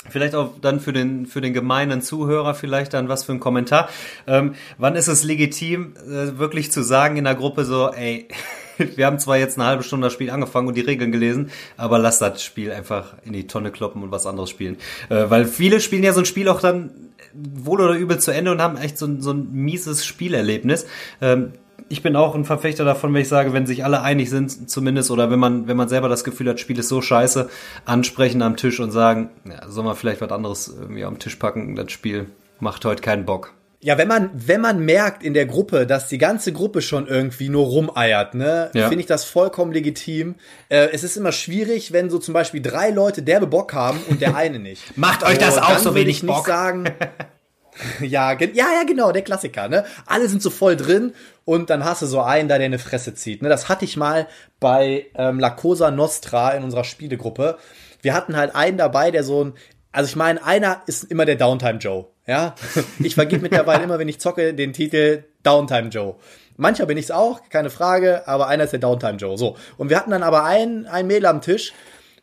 Vielleicht 0.09 0.35
auch 0.35 0.51
dann 0.61 0.79
für 0.79 0.91
den, 0.91 1.25
für 1.25 1.39
den 1.39 1.53
gemeinen 1.53 2.01
Zuhörer 2.01 2.55
vielleicht 2.55 2.93
dann 2.93 3.07
was 3.07 3.23
für 3.23 3.31
ein 3.31 3.39
Kommentar. 3.39 3.89
Ähm, 4.27 4.55
wann 4.77 4.95
ist 4.95 5.07
es 5.07 5.23
legitim, 5.23 5.93
äh, 6.05 6.37
wirklich 6.37 6.71
zu 6.71 6.83
sagen 6.83 7.15
in 7.15 7.23
der 7.23 7.35
Gruppe 7.35 7.63
so, 7.63 7.89
ey, 7.89 8.27
wir 8.95 9.05
haben 9.05 9.19
zwar 9.19 9.37
jetzt 9.37 9.57
eine 9.57 9.67
halbe 9.67 9.83
Stunde 9.83 10.07
das 10.07 10.13
Spiel 10.13 10.29
angefangen 10.29 10.67
und 10.67 10.75
die 10.75 10.81
Regeln 10.81 11.11
gelesen, 11.11 11.51
aber 11.77 11.99
lass 11.99 12.19
das 12.19 12.43
Spiel 12.43 12.71
einfach 12.71 13.15
in 13.23 13.33
die 13.33 13.47
Tonne 13.47 13.71
kloppen 13.71 14.03
und 14.03 14.11
was 14.11 14.25
anderes 14.25 14.49
spielen. 14.49 14.77
Äh, 15.09 15.29
weil 15.29 15.45
viele 15.45 15.79
spielen 15.79 16.03
ja 16.03 16.13
so 16.13 16.19
ein 16.19 16.25
Spiel 16.25 16.49
auch 16.49 16.59
dann 16.59 16.91
wohl 17.33 17.81
oder 17.81 17.95
übel 17.95 18.19
zu 18.19 18.31
Ende 18.31 18.51
und 18.51 18.61
haben 18.61 18.77
echt 18.77 18.97
so, 18.97 19.09
so 19.19 19.31
ein 19.31 19.51
mieses 19.51 20.05
Spielerlebnis. 20.05 20.85
Ähm, 21.21 21.53
ich 21.93 22.01
bin 22.01 22.15
auch 22.15 22.33
ein 22.33 22.43
Verfechter 22.43 22.83
davon, 22.83 23.13
wenn 23.13 23.21
ich 23.21 23.27
sage, 23.27 23.53
wenn 23.53 23.67
sich 23.67 23.85
alle 23.85 24.01
einig 24.01 24.31
sind, 24.31 24.69
zumindest, 24.69 25.11
oder 25.11 25.29
wenn 25.29 25.37
man, 25.37 25.67
wenn 25.67 25.77
man 25.77 25.87
selber 25.87 26.09
das 26.09 26.23
Gefühl 26.23 26.49
hat, 26.49 26.59
Spiel 26.59 26.79
ist 26.79 26.89
so 26.89 27.03
scheiße, 27.03 27.49
ansprechen 27.85 28.41
am 28.41 28.57
Tisch 28.57 28.79
und 28.79 28.89
sagen, 28.89 29.29
ja, 29.47 29.69
soll 29.69 29.83
man 29.83 29.95
vielleicht 29.95 30.19
was 30.19 30.31
anderes 30.31 30.67
irgendwie 30.67 31.05
am 31.05 31.19
Tisch 31.19 31.35
packen, 31.35 31.75
das 31.75 31.91
Spiel 31.91 32.25
macht 32.59 32.83
heute 32.83 33.03
keinen 33.03 33.25
Bock. 33.25 33.53
Ja, 33.79 33.97
wenn 33.97 34.07
man, 34.07 34.31
wenn 34.33 34.61
man 34.61 34.79
merkt 34.79 35.23
in 35.23 35.35
der 35.35 35.45
Gruppe, 35.45 35.85
dass 35.85 36.07
die 36.07 36.17
ganze 36.17 36.51
Gruppe 36.51 36.81
schon 36.81 37.05
irgendwie 37.05 37.49
nur 37.49 37.65
rumeiert, 37.65 38.33
ne, 38.33 38.71
ja. 38.73 38.87
finde 38.87 39.01
ich 39.01 39.07
das 39.07 39.25
vollkommen 39.25 39.71
legitim. 39.71 40.35
Äh, 40.69 40.87
es 40.93 41.03
ist 41.03 41.15
immer 41.15 41.33
schwierig, 41.33 41.91
wenn 41.91 42.09
so 42.09 42.17
zum 42.17 42.33
Beispiel 42.33 42.61
drei 42.61 42.89
Leute 42.89 43.21
derbe 43.21 43.45
Bock 43.45 43.73
haben 43.73 43.99
und 44.09 44.21
der 44.21 44.35
eine 44.35 44.57
nicht. 44.57 44.81
Macht 44.97 45.23
euch 45.23 45.37
das 45.37 45.59
auch 45.59 45.77
so 45.77 45.93
wenig 45.93 46.21
Bock. 46.21 46.37
Nicht 46.37 46.45
sagen, 46.47 46.85
ja, 48.01 48.33
ja, 48.33 48.47
ja, 48.53 48.83
genau, 48.85 49.11
der 49.11 49.21
Klassiker, 49.21 49.67
ne? 49.67 49.85
Alle 50.05 50.27
sind 50.27 50.41
so 50.41 50.49
voll 50.49 50.75
drin 50.75 51.13
und 51.45 51.69
dann 51.69 51.83
hast 51.83 52.01
du 52.01 52.05
so 52.05 52.21
einen 52.21 52.47
da, 52.47 52.57
der 52.57 52.65
eine 52.65 52.79
Fresse 52.79 53.13
zieht. 53.15 53.41
Ne? 53.41 53.49
Das 53.49 53.69
hatte 53.69 53.85
ich 53.85 53.97
mal 53.97 54.27
bei 54.59 55.07
ähm, 55.15 55.39
La 55.39 55.49
Cosa 55.49 55.91
Nostra 55.91 56.51
in 56.51 56.63
unserer 56.63 56.83
Spielegruppe. 56.83 57.57
Wir 58.01 58.13
hatten 58.13 58.37
halt 58.37 58.55
einen 58.55 58.77
dabei, 58.77 59.11
der 59.11 59.23
so 59.23 59.45
ein, 59.45 59.53
also 59.91 60.07
ich 60.07 60.15
meine, 60.15 60.43
einer 60.43 60.81
ist 60.87 61.05
immer 61.05 61.25
der 61.25 61.35
Downtime 61.35 61.79
Joe. 61.79 62.05
Ja, 62.25 62.55
ich 62.99 63.15
vergib 63.15 63.41
mittlerweile 63.41 63.83
immer, 63.83 63.99
wenn 63.99 64.07
ich 64.07 64.19
zocke, 64.19 64.53
den 64.53 64.73
Titel 64.73 65.25
Downtime 65.43 65.89
Joe. 65.89 66.15
Mancher 66.55 66.85
bin 66.85 66.97
ich's 66.97 67.11
auch, 67.11 67.49
keine 67.49 67.69
Frage, 67.69 68.27
aber 68.27 68.47
einer 68.47 68.63
ist 68.65 68.71
der 68.71 68.79
Downtime 68.79 69.17
Joe. 69.17 69.37
So. 69.37 69.57
Und 69.77 69.89
wir 69.89 69.97
hatten 69.97 70.11
dann 70.11 70.23
aber 70.23 70.43
einen, 70.45 70.85
ein 70.85 71.07
Mädel 71.07 71.25
am 71.25 71.41
Tisch, 71.41 71.73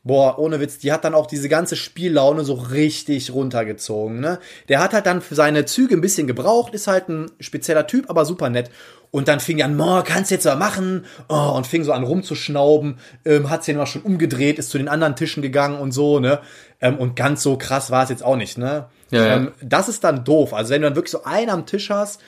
boah, 0.03 0.39
ohne 0.39 0.61
Witz, 0.61 0.79
die 0.79 0.93
hat 0.93 1.05
dann 1.05 1.15
auch 1.15 1.27
diese 1.27 1.49
ganze 1.49 1.77
Spiellaune 1.77 2.45
so 2.45 2.55
richtig 2.55 3.33
runtergezogen, 3.33 4.21
ne? 4.21 4.39
Der 4.69 4.81
hat 4.81 4.95
halt 4.95 5.07
dann 5.07 5.21
für 5.21 5.35
seine 5.35 5.67
Züge 5.67 5.95
ein 5.95 6.01
bisschen 6.01 6.27
gebraucht, 6.27 6.75
ist 6.75 6.87
halt 6.87 7.09
ein 7.09 7.31
spezieller 7.39 7.87
Typ, 7.87 8.09
aber 8.09 8.25
super 8.25 8.49
nett. 8.49 8.71
Und 9.11 9.29
dann 9.29 9.41
fing 9.41 9.59
er 9.59 9.67
an, 9.67 9.77
boah, 9.77 10.05
kannst 10.05 10.31
du 10.31 10.37
jetzt 10.37 10.45
mal 10.45 10.55
machen, 10.57 11.05
oh, 11.29 11.53
und 11.57 11.67
fing 11.67 11.83
so 11.83 11.93
an 11.93 12.05
rumzuschnauben, 12.05 12.99
ähm, 13.25 13.51
hat 13.51 13.65
sich 13.65 13.75
dann 13.75 13.83
auch 13.83 13.89
schon 13.89 14.03
umgedreht, 14.03 14.59
ist 14.59 14.71
zu 14.71 14.79
den 14.79 14.89
anderen 14.89 15.17
Tischen 15.17 15.43
gegangen 15.43 15.79
und 15.79 15.93
so, 15.93 16.21
ne? 16.21 16.41
Ähm, 16.81 16.97
und 16.97 17.17
ganz 17.17 17.43
so 17.43 17.59
krass 17.59 17.91
war 17.91 18.05
es 18.05 18.11
jetzt 18.11 18.23
auch 18.23 18.37
nicht, 18.37 18.57
ne? 18.57 18.87
Ja, 19.11 19.27
ja. 19.27 19.37
Ähm, 19.37 19.53
das 19.61 19.89
ist 19.89 20.05
dann 20.05 20.25
doof. 20.25 20.55
Also 20.55 20.71
wenn 20.71 20.83
du 20.83 20.89
dann 20.89 20.97
wirklich 20.97 21.11
so 21.11 21.25
einen 21.25 21.51
am 21.51 21.67
Tisch 21.67 21.91
hast, 21.91 22.21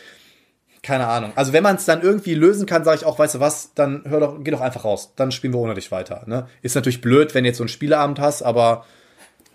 keine 0.82 1.06
Ahnung. 1.06 1.32
Also 1.36 1.52
wenn 1.52 1.62
man 1.62 1.76
es 1.76 1.84
dann 1.84 2.02
irgendwie 2.02 2.34
lösen 2.34 2.66
kann, 2.66 2.84
sage 2.84 2.98
ich 2.98 3.04
auch, 3.04 3.18
weißt 3.18 3.36
du 3.36 3.40
was, 3.40 3.72
dann 3.74 4.02
hör 4.04 4.20
doch, 4.20 4.38
geh 4.42 4.50
doch 4.50 4.60
einfach 4.60 4.84
raus. 4.84 5.12
Dann 5.14 5.30
spielen 5.30 5.52
wir 5.52 5.60
ohne 5.60 5.74
dich 5.74 5.92
weiter. 5.92 6.24
Ne? 6.26 6.48
Ist 6.60 6.74
natürlich 6.74 7.00
blöd, 7.00 7.34
wenn 7.34 7.44
du 7.44 7.48
jetzt 7.48 7.58
so 7.58 7.64
ein 7.64 7.68
Spieleabend 7.68 8.18
hast, 8.18 8.42
aber 8.42 8.84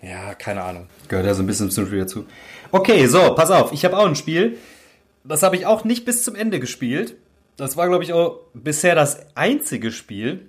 ja, 0.00 0.34
keine 0.34 0.62
Ahnung. 0.62 0.86
Gehört 1.08 1.26
ja 1.26 1.34
so 1.34 1.42
ein 1.42 1.46
bisschen 1.46 1.70
zum 1.70 1.86
Spiel 1.86 2.00
dazu. 2.00 2.24
Okay, 2.70 3.06
so, 3.06 3.34
pass 3.34 3.50
auf, 3.50 3.72
ich 3.72 3.84
habe 3.84 3.98
auch 3.98 4.06
ein 4.06 4.16
Spiel. 4.16 4.56
Das 5.24 5.42
habe 5.42 5.56
ich 5.56 5.66
auch 5.66 5.84
nicht 5.84 6.04
bis 6.04 6.22
zum 6.22 6.34
Ende 6.34 6.60
gespielt. 6.60 7.16
Das 7.56 7.76
war, 7.76 7.88
glaube 7.88 8.04
ich, 8.04 8.12
auch 8.12 8.40
bisher 8.54 8.94
das 8.94 9.26
einzige 9.34 9.90
Spiel, 9.90 10.48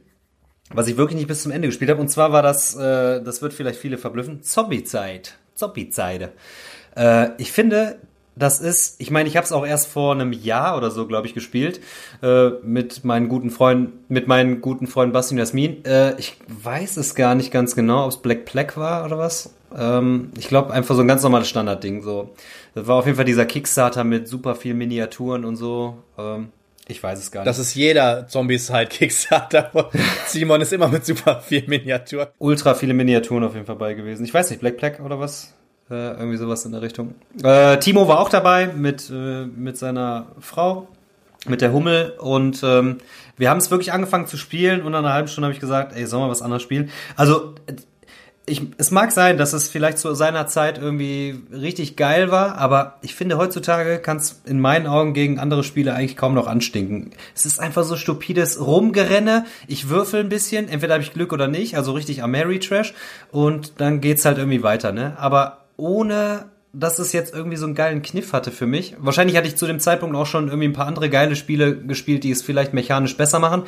was 0.72 0.88
ich 0.88 0.96
wirklich 0.96 1.18
nicht 1.18 1.28
bis 1.28 1.42
zum 1.42 1.52
Ende 1.52 1.68
gespielt 1.68 1.90
habe. 1.90 2.00
Und 2.00 2.10
zwar 2.10 2.32
war 2.32 2.44
das, 2.44 2.76
äh, 2.76 3.22
das 3.22 3.42
wird 3.42 3.54
vielleicht 3.54 3.80
viele 3.80 3.98
verblüffen, 3.98 4.44
Zombie-Zeit. 4.44 5.38
Zombie-Zeide. 5.56 6.32
Äh, 6.96 7.30
ich 7.38 7.52
finde, 7.52 8.00
das 8.40 8.62
ist, 8.62 9.02
ich 9.02 9.12
meine, 9.12 9.28
ich 9.28 9.36
habe 9.36 9.46
es 9.46 9.52
auch 9.52 9.66
erst 9.66 9.88
vor 9.88 10.14
einem 10.14 10.32
Jahr 10.32 10.78
oder 10.78 10.92
so, 10.92 11.06
glaube 11.06 11.28
ich, 11.28 11.34
gespielt 11.34 11.82
äh, 12.24 12.50
mit 12.64 13.04
meinen 13.04 13.28
guten 13.28 13.52
Freunden, 13.52 14.06
mit 14.08 14.28
meinen 14.28 14.62
guten 14.62 14.88
Freunden 14.88 15.14
Basti 15.14 15.34
und 15.34 15.40
Jasmin. 15.40 15.84
Äh, 15.86 16.18
ich 16.18 16.38
weiß 16.48 16.98
es 16.98 17.16
gar 17.16 17.36
nicht 17.36 17.52
ganz 17.52 17.76
genau, 17.76 18.06
ob 18.06 18.12
es 18.12 18.18
Black 18.18 18.46
Plague 18.46 18.78
war 18.78 19.06
oder 19.06 19.18
was. 19.18 19.54
Ähm, 19.78 20.32
ich 20.38 20.48
glaube 20.48 20.74
einfach 20.74 20.96
so 20.96 21.02
ein 21.02 21.08
ganz 21.08 21.22
normales 21.22 21.50
Standardding. 21.50 22.02
So, 22.02 22.34
das 22.76 22.88
war 22.88 22.96
auf 22.96 23.06
jeden 23.06 23.18
Fall 23.18 23.26
dieser 23.26 23.46
Kickstarter 23.46 24.04
mit 24.04 24.28
super 24.28 24.56
viel 24.56 24.74
Miniaturen 24.74 25.44
und 25.44 25.58
so. 25.58 25.98
Ähm, 26.18 26.50
ich 26.88 27.04
weiß 27.04 27.20
es 27.20 27.32
gar 27.32 27.42
nicht. 27.42 27.48
Das 27.48 27.60
ist 27.60 27.76
jeder 27.76 28.28
Zombies-Halt 28.28 28.90
Simon 30.26 30.62
ist 30.62 30.74
immer 30.74 30.88
mit 30.88 31.06
super 31.06 31.42
viel 31.42 31.64
Miniaturen. 31.68 32.30
Ultra 32.40 32.74
viele 32.74 32.94
Miniaturen 32.94 33.44
auf 33.44 33.54
jeden 33.54 33.66
Fall 33.66 33.76
bei 33.76 33.94
gewesen. 33.94 34.24
Ich 34.24 34.34
weiß 34.34 34.50
nicht, 34.50 34.60
Black 34.60 34.78
Plague 34.78 35.04
oder 35.04 35.20
was? 35.20 35.54
Äh, 35.90 36.12
irgendwie 36.12 36.38
sowas 36.38 36.66
in 36.66 36.72
der 36.72 36.84
Richtung. 36.84 37.16
Äh, 37.42 37.80
Timo 37.80 38.08
war 38.08 38.20
auch 38.20 38.30
dabei 38.30 38.68
mit, 38.68 39.10
äh, 39.10 39.46
mit 39.46 39.76
seiner 39.76 40.28
Frau, 40.40 40.88
mit 41.48 41.62
der 41.62 41.74
Hummel 41.74 42.14
und 42.20 42.62
ähm, 42.64 42.98
wir 43.38 43.50
haben 43.50 43.58
es 43.58 43.72
wirklich 43.72 43.92
angefangen 43.92 44.28
zu 44.28 44.38
spielen 44.38 44.84
und 44.84 44.92
nach 44.92 45.00
einer 45.00 45.14
halben 45.14 45.28
Stunde 45.28 45.48
habe 45.48 45.54
ich 45.54 45.60
gesagt, 45.60 45.96
ey, 45.96 46.06
sollen 46.06 46.24
wir 46.24 46.30
was 46.30 46.44
anderes 46.44 46.62
spielen? 46.62 46.92
Also 47.16 47.56
ich, 48.46 48.62
es 48.78 48.92
mag 48.92 49.12
sein, 49.12 49.38
dass 49.38 49.54
es 49.54 49.68
vielleicht 49.68 49.98
zu 49.98 50.14
seiner 50.14 50.46
Zeit 50.46 50.78
irgendwie 50.78 51.42
richtig 51.52 51.96
geil 51.96 52.30
war, 52.30 52.58
aber 52.58 52.98
ich 53.02 53.16
finde, 53.16 53.38
heutzutage 53.38 53.98
kann 53.98 54.18
es 54.18 54.42
in 54.46 54.60
meinen 54.60 54.86
Augen 54.86 55.14
gegen 55.14 55.40
andere 55.40 55.64
Spiele 55.64 55.96
eigentlich 55.96 56.18
kaum 56.18 56.34
noch 56.36 56.48
anstinken. 56.48 57.12
Es 57.36 57.46
ist 57.46 57.60
einfach 57.60 57.84
so 57.84 57.96
stupides 57.96 58.60
Rumgerenne. 58.64 59.46
Ich 59.68 59.90
würfel 59.90 60.20
ein 60.20 60.30
bisschen, 60.30 60.68
entweder 60.68 60.96
habe 60.96 61.04
ich 61.04 61.14
Glück 61.14 61.34
oder 61.34 61.48
nicht, 61.48 61.78
also 61.78 61.94
richtig 61.94 62.22
Ameri-Trash 62.22 62.94
und 63.32 63.80
dann 63.80 64.02
geht's 64.02 64.26
halt 64.26 64.38
irgendwie 64.38 64.62
weiter, 64.62 64.92
ne? 64.92 65.16
Aber 65.18 65.60
ohne 65.80 66.46
dass 66.72 67.00
es 67.00 67.14
jetzt 67.14 67.34
irgendwie 67.34 67.58
so 67.58 67.66
einen 67.66 67.76
geilen 67.76 68.02
Kniff 68.02 68.34
hatte 68.34 68.52
für 68.52 68.68
mich. 68.68 68.96
Wahrscheinlich 69.00 69.36
hatte 69.36 69.48
ich 69.48 69.58
zu 69.58 69.66
dem 69.66 69.80
Zeitpunkt 69.80 70.16
auch 70.16 70.28
schon 70.28 70.48
irgendwie 70.48 70.68
ein 70.68 70.74
paar 70.74 70.86
andere 70.86 71.10
geile 71.10 71.36
Spiele 71.36 71.76
gespielt, 71.76 72.24
die 72.24 72.32
es 72.32 72.44
vielleicht 72.44 72.74
mechanisch 72.74 73.18
besser 73.18 73.40
machen. 73.40 73.64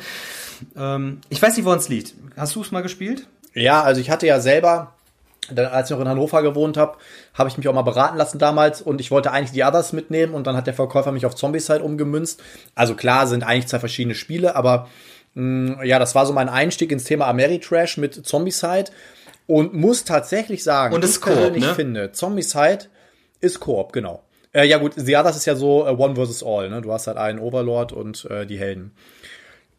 Ähm, 0.76 1.20
ich 1.28 1.42
weiß 1.42 1.56
nicht, 1.56 1.64
woran 1.64 1.78
es 1.78 1.88
liegt. 1.88 2.14
Hast 2.36 2.54
du 2.54 2.62
es 2.62 2.70
mal 2.70 2.82
gespielt? 2.82 3.26
Ja, 3.54 3.82
also 3.82 4.00
ich 4.00 4.08
hatte 4.08 4.26
ja 4.26 4.38
selber, 4.38 4.94
als 5.56 5.90
ich 5.90 5.96
noch 5.96 6.00
in 6.00 6.08
Hannover 6.08 6.42
gewohnt 6.42 6.76
habe, 6.76 6.96
habe 7.34 7.48
ich 7.48 7.58
mich 7.58 7.66
auch 7.66 7.74
mal 7.74 7.82
beraten 7.82 8.16
lassen 8.16 8.38
damals 8.38 8.80
und 8.80 9.00
ich 9.00 9.10
wollte 9.10 9.32
eigentlich 9.32 9.50
die 9.50 9.64
Others 9.64 9.92
mitnehmen 9.92 10.32
und 10.32 10.46
dann 10.46 10.56
hat 10.56 10.68
der 10.68 10.74
Verkäufer 10.74 11.10
mich 11.10 11.26
auf 11.26 11.34
Zombieside 11.34 11.82
umgemünzt. 11.82 12.40
Also 12.76 12.94
klar, 12.94 13.26
sind 13.26 13.42
eigentlich 13.42 13.66
zwei 13.66 13.80
verschiedene 13.80 14.14
Spiele, 14.14 14.54
aber 14.54 14.88
mh, 15.34 15.82
mm, 15.82 15.84
ja, 15.84 15.98
das 15.98 16.14
war 16.14 16.24
so 16.24 16.32
mein 16.32 16.48
Einstieg 16.48 16.92
ins 16.92 17.04
Thema 17.04 17.26
Ameritrash 17.26 17.96
mit 17.96 18.14
Zombieside 18.24 18.92
und 19.52 19.74
muss 19.74 20.04
tatsächlich 20.04 20.64
sagen, 20.64 20.94
und 20.94 21.04
es 21.04 21.16
ich 21.16 21.20
persönlich 21.20 21.64
ne? 21.64 21.74
finde, 21.74 22.12
Zombieside 22.12 22.86
ist 23.42 23.60
Koop, 23.60 23.92
genau. 23.92 24.22
Äh, 24.52 24.64
ja 24.64 24.78
gut, 24.78 24.94
The 24.96 25.14
Others 25.14 25.36
ist 25.36 25.44
ja 25.44 25.56
so 25.56 25.86
äh, 25.86 25.90
One 25.90 26.14
versus 26.14 26.42
All, 26.42 26.70
ne? 26.70 26.80
Du 26.80 26.90
hast 26.90 27.06
halt 27.06 27.18
einen 27.18 27.38
Overlord 27.38 27.92
und 27.92 28.24
äh, 28.30 28.46
die 28.46 28.58
Helden. 28.58 28.92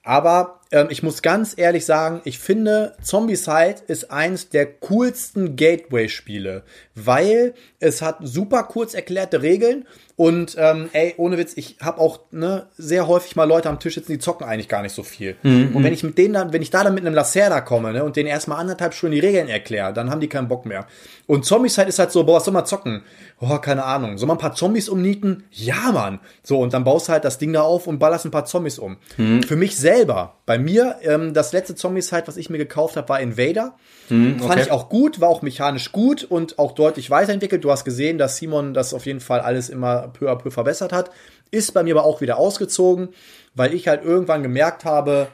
Aber 0.03 0.59
ähm, 0.73 0.87
ich 0.89 1.03
muss 1.03 1.21
ganz 1.21 1.53
ehrlich 1.55 1.85
sagen, 1.85 2.21
ich 2.25 2.39
finde, 2.39 2.97
Zombicide 3.01 3.75
ist 3.87 4.11
eins 4.11 4.49
der 4.49 4.65
coolsten 4.65 5.55
Gateway-Spiele, 5.55 6.63
weil 6.95 7.53
es 7.79 8.01
hat 8.01 8.17
super 8.21 8.63
kurz 8.63 8.95
erklärte 8.95 9.41
Regeln 9.41 9.85
und 10.15 10.55
ähm, 10.59 10.89
ey, 10.93 11.15
ohne 11.17 11.39
Witz, 11.39 11.53
ich 11.55 11.77
habe 11.81 11.99
auch 11.99 12.19
ne, 12.29 12.67
sehr 12.77 13.07
häufig 13.07 13.35
mal 13.35 13.45
Leute 13.45 13.69
am 13.69 13.79
Tisch 13.79 13.95
sitzen, 13.95 14.11
die 14.11 14.19
zocken 14.19 14.45
eigentlich 14.45 14.67
gar 14.67 14.83
nicht 14.83 14.93
so 14.93 15.01
viel. 15.01 15.35
Mhm. 15.41 15.75
Und 15.75 15.83
wenn 15.83 15.93
ich 15.93 16.03
mit 16.03 16.19
denen 16.19 16.35
dann, 16.35 16.53
wenn 16.53 16.61
ich 16.61 16.69
da 16.69 16.83
dann 16.83 16.93
mit 16.93 17.03
einem 17.05 17.15
Lacerda 17.15 17.61
komme 17.61 17.93
ne, 17.93 18.03
und 18.03 18.15
denen 18.15 18.29
erstmal 18.29 18.59
anderthalb 18.59 18.93
Stunden 18.93 19.15
die 19.15 19.21
Regeln 19.21 19.49
erkläre, 19.49 19.91
dann 19.91 20.11
haben 20.11 20.21
die 20.21 20.29
keinen 20.29 20.47
Bock 20.47 20.67
mehr. 20.67 20.85
Und 21.25 21.45
Zombicide 21.45 21.87
ist 21.87 21.97
halt 21.97 22.11
so, 22.11 22.23
boah, 22.25 22.35
was 22.35 22.45
soll 22.45 22.53
man 22.53 22.65
zocken? 22.65 23.01
Oh, 23.39 23.57
keine 23.57 23.85
Ahnung. 23.85 24.17
Soll 24.17 24.27
man 24.27 24.37
ein 24.37 24.41
paar 24.41 24.53
Zombies 24.53 24.87
umnieten? 24.87 25.45
Ja, 25.51 25.91
Mann. 25.91 26.19
So, 26.43 26.59
und 26.59 26.73
dann 26.73 26.83
baust 26.83 27.07
du 27.07 27.13
halt 27.13 27.25
das 27.25 27.39
Ding 27.39 27.51
da 27.51 27.61
auf 27.61 27.87
und 27.87 27.97
ballerst 27.97 28.25
ein 28.25 28.31
paar 28.31 28.45
Zombies 28.45 28.77
um. 28.77 28.97
Mhm. 29.17 29.41
Für 29.43 29.55
mich 29.55 29.75
selber, 29.77 30.35
bei 30.45 30.59
mir, 30.63 30.97
ähm, 31.01 31.33
das 31.33 31.53
letzte 31.53 31.75
Zombicide, 31.75 32.23
was 32.25 32.37
ich 32.37 32.49
mir 32.49 32.57
gekauft 32.57 32.97
habe, 32.97 33.09
war 33.09 33.19
Invader. 33.19 33.75
Mhm, 34.09 34.35
okay. 34.37 34.47
Fand 34.47 34.61
ich 34.61 34.71
auch 34.71 34.89
gut, 34.89 35.21
war 35.21 35.29
auch 35.29 35.41
mechanisch 35.41 35.91
gut 35.91 36.23
und 36.23 36.59
auch 36.59 36.73
deutlich 36.73 37.09
weiterentwickelt. 37.09 37.63
Du 37.63 37.71
hast 37.71 37.85
gesehen, 37.85 38.17
dass 38.17 38.37
Simon 38.37 38.73
das 38.73 38.93
auf 38.93 39.05
jeden 39.05 39.19
Fall 39.19 39.39
alles 39.39 39.69
immer 39.69 40.09
peu 40.09 40.29
à 40.29 40.35
peu 40.35 40.51
verbessert 40.51 40.93
hat. 40.93 41.11
Ist 41.51 41.73
bei 41.73 41.83
mir 41.83 41.95
aber 41.95 42.05
auch 42.05 42.21
wieder 42.21 42.37
ausgezogen, 42.37 43.09
weil 43.53 43.73
ich 43.73 43.87
halt 43.87 44.03
irgendwann 44.03 44.43
gemerkt 44.43 44.85
habe, 44.85 45.27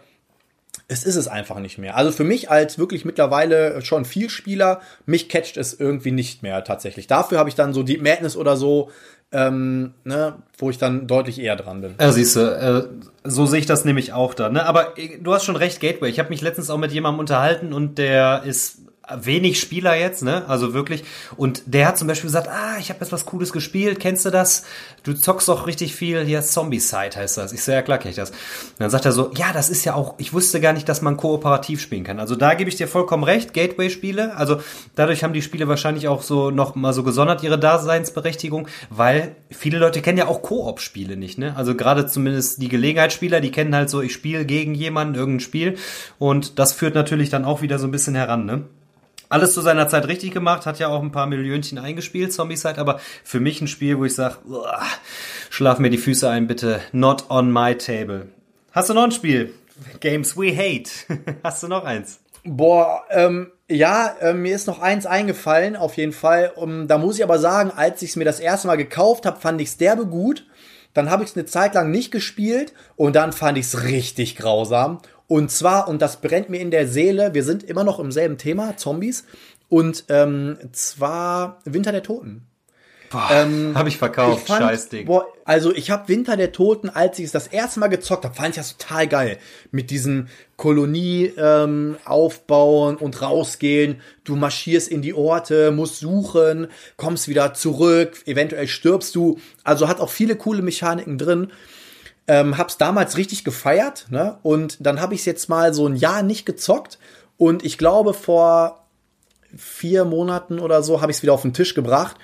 es 0.90 1.04
ist 1.04 1.16
es 1.16 1.28
einfach 1.28 1.60
nicht 1.60 1.78
mehr. 1.78 1.96
Also 1.96 2.12
für 2.12 2.24
mich 2.24 2.50
als 2.50 2.80
wirklich 2.80 3.06
mittlerweile 3.06 3.82
schon 3.84 4.06
viel 4.06 4.30
Spieler, 4.30 4.82
mich 5.06 5.30
catcht 5.30 5.56
es 5.56 5.80
irgendwie 5.80 6.12
nicht 6.12 6.42
mehr 6.44 6.64
tatsächlich. 6.64 7.06
Dafür 7.06 7.38
habe 7.38 7.48
ich 7.48 7.56
dann 7.56 7.74
so 7.74 7.84
Deep 7.84 8.02
Madness 8.02 8.36
oder 8.36 8.58
so, 8.58 8.90
ähm, 9.32 9.94
ne, 10.04 10.34
wo 10.58 10.72
ich 10.72 10.80
dann 10.80 11.06
deutlich 11.06 11.40
eher 11.40 11.56
dran 11.56 11.82
bin. 11.82 11.94
Ja, 12.00 12.12
siehst 12.12 12.36
du, 12.36 12.40
äh, 12.40 12.84
so 13.24 13.46
sehe 13.46 13.60
ich 13.60 13.68
das 13.68 13.86
nämlich 13.86 14.14
auch 14.14 14.34
da. 14.34 14.50
Ne? 14.50 14.66
Aber 14.66 14.98
äh, 14.98 15.20
du 15.22 15.32
hast 15.32 15.46
schon 15.46 15.56
recht, 15.56 15.80
Gateway. 15.80 16.10
Ich 16.10 16.18
habe 16.18 16.30
mich 16.30 16.42
letztens 16.42 16.72
auch 16.72 16.80
mit 16.80 16.92
jemandem 16.92 17.20
unterhalten 17.20 17.72
und 17.72 18.00
der 18.00 18.42
ist 18.44 18.80
wenig 19.16 19.60
Spieler 19.60 19.96
jetzt, 19.96 20.24
ne? 20.24 20.48
Also 20.48 20.74
wirklich. 20.74 21.04
Und 21.38 21.64
der 21.66 21.88
hat 21.88 21.98
zum 21.98 22.08
Beispiel 22.08 22.28
gesagt, 22.28 22.48
ah, 22.48 22.78
ich 22.80 22.90
habe 22.90 23.00
jetzt 23.02 23.12
was 23.12 23.26
Cooles 23.26 23.52
gespielt, 23.52 24.00
kennst 24.00 24.26
du 24.26 24.30
das? 24.30 24.64
Du 25.04 25.14
zockst 25.14 25.48
doch 25.48 25.68
richtig 25.68 25.96
viel, 25.96 26.24
hier 26.26 26.42
Zombie-Side 26.42 27.16
heißt 27.16 27.38
das. 27.38 27.54
Ich 27.54 27.64
so, 27.64 27.72
ja 27.72 27.82
klar 27.82 27.98
kenn 27.98 28.12
ich 28.12 28.18
das. 28.18 28.32
Und 28.32 28.80
dann 28.80 28.90
sagt 28.90 29.06
er 29.06 29.12
so, 29.12 29.32
ja, 29.36 29.52
das 29.54 29.70
ist 29.70 29.86
ja 29.86 29.96
auch, 29.96 30.16
ich 30.18 30.34
wusste 30.34 30.60
gar 30.62 30.74
nicht, 30.74 30.88
dass 30.90 31.02
man 31.02 31.18
kooperativ 31.18 31.82
spielen 31.82 32.04
kann. 32.04 32.20
Also 32.20 32.36
da 32.36 32.54
gebe 32.54 32.70
ich 32.70 32.76
dir 32.76 32.88
vollkommen 32.88 33.24
recht, 33.24 33.54
Gateway-Spiele. 33.54 34.36
Also 34.36 34.62
dadurch 34.96 35.24
haben 35.24 35.34
die 35.34 35.42
Spiele 35.42 35.68
wahrscheinlich 35.68 36.08
auch 36.08 36.22
so 36.22 36.52
noch 36.52 36.76
mal 36.76 36.94
so 36.94 37.04
gesondert 37.04 37.44
ihre 37.44 37.60
Daseinsberechtigung, 37.60 38.68
weil 38.90 39.36
viele 39.50 39.80
Leute 39.80 40.02
kennen 40.02 40.18
ja 40.18 40.28
auch 40.28 40.42
Koop-Spiele 40.42 41.18
nicht, 41.18 41.38
ne? 41.38 41.56
Also 41.56 41.76
gerade 41.76 42.08
zumindest 42.08 42.62
die 42.62 42.70
Gelegenheitsspieler, 42.70 43.42
die 43.42 43.52
kennen 43.52 43.76
halt 43.76 43.90
so, 43.90 44.02
ich 44.02 44.14
spiele 44.14 44.46
gegen 44.46 44.76
jemanden 44.76 45.16
irgendein 45.16 45.40
Spiel 45.40 45.78
und 46.18 46.60
das 46.60 46.74
führt 46.74 46.96
natürlich 46.96 47.30
dann 47.30 47.46
auch 47.46 47.62
wieder 47.62 47.80
so 47.80 47.88
ein 47.88 47.92
bisschen 47.92 48.16
heran, 48.16 48.46
ne? 48.46 48.64
Alles 49.30 49.54
zu 49.54 49.62
seiner 49.62 49.88
Zeit 49.88 50.08
richtig 50.08 50.34
gemacht, 50.34 50.66
hat 50.66 50.80
ja 50.80 50.88
auch 50.88 51.02
ein 51.02 51.12
paar 51.12 51.28
Millionchen 51.28 51.78
eingespielt, 51.78 52.34
Zombie-Side, 52.34 52.80
aber 52.80 53.00
für 53.24 53.40
mich 53.40 53.62
ein 53.62 53.68
Spiel, 53.68 53.98
wo 53.98 54.06
ich 54.06 54.16
sage, 54.16 54.38
schlaf 55.50 55.80
mir 55.80 55.92
die 55.92 55.98
Füße 55.98 56.28
ein, 56.30 56.48
bitte. 56.48 56.82
Not 56.92 57.30
on 57.30 57.52
my 57.52 57.76
table. 57.76 58.28
Hast 58.72 58.90
du 58.90 58.94
noch 58.94 59.04
ein 59.04 59.12
Spiel? 59.12 59.54
Games 60.00 60.36
we 60.36 60.56
hate. 60.56 60.90
Hast 61.44 61.64
du 61.64 61.68
noch 61.68 61.86
eins? 61.86 62.20
Boah, 62.44 63.04
ähm, 63.10 63.52
ja, 63.70 64.16
äh, 64.20 64.34
mir 64.34 64.56
ist 64.56 64.68
noch 64.68 64.82
eins 64.82 65.06
eingefallen, 65.06 65.76
auf 65.76 65.98
jeden 65.98 66.14
Fall. 66.14 66.52
Um, 66.56 66.88
da 66.88 66.98
muss 66.98 67.18
ich 67.18 67.24
aber 67.24 67.38
sagen, 67.38 67.72
als 67.76 68.02
ich 68.02 68.12
es 68.12 68.16
mir 68.16 68.26
das 68.26 68.40
erste 68.40 68.68
Mal 68.68 68.78
gekauft 68.78 69.26
habe, 69.26 69.40
fand 69.40 69.62
ich 69.62 69.70
es 69.70 69.78
derbe 69.78 70.08
gut. 70.08 70.46
Dann 70.94 71.12
habe 71.12 71.24
ich 71.24 71.30
es 71.30 71.38
eine 71.38 71.46
Zeit 71.46 71.76
lang 71.76 71.92
nicht 71.92 72.12
gespielt 72.12 72.74
und 72.96 73.16
dann 73.16 73.32
fand 73.32 73.58
ich 73.58 73.66
es 73.66 73.84
richtig 73.84 74.36
grausam. 74.36 75.00
Und 75.30 75.52
zwar, 75.52 75.88
und 75.88 76.02
das 76.02 76.22
brennt 76.22 76.50
mir 76.50 76.60
in 76.60 76.72
der 76.72 76.88
Seele, 76.88 77.36
wir 77.36 77.44
sind 77.44 77.64
immer 77.64 77.84
noch 77.84 78.00
im 78.00 78.12
selben 78.12 78.40
Thema, 78.40 78.78
Zombies. 78.78 79.26
Und 79.70 80.06
ähm, 80.10 80.58
zwar 80.72 81.60
Winter 81.66 81.92
der 81.92 82.02
Toten. 82.02 82.48
Ähm, 83.32 83.74
habe 83.76 83.90
ich 83.90 83.98
verkauft, 83.98 84.42
ich 84.42 84.48
fand, 84.48 84.64
scheiß 84.64 84.90
Ding. 84.90 85.06
Boah, 85.06 85.28
also 85.46 85.72
ich 85.74 85.92
habe 85.92 86.08
Winter 86.08 86.36
der 86.36 86.52
Toten, 86.52 86.90
als 86.90 87.20
ich 87.20 87.26
es 87.26 87.32
das 87.32 87.46
erste 87.46 87.80
Mal 87.80 87.90
gezockt 87.90 88.26
habe, 88.26 88.34
fand 88.34 88.50
ich 88.50 88.56
das 88.56 88.76
total 88.76 89.08
geil. 89.08 89.38
Mit 89.70 89.92
diesem 89.92 90.30
Kolonie 90.58 91.32
ähm, 91.38 91.98
aufbauen 92.06 92.96
und 92.96 93.22
rausgehen. 93.22 94.02
Du 94.24 94.36
marschierst 94.36 94.88
in 94.88 95.04
die 95.04 95.14
Orte, 95.14 95.70
musst 95.70 96.00
suchen, 96.00 96.68
kommst 96.98 97.28
wieder 97.28 97.54
zurück, 97.54 98.24
eventuell 98.26 98.68
stirbst 98.68 99.14
du. 99.14 99.40
Also 99.64 99.88
hat 99.88 100.00
auch 100.00 100.10
viele 100.10 100.36
coole 100.36 100.64
Mechaniken 100.64 101.20
drin. 101.20 101.52
Ähm, 102.30 102.60
hab's 102.60 102.78
damals 102.78 103.18
richtig 103.18 103.44
gefeiert, 103.44 104.06
ne? 104.12 104.38
Und 104.44 104.78
dann 104.86 105.02
habe 105.02 105.16
ich 105.16 105.26
jetzt 105.26 105.50
mal 105.50 105.74
so 105.74 105.88
ein 105.88 105.96
Jahr 105.96 106.22
nicht 106.22 106.46
gezockt. 106.46 107.00
Und 107.38 107.66
ich 107.66 107.80
glaube, 107.80 108.14
vor 108.14 108.86
vier 109.58 110.06
Monaten 110.06 110.60
oder 110.60 110.84
so 110.84 111.02
habe 111.02 111.12
ich 111.12 111.18
es 111.18 111.24
wieder 111.24 111.34
auf 111.34 111.42
den 111.42 111.54
Tisch 111.54 111.74
gebracht. 111.74 112.18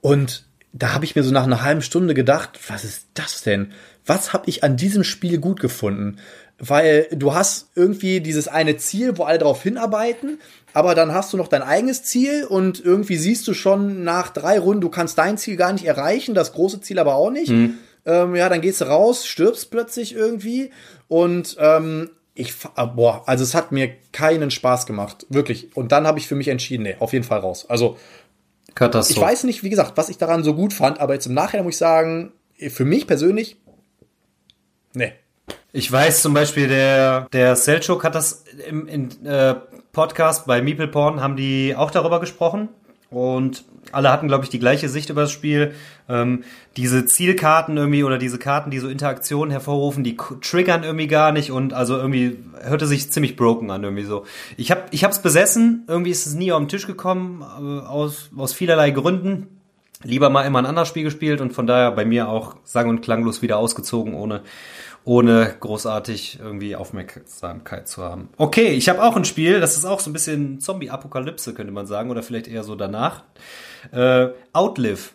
Und 0.00 0.46
da 0.72 0.94
habe 0.94 1.04
ich 1.04 1.14
mir 1.14 1.22
so 1.22 1.30
nach 1.30 1.44
einer 1.44 1.62
halben 1.62 1.80
Stunde 1.80 2.12
gedacht, 2.12 2.58
was 2.66 2.82
ist 2.82 3.06
das 3.14 3.42
denn? 3.42 3.70
Was 4.04 4.32
habe 4.32 4.48
ich 4.48 4.64
an 4.64 4.76
diesem 4.76 5.04
Spiel 5.04 5.38
gut 5.38 5.60
gefunden? 5.60 6.18
Weil 6.58 7.06
du 7.12 7.32
hast 7.32 7.68
irgendwie 7.76 8.20
dieses 8.20 8.48
eine 8.48 8.76
Ziel, 8.78 9.16
wo 9.16 9.22
alle 9.22 9.38
darauf 9.38 9.62
hinarbeiten, 9.62 10.40
aber 10.72 10.96
dann 10.96 11.14
hast 11.14 11.32
du 11.32 11.36
noch 11.36 11.48
dein 11.48 11.62
eigenes 11.62 12.02
Ziel 12.02 12.44
und 12.44 12.84
irgendwie 12.84 13.16
siehst 13.16 13.46
du 13.46 13.54
schon 13.54 14.02
nach 14.02 14.30
drei 14.30 14.58
Runden, 14.58 14.80
du 14.80 14.88
kannst 14.88 15.18
dein 15.18 15.38
Ziel 15.38 15.54
gar 15.56 15.72
nicht 15.72 15.84
erreichen, 15.84 16.34
das 16.34 16.52
große 16.52 16.80
Ziel 16.80 16.98
aber 16.98 17.14
auch 17.14 17.30
nicht. 17.30 17.52
Mhm 17.52 17.78
ähm, 18.06 18.34
ja, 18.34 18.48
dann 18.48 18.60
gehst 18.60 18.80
du 18.80 18.86
raus, 18.86 19.26
stirbst 19.26 19.70
plötzlich 19.70 20.14
irgendwie 20.14 20.70
und 21.08 21.56
ähm, 21.58 22.10
ich, 22.34 22.54
ah, 22.74 22.84
boah, 22.84 23.22
also 23.26 23.42
es 23.42 23.54
hat 23.54 23.72
mir 23.72 23.90
keinen 24.12 24.50
Spaß 24.50 24.86
gemacht, 24.86 25.26
wirklich. 25.30 25.74
Und 25.74 25.90
dann 25.92 26.06
habe 26.06 26.18
ich 26.18 26.28
für 26.28 26.34
mich 26.34 26.48
entschieden, 26.48 26.82
nee, 26.82 26.96
auf 26.98 27.12
jeden 27.12 27.24
Fall 27.24 27.40
raus. 27.40 27.64
Also 27.68 27.96
Katastrophe. 28.74 29.18
Ich 29.18 29.26
weiß 29.26 29.44
nicht, 29.44 29.62
wie 29.62 29.70
gesagt, 29.70 29.92
was 29.96 30.10
ich 30.10 30.18
daran 30.18 30.44
so 30.44 30.54
gut 30.54 30.72
fand, 30.72 31.00
aber 31.00 31.14
jetzt 31.14 31.26
im 31.26 31.34
Nachhinein 31.34 31.64
muss 31.64 31.74
ich 31.74 31.78
sagen, 31.78 32.32
für 32.68 32.84
mich 32.84 33.06
persönlich, 33.06 33.56
nee. 34.92 35.12
Ich 35.72 35.90
weiß 35.90 36.22
zum 36.22 36.34
Beispiel, 36.34 36.68
der, 36.68 37.28
der 37.32 37.56
Selchuk 37.56 38.04
hat 38.04 38.14
das 38.14 38.44
im, 38.68 38.86
im 38.86 39.08
äh, 39.24 39.54
Podcast 39.92 40.46
bei 40.46 40.60
Meeple 40.60 40.88
Porn, 40.88 41.20
haben 41.20 41.36
die 41.36 41.74
auch 41.76 41.90
darüber 41.90 42.20
gesprochen. 42.20 42.68
Und 43.10 43.64
alle 43.92 44.10
hatten, 44.10 44.28
glaube 44.28 44.44
ich, 44.44 44.50
die 44.50 44.58
gleiche 44.58 44.88
Sicht 44.88 45.10
über 45.10 45.22
das 45.22 45.32
Spiel. 45.32 45.74
Ähm, 46.08 46.44
diese 46.76 47.06
Zielkarten 47.06 47.76
irgendwie 47.76 48.04
oder 48.04 48.18
diese 48.18 48.38
Karten, 48.38 48.70
die 48.70 48.78
so 48.78 48.88
Interaktionen 48.88 49.50
hervorrufen, 49.50 50.04
die 50.04 50.16
triggern 50.16 50.84
irgendwie 50.84 51.06
gar 51.06 51.32
nicht 51.32 51.50
und 51.50 51.72
also 51.72 51.96
irgendwie 51.96 52.38
hörte 52.62 52.86
sich 52.86 53.10
ziemlich 53.10 53.36
broken 53.36 53.70
an 53.70 53.82
irgendwie 53.82 54.04
so. 54.04 54.24
Ich 54.56 54.70
habe 54.70 54.82
ich 54.90 55.04
hab's 55.04 55.22
besessen, 55.22 55.84
irgendwie 55.88 56.10
ist 56.10 56.26
es 56.26 56.34
nie 56.34 56.52
auf 56.52 56.60
den 56.60 56.68
Tisch 56.68 56.86
gekommen 56.86 57.42
äh, 57.42 57.86
aus 57.86 58.30
aus 58.36 58.52
vielerlei 58.52 58.90
Gründen. 58.90 59.48
Lieber 60.02 60.28
mal 60.28 60.42
immer 60.42 60.58
ein 60.58 60.66
anderes 60.66 60.88
Spiel 60.88 61.04
gespielt 61.04 61.40
und 61.40 61.52
von 61.52 61.66
daher 61.66 61.90
bei 61.90 62.04
mir 62.04 62.28
auch 62.28 62.56
sang 62.64 62.88
und 62.88 63.00
klanglos 63.00 63.42
wieder 63.42 63.56
ausgezogen, 63.58 64.14
ohne 64.14 64.42
ohne 65.06 65.54
großartig 65.60 66.40
irgendwie 66.42 66.74
Aufmerksamkeit 66.74 67.86
zu 67.86 68.02
haben. 68.02 68.28
Okay, 68.38 68.70
ich 68.70 68.88
habe 68.88 69.04
auch 69.04 69.16
ein 69.16 69.24
Spiel, 69.24 69.60
das 69.60 69.76
ist 69.76 69.84
auch 69.84 70.00
so 70.00 70.10
ein 70.10 70.12
bisschen 70.12 70.60
Zombie-Apokalypse, 70.60 71.54
könnte 71.54 71.72
man 71.72 71.86
sagen, 71.86 72.10
oder 72.10 72.24
vielleicht 72.24 72.48
eher 72.48 72.64
so 72.64 72.74
danach. 72.74 73.22
Äh, 73.92 74.28
Outlive. 74.52 75.10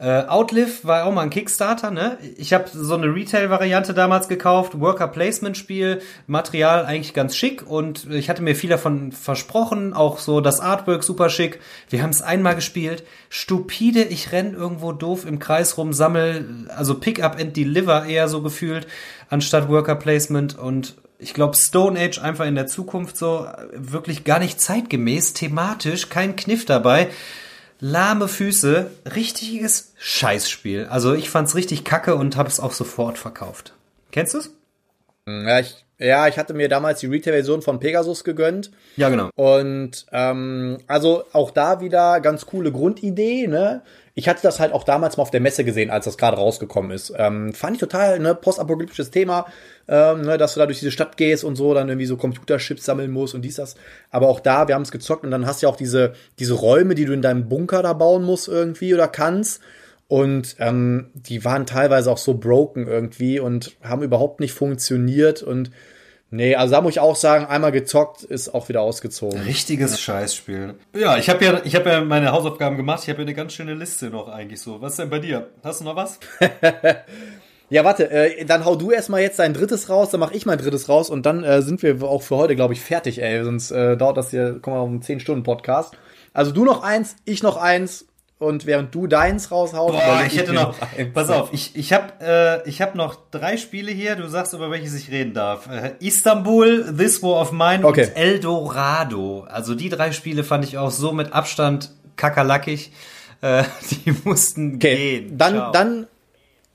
Äh, 0.00 0.26
Outlive 0.26 0.84
war 0.84 1.06
auch 1.06 1.12
mal 1.12 1.22
ein 1.22 1.30
Kickstarter, 1.30 1.90
ne? 1.90 2.18
Ich 2.36 2.52
habe 2.52 2.66
so 2.72 2.94
eine 2.94 3.12
Retail-Variante 3.12 3.94
damals 3.94 4.28
gekauft, 4.28 4.78
Worker-Placement-Spiel, 4.78 6.00
Material 6.28 6.86
eigentlich 6.86 7.14
ganz 7.14 7.34
schick 7.34 7.68
und 7.68 8.08
ich 8.08 8.30
hatte 8.30 8.42
mir 8.42 8.54
viel 8.54 8.70
davon 8.70 9.10
versprochen, 9.10 9.94
auch 9.94 10.18
so 10.20 10.40
das 10.40 10.60
Artwork 10.60 11.02
super 11.02 11.30
schick. 11.30 11.58
Wir 11.90 12.04
haben 12.04 12.10
es 12.10 12.22
einmal 12.22 12.54
gespielt, 12.54 13.02
stupide, 13.28 14.04
ich 14.04 14.30
renn 14.30 14.54
irgendwo 14.54 14.92
doof 14.92 15.26
im 15.26 15.40
Kreis 15.40 15.76
rum, 15.76 15.92
sammel, 15.92 16.68
also 16.68 16.94
Pick 16.94 17.20
up 17.20 17.36
and 17.40 17.56
Deliver 17.56 18.06
eher 18.06 18.28
so 18.28 18.40
gefühlt, 18.40 18.86
anstatt 19.30 19.68
Worker-Placement 19.68 20.56
und 20.56 20.94
ich 21.18 21.34
glaube, 21.34 21.56
Stone 21.56 21.98
Age 21.98 22.20
einfach 22.20 22.46
in 22.46 22.54
der 22.54 22.68
Zukunft 22.68 23.16
so 23.16 23.48
wirklich 23.72 24.22
gar 24.22 24.38
nicht 24.38 24.60
zeitgemäß, 24.60 25.32
thematisch, 25.32 26.08
kein 26.08 26.36
Kniff 26.36 26.64
dabei 26.66 27.08
lahme 27.80 28.28
Füße, 28.28 28.90
richtiges 29.14 29.92
Scheißspiel. 29.98 30.86
Also 30.90 31.14
ich 31.14 31.30
fand's 31.30 31.54
richtig 31.54 31.84
kacke 31.84 32.16
und 32.16 32.36
habe 32.36 32.48
es 32.48 32.60
auch 32.60 32.72
sofort 32.72 33.18
verkauft. 33.18 33.74
Kennst 34.10 34.34
du's? 34.34 34.50
Ja, 35.26 35.60
ich, 35.60 35.84
ja, 35.98 36.26
ich 36.28 36.38
hatte 36.38 36.54
mir 36.54 36.68
damals 36.68 37.00
die 37.00 37.06
Retail-Version 37.06 37.60
von 37.60 37.80
Pegasus 37.80 38.24
gegönnt. 38.24 38.70
Ja, 38.96 39.08
genau. 39.10 39.30
Und 39.34 40.06
ähm, 40.12 40.78
also 40.86 41.24
auch 41.32 41.50
da 41.50 41.80
wieder 41.80 42.20
ganz 42.20 42.46
coole 42.46 42.72
Grundidee, 42.72 43.46
ne? 43.46 43.82
Ich 44.18 44.28
hatte 44.28 44.42
das 44.42 44.58
halt 44.58 44.72
auch 44.72 44.82
damals 44.82 45.16
mal 45.16 45.22
auf 45.22 45.30
der 45.30 45.40
Messe 45.40 45.62
gesehen, 45.62 45.90
als 45.90 46.06
das 46.06 46.18
gerade 46.18 46.36
rausgekommen 46.36 46.90
ist. 46.90 47.12
Ähm, 47.16 47.52
fand 47.52 47.76
ich 47.76 47.80
total, 47.80 48.18
ne, 48.18 48.34
postapokalyptisches 48.34 49.12
Thema, 49.12 49.46
ähm, 49.86 50.22
ne, 50.22 50.36
dass 50.36 50.54
du 50.54 50.58
da 50.58 50.66
durch 50.66 50.80
diese 50.80 50.90
Stadt 50.90 51.16
gehst 51.16 51.44
und 51.44 51.54
so, 51.54 51.72
dann 51.72 51.88
irgendwie 51.88 52.06
so 52.06 52.16
Computerships 52.16 52.84
sammeln 52.84 53.12
musst 53.12 53.36
und 53.36 53.42
dies, 53.42 53.54
das. 53.54 53.76
Aber 54.10 54.26
auch 54.26 54.40
da, 54.40 54.66
wir 54.66 54.74
haben 54.74 54.82
es 54.82 54.90
gezockt 54.90 55.22
und 55.22 55.30
dann 55.30 55.46
hast 55.46 55.62
du 55.62 55.66
ja 55.66 55.72
auch 55.72 55.76
diese, 55.76 56.14
diese 56.40 56.54
Räume, 56.54 56.96
die 56.96 57.04
du 57.04 57.12
in 57.12 57.22
deinem 57.22 57.48
Bunker 57.48 57.80
da 57.80 57.92
bauen 57.92 58.24
musst 58.24 58.48
irgendwie 58.48 58.92
oder 58.92 59.06
kannst. 59.06 59.62
Und 60.08 60.56
ähm, 60.58 61.10
die 61.14 61.44
waren 61.44 61.64
teilweise 61.64 62.10
auch 62.10 62.18
so 62.18 62.34
broken 62.34 62.88
irgendwie 62.88 63.38
und 63.38 63.76
haben 63.84 64.02
überhaupt 64.02 64.40
nicht 64.40 64.52
funktioniert 64.52 65.44
und 65.44 65.70
Nee, 66.30 66.54
also 66.56 66.72
da 66.72 66.82
muss 66.82 66.92
ich 66.92 67.00
auch 67.00 67.16
sagen, 67.16 67.46
einmal 67.46 67.72
gezockt 67.72 68.22
ist 68.22 68.54
auch 68.54 68.68
wieder 68.68 68.82
ausgezogen. 68.82 69.40
Richtiges 69.42 69.92
ja. 69.92 69.98
Scheißspiel. 69.98 70.74
Ja, 70.94 71.16
ich 71.16 71.30
habe 71.30 71.42
ja, 71.42 71.60
ich 71.64 71.74
habe 71.74 71.88
ja 71.88 72.00
meine 72.02 72.32
Hausaufgaben 72.32 72.76
gemacht. 72.76 73.00
Ich 73.02 73.08
habe 73.08 73.20
ja 73.20 73.26
eine 73.26 73.34
ganz 73.34 73.54
schöne 73.54 73.72
Liste 73.72 74.10
noch 74.10 74.28
eigentlich 74.28 74.60
so. 74.60 74.82
Was 74.82 74.92
ist 74.92 74.98
denn 74.98 75.10
bei 75.10 75.20
dir? 75.20 75.48
Hast 75.64 75.80
du 75.80 75.84
noch 75.84 75.96
was? 75.96 76.20
ja, 77.70 77.82
warte, 77.82 78.10
äh, 78.10 78.44
dann 78.44 78.66
hau 78.66 78.76
du 78.76 78.90
erstmal 78.90 79.22
jetzt 79.22 79.38
dein 79.38 79.54
drittes 79.54 79.88
raus, 79.88 80.10
dann 80.10 80.20
mach 80.20 80.32
ich 80.32 80.44
mein 80.44 80.58
drittes 80.58 80.90
raus 80.90 81.08
und 81.08 81.24
dann 81.24 81.44
äh, 81.44 81.62
sind 81.62 81.82
wir 81.82 82.02
auch 82.02 82.22
für 82.22 82.36
heute, 82.36 82.56
glaube 82.56 82.74
ich, 82.74 82.82
fertig, 82.82 83.22
ey. 83.22 83.42
Sonst 83.42 83.70
äh, 83.70 83.96
dauert 83.96 84.18
das 84.18 84.30
hier, 84.30 84.58
kommen 84.60 84.76
wir 84.76 84.80
auf 84.80 84.88
einen 84.88 85.02
10 85.02 85.20
Stunden 85.20 85.44
Podcast. 85.44 85.96
Also 86.34 86.52
du 86.52 86.66
noch 86.66 86.82
eins, 86.82 87.16
ich 87.24 87.42
noch 87.42 87.56
eins 87.56 88.07
und 88.38 88.66
während 88.66 88.94
du 88.94 89.06
deins 89.06 89.50
raushaust, 89.50 89.94
Boah, 89.94 90.22
ich, 90.24 90.32
ich 90.32 90.38
hätte 90.38 90.52
noch, 90.52 90.80
noch 90.80 91.12
pass 91.12 91.28
auf, 91.30 91.52
ich, 91.52 91.74
ich 91.74 91.92
habe 91.92 92.12
äh, 92.20 92.68
ich 92.68 92.80
hab 92.80 92.94
noch 92.94 93.16
drei 93.30 93.56
Spiele 93.56 93.90
hier, 93.90 94.14
du 94.14 94.28
sagst, 94.28 94.54
über 94.54 94.70
welches 94.70 94.94
ich 94.94 95.10
reden 95.10 95.34
darf. 95.34 95.68
Äh, 95.68 95.94
Istanbul, 95.98 96.94
This 96.96 97.22
War 97.22 97.40
of 97.40 97.52
Mine 97.52 97.84
okay. 97.84 98.06
und 98.06 98.16
Eldorado. 98.16 99.46
Also 99.48 99.74
die 99.74 99.88
drei 99.88 100.12
Spiele 100.12 100.44
fand 100.44 100.64
ich 100.64 100.78
auch 100.78 100.92
so 100.92 101.12
mit 101.12 101.32
Abstand 101.32 101.90
kackerlackig. 102.16 102.92
Äh, 103.40 103.64
die 103.90 104.14
mussten 104.24 104.76
okay. 104.76 105.20
gehen. 105.20 105.38
Dann, 105.38 105.54
Ciao. 105.54 105.72
dann 105.72 106.06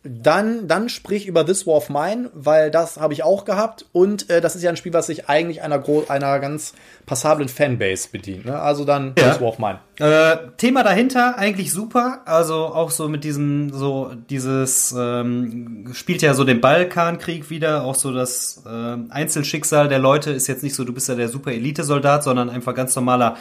dann, 0.04 0.68
dann 0.68 0.89
sprich 0.89 1.28
über 1.28 1.45
This 1.45 1.66
War 1.66 1.76
of 1.76 1.89
Mine, 1.89 2.30
weil 2.34 2.72
das 2.72 2.97
habe 2.99 3.14
ich 3.14 3.24
auch 3.24 3.45
gehabt. 3.45 3.86
Und 3.93 4.30
äh, 4.30 4.41
das 4.41 4.56
ist 4.56 4.62
ja 4.62 4.70
ein 4.70 4.76
Spiel, 4.76 4.91
was 4.91 5.08
sich 5.08 5.30
eigentlich 5.30 5.62
einer, 5.62 5.82
einer 6.10 6.39
ganz 6.39 6.74
passablen 7.06 7.47
Fanbase 7.47 8.10
bedient. 8.12 8.45
Ne? 8.45 8.60
Also 8.60 8.84
dann 8.84 9.14
ja. 9.18 9.30
This 9.30 9.39
War 9.39 9.47
of 9.47 9.60
Mine. 9.60 9.80
Äh, 9.99 10.38
Thema 10.58 10.84
dahinter 10.84 11.38
eigentlich 11.38 11.72
super. 11.72 12.22
Also 12.26 12.56
auch 12.56 12.91
so 12.91 13.08
mit 13.08 13.24
diesem, 13.24 13.72
so 13.72 14.12
dieses, 14.30 14.93
ähm, 14.97 15.89
spielt 15.93 16.22
ja 16.22 16.34
so 16.34 16.43
den 16.43 16.60
Balkankrieg 16.60 17.49
wieder. 17.49 17.86
Auch 17.86 17.95
so 17.95 18.12
das 18.12 18.64
äh, 18.66 18.97
Einzelschicksal 19.10 19.88
der 19.88 19.99
Leute 19.99 20.32
ist 20.32 20.47
jetzt 20.47 20.64
nicht 20.64 20.76
so, 20.76 20.84
du 20.84 20.93
bist 20.93 21.08
ja 21.08 21.16
der 21.16 21.30
super 21.30 21.54
Elite-Soldat, 21.54 22.26
sondern 22.26 22.49
einfach 22.49 22.76
ganz 22.76 22.93
normaler 22.97 23.38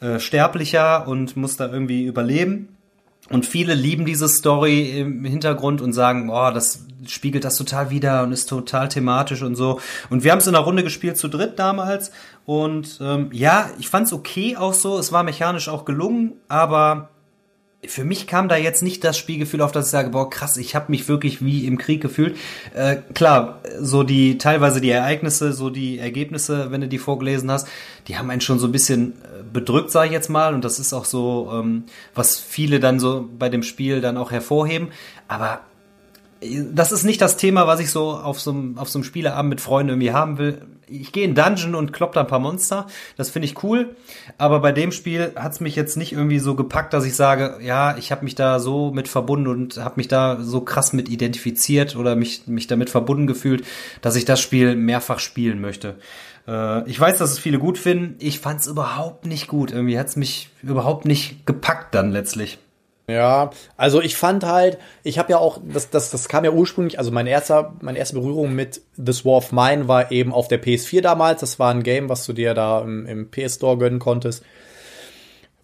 äh, 0.00 0.18
Sterblicher 0.18 1.06
und 1.06 1.36
musst 1.36 1.60
da 1.60 1.70
irgendwie 1.70 2.04
überleben. 2.04 2.76
Und 3.30 3.46
viele 3.46 3.74
lieben 3.74 4.04
diese 4.04 4.28
Story 4.28 4.98
im 4.98 5.24
Hintergrund 5.24 5.80
und 5.80 5.92
sagen, 5.92 6.26
boah, 6.26 6.52
das 6.52 6.84
spiegelt 7.06 7.44
das 7.44 7.56
total 7.56 7.90
wieder 7.90 8.24
und 8.24 8.32
ist 8.32 8.48
total 8.48 8.88
thematisch 8.88 9.42
und 9.42 9.54
so. 9.54 9.80
Und 10.10 10.24
wir 10.24 10.32
haben 10.32 10.40
es 10.40 10.46
in 10.48 10.52
der 10.52 10.62
Runde 10.62 10.82
gespielt 10.82 11.16
zu 11.16 11.28
dritt 11.28 11.58
damals. 11.58 12.10
Und 12.44 12.98
ähm, 13.00 13.30
ja, 13.32 13.70
ich 13.78 13.88
fand's 13.88 14.12
okay 14.12 14.56
auch 14.56 14.74
so. 14.74 14.98
Es 14.98 15.12
war 15.12 15.22
mechanisch 15.22 15.68
auch 15.68 15.84
gelungen, 15.84 16.32
aber 16.48 17.10
für 17.86 18.04
mich 18.04 18.26
kam 18.26 18.48
da 18.48 18.56
jetzt 18.56 18.82
nicht 18.82 19.04
das 19.04 19.16
Spielgefühl 19.16 19.62
auf, 19.62 19.72
dass 19.72 19.86
ich 19.86 19.90
sage, 19.90 20.10
boah, 20.10 20.28
krass, 20.28 20.58
ich 20.58 20.74
habe 20.74 20.90
mich 20.90 21.08
wirklich 21.08 21.42
wie 21.42 21.66
im 21.66 21.78
Krieg 21.78 22.02
gefühlt. 22.02 22.36
Äh, 22.74 22.96
klar, 23.14 23.60
so 23.78 24.02
die 24.02 24.36
teilweise 24.36 24.82
die 24.82 24.90
Ereignisse, 24.90 25.54
so 25.54 25.70
die 25.70 25.98
Ergebnisse, 25.98 26.70
wenn 26.70 26.82
du 26.82 26.88
die 26.88 26.98
vorgelesen 26.98 27.50
hast, 27.50 27.66
die 28.06 28.18
haben 28.18 28.30
einen 28.30 28.42
schon 28.42 28.58
so 28.58 28.66
ein 28.66 28.72
bisschen 28.72 29.12
äh, 29.22 29.42
bedrückt, 29.50 29.90
sage 29.90 30.08
ich 30.08 30.12
jetzt 30.12 30.28
mal. 30.28 30.52
Und 30.54 30.64
das 30.64 30.78
ist 30.78 30.92
auch 30.92 31.06
so, 31.06 31.50
ähm, 31.54 31.84
was 32.14 32.38
viele 32.38 32.80
dann 32.80 33.00
so 33.00 33.28
bei 33.38 33.48
dem 33.48 33.62
Spiel 33.62 34.02
dann 34.02 34.18
auch 34.18 34.30
hervorheben. 34.30 34.88
Aber 35.26 35.60
das 36.72 36.92
ist 36.92 37.04
nicht 37.04 37.20
das 37.20 37.36
Thema, 37.36 37.66
was 37.66 37.80
ich 37.80 37.90
so 37.90 38.10
auf 38.12 38.40
so 38.40 38.50
einem, 38.50 38.78
auf 38.78 38.88
so 38.88 38.98
einem 38.98 39.04
Spieleabend 39.04 39.50
mit 39.50 39.60
Freunden 39.60 39.90
irgendwie 39.90 40.12
haben 40.12 40.38
will 40.38 40.60
ich 40.90 41.12
gehe 41.12 41.24
in 41.24 41.34
Dungeon 41.34 41.74
und 41.74 41.92
klopp 41.92 42.12
da 42.12 42.20
ein 42.20 42.26
paar 42.26 42.38
Monster. 42.38 42.86
Das 43.16 43.30
finde 43.30 43.46
ich 43.46 43.62
cool. 43.62 43.94
Aber 44.38 44.60
bei 44.60 44.72
dem 44.72 44.92
Spiel 44.92 45.32
hat 45.36 45.52
es 45.52 45.60
mich 45.60 45.76
jetzt 45.76 45.96
nicht 45.96 46.12
irgendwie 46.12 46.38
so 46.38 46.54
gepackt, 46.54 46.92
dass 46.92 47.04
ich 47.04 47.14
sage, 47.14 47.58
ja, 47.62 47.96
ich 47.96 48.10
habe 48.10 48.24
mich 48.24 48.34
da 48.34 48.58
so 48.58 48.90
mit 48.90 49.08
verbunden 49.08 49.46
und 49.46 49.78
habe 49.78 49.94
mich 49.96 50.08
da 50.08 50.38
so 50.40 50.60
krass 50.60 50.92
mit 50.92 51.08
identifiziert 51.08 51.96
oder 51.96 52.16
mich, 52.16 52.46
mich 52.46 52.66
damit 52.66 52.90
verbunden 52.90 53.26
gefühlt, 53.26 53.64
dass 54.02 54.16
ich 54.16 54.24
das 54.24 54.40
Spiel 54.40 54.74
mehrfach 54.74 55.20
spielen 55.20 55.60
möchte. 55.60 55.96
Äh, 56.48 56.88
ich 56.88 56.98
weiß, 56.98 57.18
dass 57.18 57.30
es 57.30 57.38
viele 57.38 57.58
gut 57.58 57.78
finden. 57.78 58.16
Ich 58.18 58.40
fand 58.40 58.60
es 58.60 58.66
überhaupt 58.66 59.26
nicht 59.26 59.46
gut. 59.46 59.70
Irgendwie 59.70 59.98
hat 59.98 60.08
es 60.08 60.16
mich 60.16 60.50
überhaupt 60.62 61.04
nicht 61.04 61.46
gepackt 61.46 61.94
dann 61.94 62.10
letztlich. 62.10 62.58
Ja, 63.10 63.50
also 63.76 64.00
ich 64.00 64.16
fand 64.16 64.44
halt, 64.44 64.78
ich 65.02 65.18
habe 65.18 65.32
ja 65.32 65.38
auch, 65.38 65.58
das, 65.64 65.90
das, 65.90 66.10
das 66.10 66.28
kam 66.28 66.44
ja 66.44 66.52
ursprünglich, 66.52 66.98
also 66.98 67.10
mein 67.10 67.26
erster, 67.26 67.74
meine 67.80 67.98
erste 67.98 68.14
Berührung 68.14 68.54
mit 68.54 68.82
This 69.02 69.24
War 69.24 69.38
of 69.38 69.50
Mine 69.50 69.88
war 69.88 70.12
eben 70.12 70.32
auf 70.32 70.46
der 70.46 70.62
PS4 70.62 71.00
damals. 71.00 71.40
Das 71.40 71.58
war 71.58 71.72
ein 71.72 71.82
Game, 71.82 72.08
was 72.08 72.24
du 72.24 72.32
dir 72.32 72.54
da 72.54 72.82
im, 72.82 73.06
im 73.06 73.30
PS 73.30 73.56
Store 73.56 73.76
gönnen 73.76 73.98
konntest. 73.98 74.44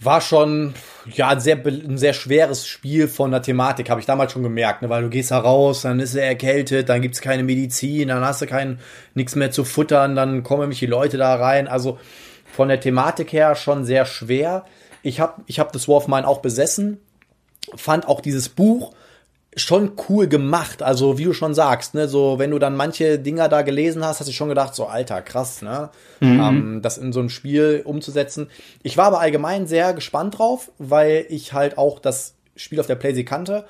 War 0.01 0.21
schon, 0.21 0.75
ja, 1.07 1.29
ein 1.29 1.41
sehr, 1.41 1.65
ein 1.65 1.99
sehr 1.99 2.13
schweres 2.13 2.67
Spiel 2.67 3.07
von 3.07 3.31
der 3.31 3.43
Thematik, 3.43 3.89
habe 3.89 4.01
ich 4.01 4.07
damals 4.07 4.33
schon 4.33 4.43
gemerkt, 4.43 4.83
ne? 4.83 4.91
weil 4.91 5.03
du 5.03 5.09
gehst 5.09 5.31
da 5.31 5.39
raus, 5.39 5.83
dann 5.83 6.01
ist 6.01 6.15
er 6.15 6.27
erkältet, 6.27 6.89
dann 6.91 7.01
gibt's 7.01 7.23
keine 7.23 7.45
Medizin, 7.45 8.09
dann 8.09 8.23
hast 8.23 8.43
du 8.43 8.47
kein, 8.47 8.79
nichts 9.15 9.37
mehr 9.37 9.53
zu 9.53 9.65
futtern, 9.65 10.15
dann 10.17 10.43
kommen 10.43 10.63
nämlich 10.63 10.81
die 10.81 10.87
Leute 10.87 11.17
da 11.17 11.37
rein. 11.37 11.67
Also 11.69 11.99
von 12.53 12.69
der 12.69 12.81
Thematik 12.81 13.33
her 13.33 13.55
schon 13.55 13.85
sehr 13.85 14.05
schwer. 14.05 14.65
Ich 15.03 15.21
habe 15.21 15.43
ich 15.47 15.61
hab 15.61 15.73
das 15.73 15.89
War 15.89 15.97
of 15.97 16.09
Mine 16.09 16.27
auch 16.27 16.41
besessen 16.41 16.99
fand 17.75 18.09
auch 18.09 18.21
dieses 18.21 18.49
Buch 18.49 18.93
schon 19.57 19.93
cool 20.09 20.29
gemacht. 20.29 20.83
Also, 20.83 21.19
wie 21.19 21.25
du 21.25 21.33
schon 21.33 21.55
sagst, 21.55 21.95
ne, 21.95 22.09
so, 22.09 22.39
wenn 22.39 22.51
du 22.51 22.59
dann 22.59 22.77
manche 22.77 23.19
Dinger 23.19 23.49
da 23.49 23.63
gelesen 23.63 24.05
hast, 24.05 24.21
hast 24.21 24.29
du 24.29 24.33
schon 24.33 24.51
gedacht, 24.51 24.75
so, 24.75 24.87
alter, 24.87 25.23
krass, 25.23 25.63
ne, 25.63 25.89
mhm. 26.21 26.41
ähm, 26.41 26.81
das 26.83 26.99
in 26.99 27.13
so 27.13 27.21
ein 27.21 27.31
Spiel 27.31 27.83
umzusetzen. 27.85 28.49
Ich 28.83 28.97
war 28.97 29.07
aber 29.07 29.21
allgemein 29.21 29.67
sehr 29.67 29.95
gespannt 29.95 30.39
drauf, 30.39 30.71
weil 30.79 31.27
ich 31.31 31.55
halt 31.55 31.79
auch 31.79 31.99
das 31.99 32.35
Spiel 32.55 32.81
auf 32.81 32.87
der 32.87 32.97
Playsee 32.97 33.25
kannte. 33.25 33.65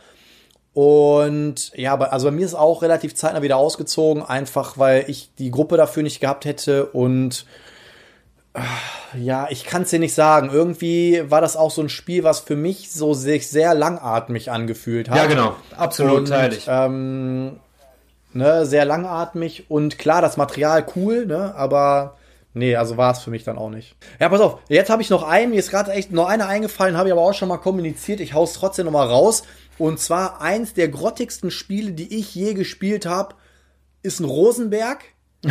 Und 0.74 1.72
ja, 1.74 1.98
also 1.98 2.26
bei 2.26 2.32
mir 2.32 2.44
ist 2.44 2.54
auch 2.54 2.82
relativ 2.82 3.14
zeitnah 3.14 3.40
wieder 3.40 3.56
ausgezogen, 3.56 4.22
einfach 4.22 4.76
weil 4.76 5.04
ich 5.08 5.30
die 5.38 5.50
Gruppe 5.50 5.78
dafür 5.78 6.02
nicht 6.02 6.20
gehabt 6.20 6.44
hätte 6.44 6.84
und 6.86 7.46
ja, 9.14 9.48
ich 9.50 9.64
kann 9.64 9.82
es 9.82 9.90
dir 9.90 9.98
nicht 9.98 10.14
sagen. 10.14 10.50
Irgendwie 10.52 11.22
war 11.28 11.40
das 11.40 11.56
auch 11.56 11.70
so 11.70 11.82
ein 11.82 11.88
Spiel, 11.88 12.24
was 12.24 12.40
für 12.40 12.56
mich 12.56 12.90
so 12.90 13.14
sich 13.14 13.48
sehr 13.48 13.74
langatmig 13.74 14.50
angefühlt 14.50 15.10
hat. 15.10 15.16
Ja, 15.16 15.26
genau. 15.26 15.56
Absolut, 15.76 16.28
teile 16.28 16.56
ich. 16.56 16.66
Ähm, 16.68 17.60
ne, 18.32 18.66
sehr 18.66 18.84
langatmig 18.84 19.70
und 19.70 19.98
klar, 19.98 20.22
das 20.22 20.36
Material 20.36 20.86
cool, 20.94 21.26
ne, 21.26 21.54
aber 21.56 22.16
nee, 22.54 22.76
also 22.76 22.96
war 22.96 23.12
es 23.12 23.20
für 23.20 23.30
mich 23.30 23.44
dann 23.44 23.58
auch 23.58 23.70
nicht. 23.70 23.96
Ja, 24.20 24.28
pass 24.28 24.40
auf, 24.40 24.58
jetzt 24.68 24.90
habe 24.90 25.02
ich 25.02 25.10
noch 25.10 25.22
einen, 25.22 25.50
mir 25.50 25.58
ist 25.58 25.70
gerade 25.70 25.92
echt 25.92 26.12
noch 26.12 26.28
einer 26.28 26.46
eingefallen, 26.46 26.96
habe 26.96 27.08
ich 27.08 27.12
aber 27.12 27.22
auch 27.22 27.34
schon 27.34 27.48
mal 27.48 27.58
kommuniziert. 27.58 28.20
Ich 28.20 28.34
hau's 28.34 28.52
trotzdem 28.52 28.86
noch 28.86 28.92
mal 28.92 29.06
raus. 29.06 29.42
Und 29.78 30.00
zwar 30.00 30.40
eins 30.40 30.72
der 30.72 30.88
grottigsten 30.88 31.50
Spiele, 31.50 31.92
die 31.92 32.18
ich 32.18 32.34
je 32.34 32.54
gespielt 32.54 33.04
habe, 33.04 33.34
ist 34.02 34.20
ein 34.20 34.24
Rosenberg 34.24 35.00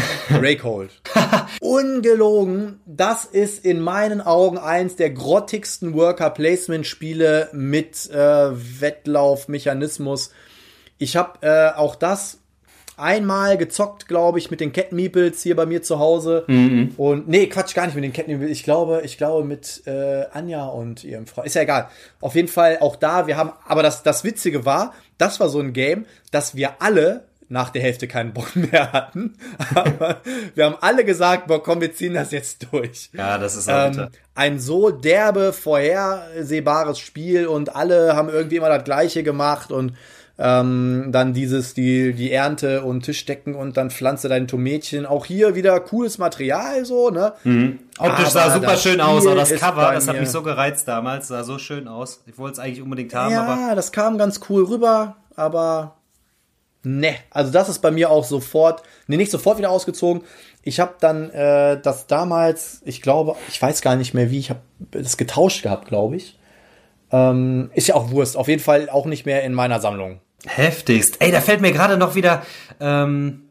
Raycold. 0.29 0.91
Ungelogen, 1.61 2.79
das 2.85 3.25
ist 3.25 3.63
in 3.65 3.79
meinen 3.79 4.21
Augen 4.21 4.57
eins 4.57 4.95
der 4.95 5.09
grottigsten 5.11 5.93
Worker-Placement-Spiele 5.93 7.49
mit 7.53 8.09
äh, 8.09 8.15
Wettlaufmechanismus. 8.81 10.31
Ich 10.97 11.15
habe 11.15 11.39
äh, 11.41 11.77
auch 11.77 11.95
das 11.95 12.39
einmal 12.97 13.57
gezockt, 13.57 14.07
glaube 14.07 14.39
ich, 14.39 14.51
mit 14.51 14.61
den 14.61 14.71
Cat 14.71 14.91
Meeples 14.91 15.41
hier 15.43 15.55
bei 15.55 15.65
mir 15.65 15.81
zu 15.81 15.99
Hause. 15.99 16.45
Mhm. 16.47 16.93
Und 16.97 17.27
nee, 17.27 17.47
Quatsch, 17.47 17.73
gar 17.75 17.85
nicht 17.85 17.95
mit 17.95 18.03
den 18.03 18.13
Cat 18.13 18.27
Meeples. 18.27 18.49
Ich 18.49 18.63
glaube, 18.63 19.01
ich 19.03 19.17
glaube 19.17 19.45
mit 19.45 19.83
äh, 19.85 20.25
Anja 20.31 20.65
und 20.65 21.03
ihrem 21.03 21.27
Freund. 21.27 21.47
Ist 21.47 21.55
ja 21.55 21.63
egal. 21.63 21.89
Auf 22.21 22.35
jeden 22.35 22.47
Fall 22.47 22.77
auch 22.79 22.95
da, 22.95 23.27
wir 23.27 23.37
haben, 23.37 23.51
aber 23.67 23.83
das, 23.83 24.03
das 24.03 24.23
Witzige 24.23 24.65
war, 24.65 24.93
das 25.17 25.39
war 25.39 25.49
so 25.49 25.59
ein 25.59 25.73
Game, 25.73 26.05
dass 26.31 26.55
wir 26.55 26.81
alle 26.81 27.25
nach 27.49 27.69
der 27.69 27.81
Hälfte 27.81 28.07
keinen 28.07 28.33
Bock 28.33 28.55
mehr 28.55 28.91
hatten. 28.91 29.35
Aber 29.75 30.21
wir 30.55 30.65
haben 30.65 30.77
alle 30.81 31.05
gesagt, 31.05 31.47
boah, 31.47 31.61
komm, 31.61 31.81
wir 31.81 31.93
ziehen 31.93 32.13
das 32.13 32.31
jetzt 32.31 32.67
durch. 32.71 33.09
Ja, 33.13 33.37
das 33.37 33.55
ist 33.55 33.67
Ähm, 33.69 34.07
ein 34.33 34.59
so 34.59 34.91
derbe, 34.91 35.53
vorhersehbares 35.53 36.99
Spiel 36.99 37.47
und 37.47 37.75
alle 37.75 38.15
haben 38.15 38.29
irgendwie 38.29 38.57
immer 38.57 38.69
das 38.69 38.83
Gleiche 38.83 39.23
gemacht 39.23 39.71
und 39.71 39.93
ähm, 40.37 41.09
dann 41.13 41.33
dieses, 41.33 41.73
die, 41.73 42.13
die 42.13 42.31
Ernte 42.31 42.83
und 42.83 43.03
Tischdecken 43.03 43.55
und 43.55 43.77
dann 43.77 43.89
pflanze 43.89 44.27
dein 44.27 44.47
Tomätchen. 44.47 45.05
Auch 45.05 45.25
hier 45.25 45.55
wieder 45.55 45.79
cooles 45.79 46.17
Material, 46.17 46.83
so, 46.83 47.09
ne? 47.09 47.33
Optisch 47.97 48.29
sah 48.29 48.53
super 48.53 48.75
schön 48.75 48.99
aus, 48.99 49.19
Spiel 49.23 49.31
aber 49.31 49.39
das 49.39 49.55
Cover, 49.55 49.91
das 49.93 50.07
hat 50.09 50.19
mich 50.19 50.29
so 50.29 50.41
gereizt 50.43 50.87
damals, 50.89 51.29
sah 51.29 51.43
so 51.43 51.57
schön 51.57 51.87
aus. 51.87 52.21
Ich 52.25 52.37
wollte 52.37 52.53
es 52.53 52.59
eigentlich 52.59 52.81
unbedingt 52.81 53.13
haben, 53.13 53.33
aber 53.33 53.61
Ja, 53.61 53.75
das 53.75 53.93
kam 53.93 54.17
ganz 54.17 54.41
cool 54.49 54.65
rüber, 54.65 55.15
aber 55.37 55.94
ne, 56.85 57.15
also 57.31 57.51
das 57.51 57.69
ist 57.69 57.79
bei 57.79 57.91
mir 57.91 58.09
auch 58.09 58.23
sofort, 58.23 58.83
ne, 59.07 59.17
nicht 59.17 59.31
sofort 59.31 59.57
wieder 59.57 59.71
ausgezogen. 59.71 60.23
Ich 60.63 60.79
habe 60.79 60.95
dann 60.99 61.29
äh, 61.29 61.79
das 61.81 62.07
damals, 62.07 62.81
ich 62.85 63.01
glaube, 63.01 63.35
ich 63.49 63.61
weiß 63.61 63.81
gar 63.81 63.95
nicht 63.95 64.13
mehr 64.13 64.31
wie, 64.31 64.39
ich 64.39 64.49
habe 64.49 64.61
das 64.91 65.17
getauscht 65.17 65.63
gehabt, 65.63 65.87
glaube 65.87 66.15
ich. 66.15 66.39
Ähm, 67.11 67.69
ist 67.75 67.87
ja 67.87 67.95
auch 67.95 68.09
Wurst, 68.11 68.35
auf 68.35 68.47
jeden 68.47 68.61
Fall 68.63 68.89
auch 68.89 69.05
nicht 69.05 69.25
mehr 69.25 69.43
in 69.43 69.53
meiner 69.53 69.79
Sammlung. 69.79 70.21
heftigst. 70.47 71.21
Ey, 71.21 71.31
da 71.31 71.41
fällt 71.41 71.61
mir 71.61 71.71
gerade 71.71 71.97
noch 71.97 72.15
wieder 72.15 72.43
ähm, 72.79 73.44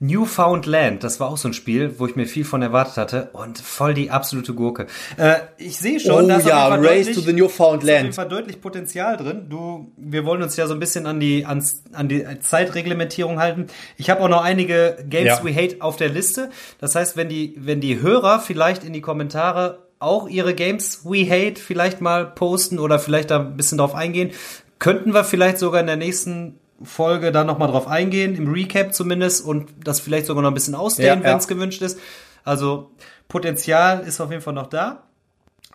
Newfoundland. 0.00 1.02
Das 1.04 1.20
war 1.20 1.28
auch 1.28 1.36
so 1.36 1.48
ein 1.48 1.54
Spiel, 1.54 1.98
wo 1.98 2.06
ich 2.06 2.16
mir 2.16 2.26
viel 2.26 2.44
von 2.44 2.62
erwartet 2.62 2.96
hatte 2.96 3.30
und 3.32 3.58
voll 3.58 3.94
die 3.94 4.10
absolute 4.10 4.54
Gurke. 4.54 4.86
Äh, 5.16 5.36
ich 5.58 5.78
sehe 5.78 6.00
schon, 6.00 6.24
Oh 6.24 6.28
da 6.28 6.36
ist 6.38 6.46
ja, 6.46 6.66
auf 6.68 6.72
Race 6.74 7.06
deutlich- 7.06 7.14
to 7.14 7.20
the 7.20 7.20
ist 7.20 7.28
auf 7.28 7.34
Newfoundland. 7.34 8.02
jeden 8.02 8.12
Fall 8.12 8.28
deutlich 8.28 8.60
Potenzial 8.60 9.16
drin. 9.16 9.46
Du, 9.48 9.92
wir 9.96 10.24
wollen 10.24 10.42
uns 10.42 10.56
ja 10.56 10.66
so 10.66 10.74
ein 10.74 10.80
bisschen 10.80 11.06
an 11.06 11.20
die, 11.20 11.44
ans, 11.46 11.82
an 11.92 12.08
die 12.08 12.24
Zeitreglementierung 12.40 13.38
halten. 13.38 13.66
Ich 13.96 14.10
habe 14.10 14.20
auch 14.22 14.28
noch 14.28 14.42
einige 14.42 14.96
Games 15.08 15.38
Ja. 15.38 15.44
we 15.44 15.54
hate 15.54 15.76
auf 15.80 15.96
der 15.96 16.08
Liste. 16.08 16.50
Das 16.78 16.94
heißt, 16.94 17.16
wenn 17.16 17.28
die, 17.28 17.54
wenn 17.58 17.80
die 17.80 18.00
Hörer 18.00 18.40
vielleicht 18.40 18.84
in 18.84 18.92
die 18.92 19.00
Kommentare 19.00 19.86
auch 19.98 20.28
ihre 20.28 20.54
Games 20.54 21.04
we 21.04 21.24
hate 21.30 21.60
vielleicht 21.60 22.00
mal 22.00 22.26
posten 22.26 22.78
oder 22.78 22.98
vielleicht 22.98 23.30
da 23.30 23.40
ein 23.40 23.56
bisschen 23.56 23.78
drauf 23.78 23.94
eingehen, 23.94 24.30
könnten 24.78 25.14
wir 25.14 25.24
vielleicht 25.24 25.58
sogar 25.58 25.80
in 25.80 25.86
der 25.86 25.96
nächsten 25.96 26.58
Folge 26.82 27.32
da 27.32 27.44
nochmal 27.44 27.68
drauf 27.68 27.86
eingehen, 27.88 28.34
im 28.34 28.52
Recap 28.52 28.92
zumindest 28.94 29.44
und 29.44 29.70
das 29.84 30.00
vielleicht 30.00 30.26
sogar 30.26 30.42
noch 30.42 30.50
ein 30.50 30.54
bisschen 30.54 30.74
ausdehnen, 30.74 31.20
Ja, 31.20 31.24
ja. 31.26 31.30
wenn 31.32 31.38
es 31.38 31.48
gewünscht 31.48 31.82
ist. 31.82 31.98
Also 32.44 32.90
Potenzial 33.28 34.00
ist 34.00 34.20
auf 34.20 34.30
jeden 34.30 34.42
Fall 34.42 34.52
noch 34.54 34.68
da. 34.68 35.02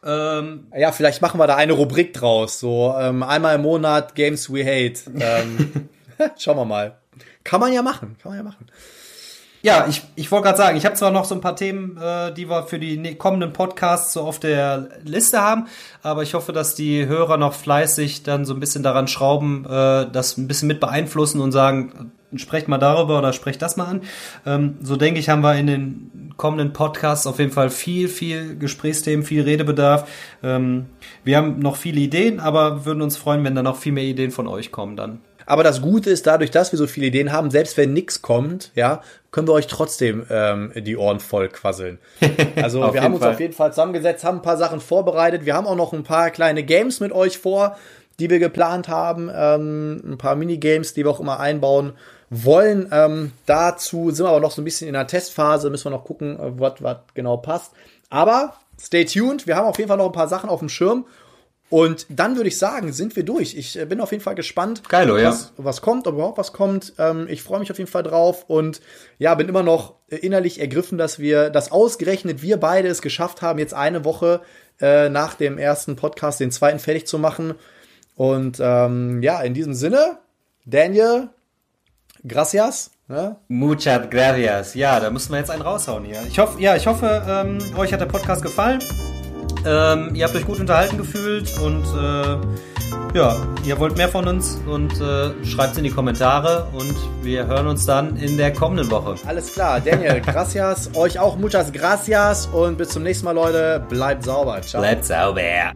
Ähm, 0.03 0.67
Ja, 0.75 0.91
vielleicht 0.91 1.21
machen 1.21 1.39
wir 1.39 1.47
da 1.47 1.55
eine 1.55 1.73
Rubrik 1.73 2.13
draus, 2.13 2.59
so 2.59 2.93
ähm, 2.99 3.23
einmal 3.23 3.55
im 3.55 3.61
Monat 3.61 4.15
Games 4.15 4.51
We 4.51 4.63
Hate. 4.65 5.01
Ähm, 5.19 5.89
schauen 6.37 6.57
wir 6.57 6.65
mal. 6.65 6.97
Kann 7.43 7.59
man 7.59 7.73
ja 7.73 7.81
machen, 7.81 8.15
kann 8.21 8.31
man 8.31 8.37
ja 8.37 8.43
machen. 8.43 8.67
Ja, 9.63 9.85
ich, 9.87 10.01
ich 10.15 10.31
wollte 10.31 10.45
gerade 10.45 10.57
sagen, 10.57 10.75
ich 10.77 10.85
habe 10.85 10.95
zwar 10.95 11.11
noch 11.11 11.25
so 11.25 11.35
ein 11.35 11.41
paar 11.41 11.55
Themen, 11.55 11.95
äh, 11.97 12.33
die 12.33 12.49
wir 12.49 12.63
für 12.63 12.79
die 12.79 12.97
ne- 12.97 13.13
kommenden 13.15 13.53
Podcasts 13.53 14.13
so 14.13 14.21
auf 14.21 14.39
der 14.39 14.89
Liste 15.03 15.39
haben, 15.39 15.67
aber 16.01 16.23
ich 16.23 16.33
hoffe, 16.33 16.51
dass 16.51 16.73
die 16.73 17.05
Hörer 17.05 17.37
noch 17.37 17.53
fleißig 17.53 18.23
dann 18.23 18.43
so 18.43 18.55
ein 18.55 18.59
bisschen 18.59 18.81
daran 18.81 19.07
schrauben, 19.07 19.65
äh, 19.65 20.07
das 20.11 20.37
ein 20.37 20.47
bisschen 20.47 20.67
mit 20.67 20.79
beeinflussen 20.79 21.41
und 21.41 21.51
sagen, 21.51 22.11
äh, 22.33 22.39
sprecht 22.39 22.69
mal 22.69 22.79
darüber 22.79 23.19
oder 23.19 23.33
sprecht 23.33 23.61
das 23.61 23.77
mal 23.77 23.85
an. 23.85 24.01
Ähm, 24.47 24.77
so 24.81 24.95
denke 24.95 25.19
ich, 25.19 25.29
haben 25.29 25.41
wir 25.43 25.53
in 25.55 25.67
den 25.67 26.33
kommenden 26.37 26.73
Podcasts 26.73 27.27
auf 27.27 27.37
jeden 27.37 27.51
Fall 27.51 27.69
viel, 27.69 28.07
viel 28.07 28.57
Gesprächsthemen, 28.57 29.23
viel 29.23 29.43
Redebedarf. 29.43 30.09
Ähm, 30.41 30.87
wir 31.23 31.37
haben 31.37 31.59
noch 31.59 31.75
viele 31.75 31.99
Ideen, 31.99 32.39
aber 32.39 32.85
würden 32.85 33.03
uns 33.03 33.15
freuen, 33.15 33.43
wenn 33.43 33.53
da 33.53 33.61
noch 33.61 33.77
viel 33.77 33.91
mehr 33.91 34.05
Ideen 34.05 34.31
von 34.31 34.47
euch 34.47 34.71
kommen 34.71 34.95
dann. 34.95 35.19
Aber 35.45 35.63
das 35.63 35.81
Gute 35.81 36.09
ist, 36.09 36.27
dadurch, 36.27 36.51
dass 36.51 36.71
wir 36.71 36.77
so 36.77 36.87
viele 36.87 37.07
Ideen 37.07 37.31
haben, 37.31 37.51
selbst 37.51 37.77
wenn 37.77 37.93
nix 37.93 38.21
kommt, 38.21 38.71
ja, 38.75 39.01
können 39.31 39.47
wir 39.47 39.53
euch 39.53 39.67
trotzdem 39.67 40.25
ähm, 40.29 40.71
die 40.75 40.97
Ohren 40.97 41.19
voll 41.19 41.49
quasseln. 41.49 41.99
Also 42.55 42.93
wir 42.93 43.01
haben 43.01 43.13
uns 43.13 43.23
Fall. 43.23 43.33
auf 43.33 43.39
jeden 43.39 43.53
Fall 43.53 43.71
zusammengesetzt, 43.71 44.23
haben 44.23 44.37
ein 44.37 44.41
paar 44.41 44.57
Sachen 44.57 44.79
vorbereitet. 44.79 45.45
Wir 45.45 45.55
haben 45.55 45.67
auch 45.67 45.75
noch 45.75 45.93
ein 45.93 46.03
paar 46.03 46.29
kleine 46.29 46.63
Games 46.63 46.99
mit 46.99 47.11
euch 47.11 47.37
vor, 47.37 47.77
die 48.19 48.29
wir 48.29 48.39
geplant 48.39 48.87
haben. 48.87 49.31
Ähm, 49.33 50.01
ein 50.05 50.17
paar 50.17 50.35
Minigames, 50.35 50.93
die 50.93 51.03
wir 51.03 51.11
auch 51.11 51.19
immer 51.19 51.39
einbauen 51.39 51.93
wollen. 52.29 52.87
Ähm, 52.91 53.31
dazu 53.45 54.11
sind 54.11 54.25
wir 54.25 54.29
aber 54.29 54.39
noch 54.39 54.51
so 54.51 54.61
ein 54.61 54.65
bisschen 54.65 54.87
in 54.87 54.93
der 54.93 55.07
Testphase, 55.07 55.69
müssen 55.69 55.85
wir 55.85 55.97
noch 55.97 56.05
gucken, 56.05 56.39
äh, 56.39 56.59
was 56.59 56.73
was 56.79 56.97
genau 57.13 57.37
passt. 57.37 57.71
Aber 58.09 58.55
stay 58.79 59.05
tuned, 59.05 59.47
wir 59.47 59.55
haben 59.55 59.67
auf 59.67 59.77
jeden 59.77 59.87
Fall 59.87 59.97
noch 59.97 60.07
ein 60.07 60.11
paar 60.11 60.27
Sachen 60.27 60.49
auf 60.49 60.59
dem 60.59 60.69
Schirm. 60.69 61.05
Und 61.71 62.05
dann 62.09 62.35
würde 62.35 62.49
ich 62.49 62.57
sagen, 62.57 62.91
sind 62.91 63.15
wir 63.15 63.23
durch. 63.23 63.55
Ich 63.55 63.79
äh, 63.79 63.85
bin 63.85 64.01
auf 64.01 64.11
jeden 64.11 64.21
Fall 64.21 64.35
gespannt, 64.35 64.89
Geilo, 64.89 65.17
ja. 65.17 65.29
was, 65.29 65.53
was 65.55 65.81
kommt, 65.81 66.05
ob 66.05 66.15
überhaupt 66.15 66.37
was 66.37 66.51
kommt. 66.51 66.93
Ähm, 66.97 67.27
ich 67.29 67.43
freue 67.43 67.61
mich 67.61 67.71
auf 67.71 67.77
jeden 67.77 67.89
Fall 67.89 68.03
drauf 68.03 68.43
und 68.49 68.81
ja, 69.19 69.33
bin 69.35 69.47
immer 69.47 69.63
noch 69.63 69.95
äh, 70.09 70.17
innerlich 70.17 70.59
ergriffen, 70.59 70.97
dass 70.97 71.17
wir, 71.17 71.49
dass 71.49 71.71
ausgerechnet 71.71 72.41
wir 72.41 72.57
beide 72.57 72.89
es 72.89 73.01
geschafft 73.01 73.41
haben, 73.41 73.57
jetzt 73.57 73.73
eine 73.73 74.03
Woche 74.03 74.41
äh, 74.81 75.07
nach 75.07 75.35
dem 75.35 75.57
ersten 75.57 75.95
Podcast 75.95 76.41
den 76.41 76.51
zweiten 76.51 76.77
fertig 76.77 77.07
zu 77.07 77.17
machen. 77.17 77.55
Und 78.15 78.57
ähm, 78.59 79.23
ja, 79.23 79.41
in 79.41 79.53
diesem 79.53 79.73
Sinne, 79.73 80.17
Daniel, 80.65 81.29
gracias. 82.27 82.91
Ne? 83.07 83.37
Muchas 83.47 84.09
gracias. 84.09 84.73
Ja, 84.73 84.99
da 84.99 85.09
müssen 85.09 85.31
wir 85.31 85.39
jetzt 85.39 85.49
einen 85.49 85.61
raushauen 85.61 86.03
hier. 86.03 86.21
Ich 86.27 86.37
hoffe, 86.37 86.61
ja, 86.61 86.75
ich 86.75 86.85
hoffe, 86.85 87.23
ähm, 87.25 87.59
euch 87.77 87.93
hat 87.93 88.01
der 88.01 88.07
Podcast 88.07 88.41
gefallen. 88.41 88.81
Ähm, 89.65 90.15
ihr 90.15 90.25
habt 90.25 90.35
euch 90.35 90.45
gut 90.45 90.59
unterhalten 90.59 90.97
gefühlt 90.97 91.57
und 91.59 91.83
äh, 91.83 93.17
ja, 93.17 93.35
ihr 93.65 93.77
wollt 93.79 93.97
mehr 93.97 94.09
von 94.09 94.27
uns 94.27 94.61
und 94.65 94.93
äh, 95.01 95.45
schreibt 95.45 95.77
in 95.77 95.83
die 95.83 95.89
Kommentare 95.89 96.67
und 96.73 96.95
wir 97.21 97.45
hören 97.45 97.67
uns 97.67 97.85
dann 97.85 98.15
in 98.17 98.37
der 98.37 98.53
kommenden 98.53 98.89
Woche. 98.89 99.15
Alles 99.27 99.53
klar, 99.53 99.81
Daniel, 99.81 100.21
gracias. 100.25 100.89
Euch 100.95 101.19
auch 101.19 101.37
muchas 101.37 101.71
gracias 101.71 102.47
und 102.47 102.77
bis 102.77 102.89
zum 102.89 103.03
nächsten 103.03 103.25
Mal, 103.25 103.33
Leute. 103.33 103.83
Bleibt 103.89 104.23
sauber. 104.23 104.61
Ciao. 104.61 104.81
Bleibt 104.81 105.05
sauber. 105.05 105.73